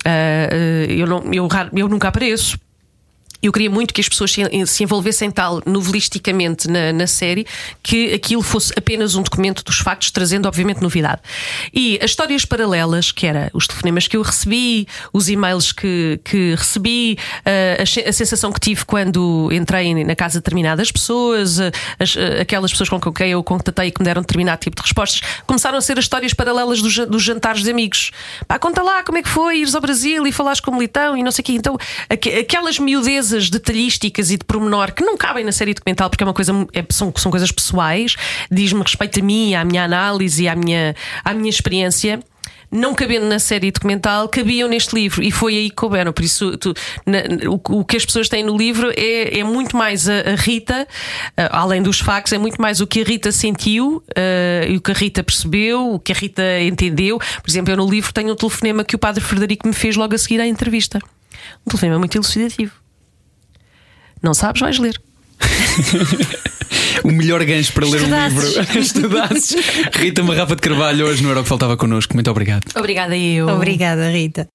ah, 0.05 0.49
eu, 0.87 1.07
não, 1.07 1.23
eu, 1.33 1.47
eu 1.73 1.87
nunca 1.87 2.07
apareço. 2.07 2.57
Eu 3.41 3.51
queria 3.51 3.69
muito 3.69 3.93
que 3.93 4.01
as 4.01 4.09
pessoas 4.09 4.31
se, 4.31 4.41
se 4.67 4.83
envolvessem 4.83 5.31
tal 5.31 5.61
novelisticamente 5.65 6.67
na, 6.67 6.91
na 6.91 7.07
série 7.07 7.45
que 7.81 8.13
aquilo 8.13 8.41
fosse 8.41 8.73
apenas 8.77 9.15
um 9.15 9.21
documento 9.21 9.63
dos 9.63 9.77
factos, 9.79 10.11
trazendo, 10.11 10.45
obviamente, 10.47 10.81
novidade. 10.81 11.21
E 11.73 11.97
as 12.03 12.11
histórias 12.11 12.43
paralelas, 12.45 13.11
que 13.11 13.25
era 13.25 13.49
os 13.53 13.65
telefonemas 13.67 14.07
que 14.07 14.17
eu 14.17 14.21
recebi, 14.21 14.87
os 15.13 15.29
e-mails 15.29 15.71
que, 15.71 16.19
que 16.23 16.55
recebi, 16.55 17.17
ah, 17.45 17.77
a, 17.79 18.09
a 18.09 18.13
sensação 18.13 18.51
que 18.51 18.59
tive 18.59 18.83
quando 18.85 19.49
entrei 19.51 20.03
na 20.03 20.15
casa 20.15 20.33
de 20.33 20.39
determinadas 20.43 20.91
pessoas, 20.91 21.59
ah, 21.59 21.71
as- 21.99 22.17
aquelas 22.41 22.71
pessoas 22.71 22.89
com 22.89 22.99
quem 23.13 23.31
eu 23.31 23.43
contatei 23.43 23.87
e 23.87 23.91
que 23.91 24.01
me 24.01 24.05
deram 24.05 24.21
determinado 24.21 24.59
tipo 24.59 24.75
de 24.75 24.81
respostas, 24.81 25.21
começaram 25.47 25.77
a 25.77 25.81
ser 25.81 25.97
as 25.97 26.05
histórias 26.05 26.33
paralelas 26.33 26.81
dos, 26.81 26.97
dos 27.07 27.23
jantares 27.23 27.63
de 27.63 27.71
amigos. 27.71 28.11
Pá, 28.47 28.59
conta 28.59 28.81
lá 28.83 29.03
como 29.03 29.17
é 29.17 29.23
que 29.23 29.29
foi 29.29 29.59
ires 29.59 29.75
ao 29.75 29.81
Brasil 29.81 30.27
e 30.27 30.31
falares 30.31 30.59
com 30.59 30.71
o 30.71 30.73
Militão 30.73 31.15
e 31.17 31.23
não 31.23 31.31
sei 31.31 31.41
o 31.41 31.45
quê. 31.45 31.53
Então, 31.53 31.77
aque- 32.09 32.29
aquelas 32.39 32.77
miudezas 32.79 33.28
detalhísticas 33.49 34.31
e 34.31 34.37
de 34.37 34.43
pormenor 34.45 34.91
que 34.93 35.03
não 35.03 35.15
cabem 35.17 35.43
na 35.43 35.51
série 35.51 35.73
documental 35.73 36.09
porque 36.09 36.23
é 36.23 36.27
uma 36.27 36.33
coisa, 36.33 36.51
é- 36.73 36.85
são, 36.89 37.13
são 37.15 37.29
coisas 37.29 37.51
pessoais, 37.51 38.15
diz-me 38.49 38.81
respeito 38.81 39.19
a 39.19 39.23
mim, 39.23 39.53
à 39.53 39.63
minha 39.63 39.83
análise, 39.83 40.47
à 40.47 40.55
minha, 40.55 40.95
à 41.23 41.33
minha 41.33 41.49
experiência. 41.49 42.19
Não 42.71 42.93
cabendo 42.93 43.25
na 43.25 43.39
série 43.39 43.71
documental, 43.71 44.29
cabiam 44.29 44.69
neste 44.69 44.93
livro 44.93 45.23
e 45.23 45.31
foi 45.31 45.57
aí 45.57 45.69
que 45.71 45.75
couberam. 45.75 46.13
Por 46.13 46.23
isso, 46.23 46.55
tu- 46.55 46.71
na- 47.03 47.23
o, 47.49 47.79
o 47.79 47.83
que 47.83 47.97
as 47.97 48.05
pessoas 48.05 48.29
têm 48.29 48.43
no 48.43 48.55
livro 48.55 48.91
é, 48.95 49.39
é 49.39 49.43
muito 49.43 49.75
mais 49.75 50.07
a, 50.07 50.19
a 50.19 50.35
Rita, 50.35 50.87
ah, 51.35 51.61
além 51.61 51.81
dos 51.81 51.99
factos, 51.99 52.31
é 52.31 52.37
muito 52.37 52.61
mais 52.61 52.79
o 52.79 52.85
que 52.85 53.01
a 53.01 53.03
Rita 53.03 53.31
sentiu 53.31 54.03
e 54.67 54.77
o 54.77 54.81
que 54.81 54.91
a 54.91 54.93
Rita 54.93 55.23
percebeu, 55.23 55.93
o 55.95 55.99
que 55.99 56.11
a 56.11 56.15
Rita 56.15 56.43
entendeu. 56.61 57.17
Por 57.17 57.49
exemplo, 57.49 57.73
eu 57.73 57.77
no 57.77 57.89
livro 57.89 58.13
tenho 58.13 58.31
um 58.33 58.35
telefonema 58.35 58.83
que 58.83 58.95
o 58.95 58.99
Padre 58.99 59.23
Frederico 59.23 59.67
me 59.67 59.73
fez 59.73 59.95
logo 59.95 60.13
a 60.13 60.17
seguir 60.19 60.39
à 60.39 60.45
entrevista. 60.45 60.99
Um 61.65 61.69
telefonema 61.69 61.97
muito 61.97 62.15
elucidativo. 62.15 62.71
Não 64.21 64.33
sabes, 64.33 64.61
vais 64.61 64.77
ler. 64.79 64.99
O 67.03 67.11
melhor 67.11 67.43
gancho 67.45 67.71
para 67.73 67.85
ler 67.85 68.01
um 68.01 68.03
Estudasses. 68.03 68.55
livro. 68.57 68.79
Estudasses. 68.79 69.55
Rita 69.93 70.21
Marrafa 70.21 70.55
de 70.55 70.61
Carvalho, 70.61 71.05
hoje 71.07 71.23
no 71.23 71.31
Era 71.31 71.39
o 71.39 71.43
que 71.43 71.49
Faltava 71.49 71.77
connosco. 71.77 72.13
Muito 72.13 72.29
obrigado. 72.29 72.63
Obrigada, 72.75 73.17
eu. 73.17 73.47
Obrigada, 73.47 74.09
Rita. 74.11 74.47